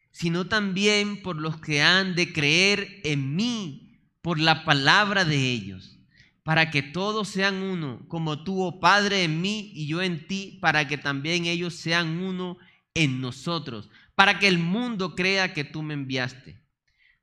sino 0.10 0.48
también 0.48 1.22
por 1.22 1.36
los 1.36 1.62
que 1.62 1.84
han 1.84 2.16
de 2.16 2.34
creer 2.34 3.00
en 3.04 3.36
mí 3.36 3.86
por 4.22 4.40
la 4.40 4.66
palabra 4.66 5.26
de 5.26 5.52
ellos, 5.52 5.98
para 6.44 6.72
que 6.72 6.82
todos 6.82 7.30
sean 7.30 7.62
uno, 7.62 8.06
como 8.08 8.44
tú, 8.44 8.64
oh 8.64 8.80
Padre, 8.80 9.24
en 9.24 9.42
mí 9.42 9.72
y 9.74 9.88
yo 9.88 10.02
en 10.02 10.28
ti, 10.28 10.58
para 10.62 10.88
que 10.88 10.98
también 10.98 11.46
ellos 11.46 11.76
sean 11.76 12.22
uno 12.22 12.58
en 12.94 13.22
nosotros, 13.22 13.90
para 14.16 14.40
que 14.40 14.48
el 14.48 14.60
mundo 14.60 15.16
crea 15.16 15.54
que 15.54 15.64
tú 15.64 15.84
me 15.84 15.94
enviaste. 15.94 16.62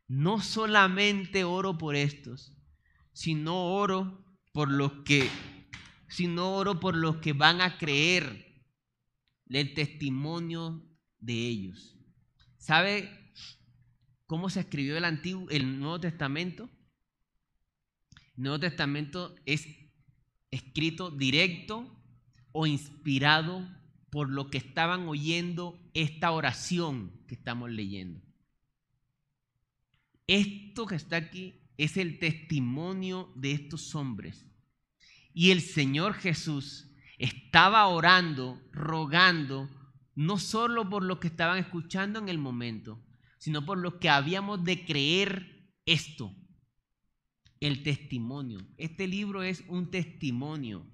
No 0.09 0.41
solamente 0.41 1.45
oro 1.45 1.77
por 1.77 1.97
estos, 1.97 2.57
sino 3.13 3.75
oro 3.75 4.25
por 4.53 4.71
los 4.71 4.93
que, 5.05 5.29
sino 6.09 6.55
oro 6.55 6.79
por 6.79 6.97
los 6.97 7.17
que 7.17 7.33
van 7.33 7.61
a 7.61 7.79
creer 7.79 8.63
el 9.49 9.75
testimonio 9.75 10.83
de 11.19 11.35
ellos. 11.35 11.97
¿Sabe 12.59 13.33
cómo 14.27 14.51
se 14.51 14.61
escribió 14.61 14.97
el 14.97 15.05
Antiguo, 15.05 15.49
el 15.51 15.79
Nuevo 15.79 16.01
Testamento? 16.01 16.71
Nuevo 18.37 18.61
Testamento 18.61 19.34
es 19.47 19.66
escrito 20.51 21.11
directo 21.11 21.91
o 22.53 22.66
inspirado 22.66 23.66
por 24.11 24.30
lo 24.30 24.51
que 24.51 24.59
estaban 24.59 25.09
oyendo 25.09 25.78
esta 25.95 26.30
oración 26.30 27.12
que 27.26 27.34
estamos 27.34 27.70
leyendo. 27.70 28.20
Esto 30.26 30.87
que 30.87 30.97
está 30.97 31.16
aquí 31.16 31.61
es 31.78 31.97
el 31.97 32.18
testimonio 32.18 33.32
de 33.37 33.53
estos 33.53 33.95
hombres. 33.95 34.47
Y 35.32 35.51
el 35.51 35.61
Señor 35.61 36.14
Jesús 36.14 36.91
estaba 37.18 37.87
orando, 37.87 38.61
rogando, 38.72 39.70
no 40.14 40.39
solo 40.39 40.89
por 40.89 41.03
los 41.03 41.18
que 41.18 41.28
estaban 41.28 41.59
escuchando 41.59 42.18
en 42.18 42.28
el 42.28 42.39
momento, 42.39 43.03
sino 43.39 43.64
por 43.64 43.78
los 43.78 43.95
que 43.95 44.09
habíamos 44.09 44.64
de 44.64 44.84
creer 44.84 45.70
esto, 45.87 46.34
el 47.61 47.83
testimonio. 47.83 48.61
Este 48.77 49.07
libro 49.07 49.43
es 49.43 49.65
un 49.69 49.91
testimonio 49.91 50.87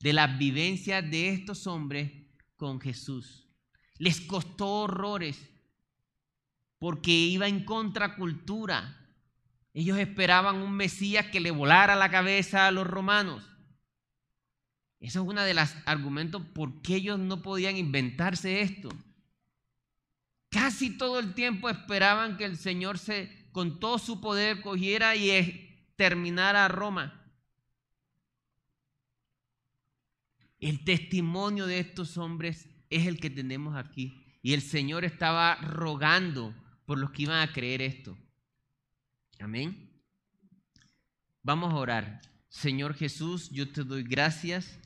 de 0.00 0.12
las 0.12 0.38
vivencias 0.38 1.08
de 1.10 1.30
estos 1.30 1.66
hombres 1.66 2.12
con 2.56 2.80
Jesús. 2.80 3.48
Les 3.98 4.20
costó 4.20 4.82
horrores 4.82 5.50
porque 6.78 7.12
iba 7.12 7.48
en 7.48 7.64
contracultura 7.64 9.06
ellos 9.76 9.98
esperaban 9.98 10.56
un 10.56 10.72
Mesías 10.72 11.26
que 11.26 11.38
le 11.38 11.50
volara 11.50 11.96
la 11.96 12.10
cabeza 12.10 12.66
a 12.66 12.70
los 12.70 12.86
romanos. 12.86 13.46
Eso 15.00 15.20
es 15.20 15.28
uno 15.28 15.42
de 15.42 15.52
los 15.52 15.76
argumentos 15.84 16.40
por 16.54 16.80
qué 16.80 16.94
ellos 16.94 17.18
no 17.18 17.42
podían 17.42 17.76
inventarse 17.76 18.62
esto. 18.62 18.88
Casi 20.48 20.96
todo 20.96 21.18
el 21.18 21.34
tiempo 21.34 21.68
esperaban 21.68 22.38
que 22.38 22.46
el 22.46 22.56
Señor 22.56 22.96
se, 22.96 23.35
con 23.56 23.80
todo 23.80 23.98
su 23.98 24.20
poder 24.20 24.60
cogiera 24.60 25.16
y 25.16 25.90
terminara 25.96 26.66
a 26.66 26.68
Roma. 26.68 27.26
El 30.60 30.84
testimonio 30.84 31.66
de 31.66 31.78
estos 31.78 32.18
hombres 32.18 32.68
es 32.90 33.06
el 33.06 33.18
que 33.18 33.30
tenemos 33.30 33.74
aquí. 33.74 34.22
Y 34.42 34.52
el 34.52 34.60
Señor 34.60 35.06
estaba 35.06 35.54
rogando 35.54 36.54
por 36.84 36.98
los 36.98 37.12
que 37.12 37.22
iban 37.22 37.40
a 37.40 37.50
creer 37.50 37.80
esto. 37.80 38.14
Amén. 39.40 40.02
Vamos 41.42 41.72
a 41.72 41.76
orar. 41.76 42.20
Señor 42.50 42.92
Jesús, 42.92 43.48
yo 43.48 43.72
te 43.72 43.84
doy 43.84 44.02
gracias 44.02 44.78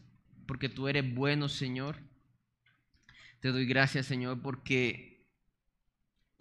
porque 0.47 0.68
tú 0.68 0.87
eres 0.87 1.12
bueno, 1.12 1.49
Señor. 1.49 1.97
Te 3.41 3.49
doy 3.49 3.66
gracias, 3.66 4.07
Señor, 4.07 4.41
porque 4.41 5.09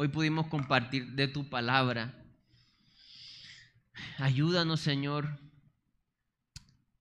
hoy 0.01 0.07
pudimos 0.07 0.47
compartir 0.47 1.07
de 1.07 1.27
tu 1.27 1.49
palabra. 1.49 2.15
Ayúdanos, 4.17 4.79
Señor, 4.79 5.37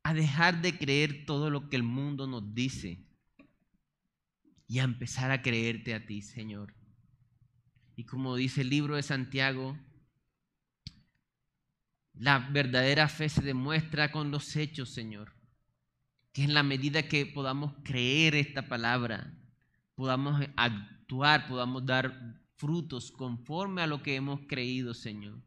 a 0.02 0.14
dejar 0.14 0.60
de 0.62 0.76
creer 0.76 1.24
todo 1.24 1.48
lo 1.48 1.68
que 1.68 1.76
el 1.76 1.84
mundo 1.84 2.26
nos 2.26 2.56
dice 2.56 3.06
y 4.66 4.80
a 4.80 4.82
empezar 4.82 5.30
a 5.30 5.42
creerte 5.42 5.94
a 5.94 6.04
ti, 6.06 6.22
Señor. 6.22 6.74
Y 7.94 8.02
como 8.02 8.34
dice 8.34 8.62
el 8.62 8.70
libro 8.70 8.96
de 8.96 9.04
Santiago, 9.04 9.78
la 12.14 12.40
verdadera 12.50 13.08
fe 13.08 13.28
se 13.28 13.42
demuestra 13.42 14.10
con 14.10 14.32
los 14.32 14.56
hechos, 14.56 14.90
Señor. 14.90 15.34
Que 16.32 16.42
en 16.42 16.52
la 16.52 16.64
medida 16.64 17.06
que 17.06 17.26
podamos 17.26 17.74
creer 17.84 18.34
esta 18.34 18.66
palabra, 18.66 19.38
podamos 19.94 20.44
actuar, 20.56 21.46
podamos 21.46 21.86
dar 21.86 22.42
frutos 22.58 23.12
conforme 23.12 23.82
a 23.82 23.86
lo 23.86 24.02
que 24.02 24.16
hemos 24.16 24.40
creído, 24.46 24.92
Señor. 24.92 25.40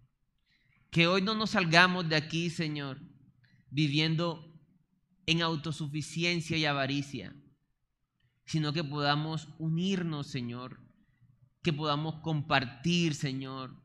Que 0.90 1.08
hoy 1.08 1.22
no 1.22 1.36
nos 1.36 1.52
salgamos 1.52 2.08
de 2.10 2.16
aquí, 2.16 2.50
Señor, 2.50 3.02
viviendo 3.70 4.52
en 5.26 5.42
autosuficiencia 5.42 6.58
y 6.58 6.66
avaricia, 6.66 7.36
sino 8.46 8.74
que 8.74 8.84
podamos 8.84 9.50
unirnos, 9.60 10.28
Señor, 10.28 10.80
que 11.62 11.72
podamos 11.72 12.16
compartir, 12.22 13.14
Señor, 13.14 13.76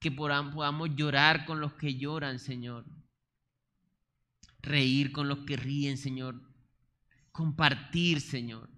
que 0.00 0.10
podamos 0.10 0.90
llorar 0.96 1.44
con 1.44 1.60
los 1.60 1.74
que 1.74 1.96
lloran, 1.96 2.38
Señor, 2.38 2.86
reír 4.60 5.12
con 5.12 5.28
los 5.28 5.40
que 5.40 5.56
ríen, 5.56 5.98
Señor, 5.98 6.40
compartir, 7.32 8.20
Señor. 8.20 8.71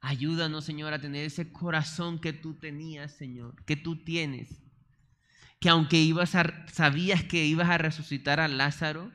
Ayúdanos, 0.00 0.64
Señor, 0.64 0.92
a 0.92 1.00
tener 1.00 1.24
ese 1.24 1.50
corazón 1.50 2.20
que 2.20 2.32
tú 2.32 2.54
tenías, 2.54 3.16
Señor, 3.16 3.64
que 3.64 3.76
tú 3.76 4.04
tienes. 4.04 4.62
Que 5.60 5.68
aunque 5.68 6.00
ibas 6.00 6.34
sabías 6.72 7.24
que 7.24 7.44
ibas 7.44 7.68
a 7.68 7.78
resucitar 7.78 8.38
a 8.38 8.48
Lázaro, 8.48 9.12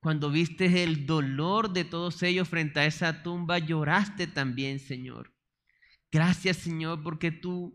cuando 0.00 0.30
viste 0.30 0.82
el 0.82 1.06
dolor 1.06 1.72
de 1.72 1.84
todos 1.84 2.22
ellos 2.22 2.46
frente 2.46 2.80
a 2.80 2.84
esa 2.84 3.22
tumba, 3.22 3.58
lloraste 3.58 4.26
también, 4.26 4.78
Señor. 4.78 5.32
Gracias, 6.12 6.58
Señor, 6.58 7.02
porque 7.02 7.32
tú 7.32 7.74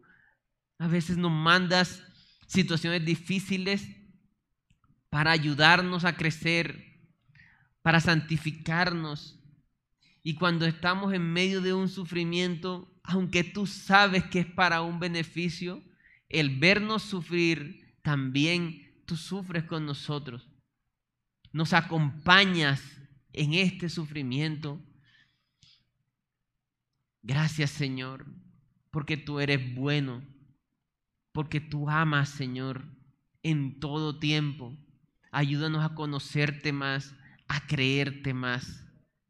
a 0.77 0.88
veces 0.88 1.17
nos 1.17 1.32
mandas 1.32 2.03
situaciones 2.45 3.03
difíciles 3.03 3.84
para 5.09 5.32
ayudarnos 5.32 6.05
a 6.05 6.15
crecer, 6.15 7.01
para 7.82 7.99
santificarnos. 7.99 9.38
Y 10.24 10.36
cuando 10.36 10.65
estamos 10.65 11.13
en 11.13 11.32
medio 11.32 11.61
de 11.61 11.74
un 11.74 11.89
sufrimiento, 11.89 12.93
aunque 13.03 13.43
tú 13.43 13.65
sabes 13.65 14.26
que 14.26 14.39
es 14.39 14.45
para 14.45 14.82
un 14.82 14.99
beneficio, 14.99 15.84
el 16.28 16.59
vernos 16.59 17.03
sufrir, 17.03 17.95
también 18.01 19.03
tú 19.05 19.15
sufres 19.15 19.63
con 19.63 19.86
nosotros 19.86 20.49
nos 21.51 21.74
acompañas 21.74 22.82
en 23.34 23.53
este 23.53 23.89
sufrimiento. 23.89 24.82
Gracias 27.22 27.72
Señor, 27.72 28.26
porque 28.91 29.17
tú 29.17 29.39
eres 29.39 29.76
bueno, 29.76 30.24
porque 31.32 31.59
tú 31.59 31.89
amas 31.89 32.30
Señor 32.30 32.86
en 33.43 33.80
todo 33.80 34.20
tiempo. 34.20 34.78
Ayúdanos 35.32 35.84
a 35.84 35.95
conocerte 35.95 36.72
más, 36.72 37.15
a 37.47 37.65
creerte 37.67 38.34
más. 38.34 38.86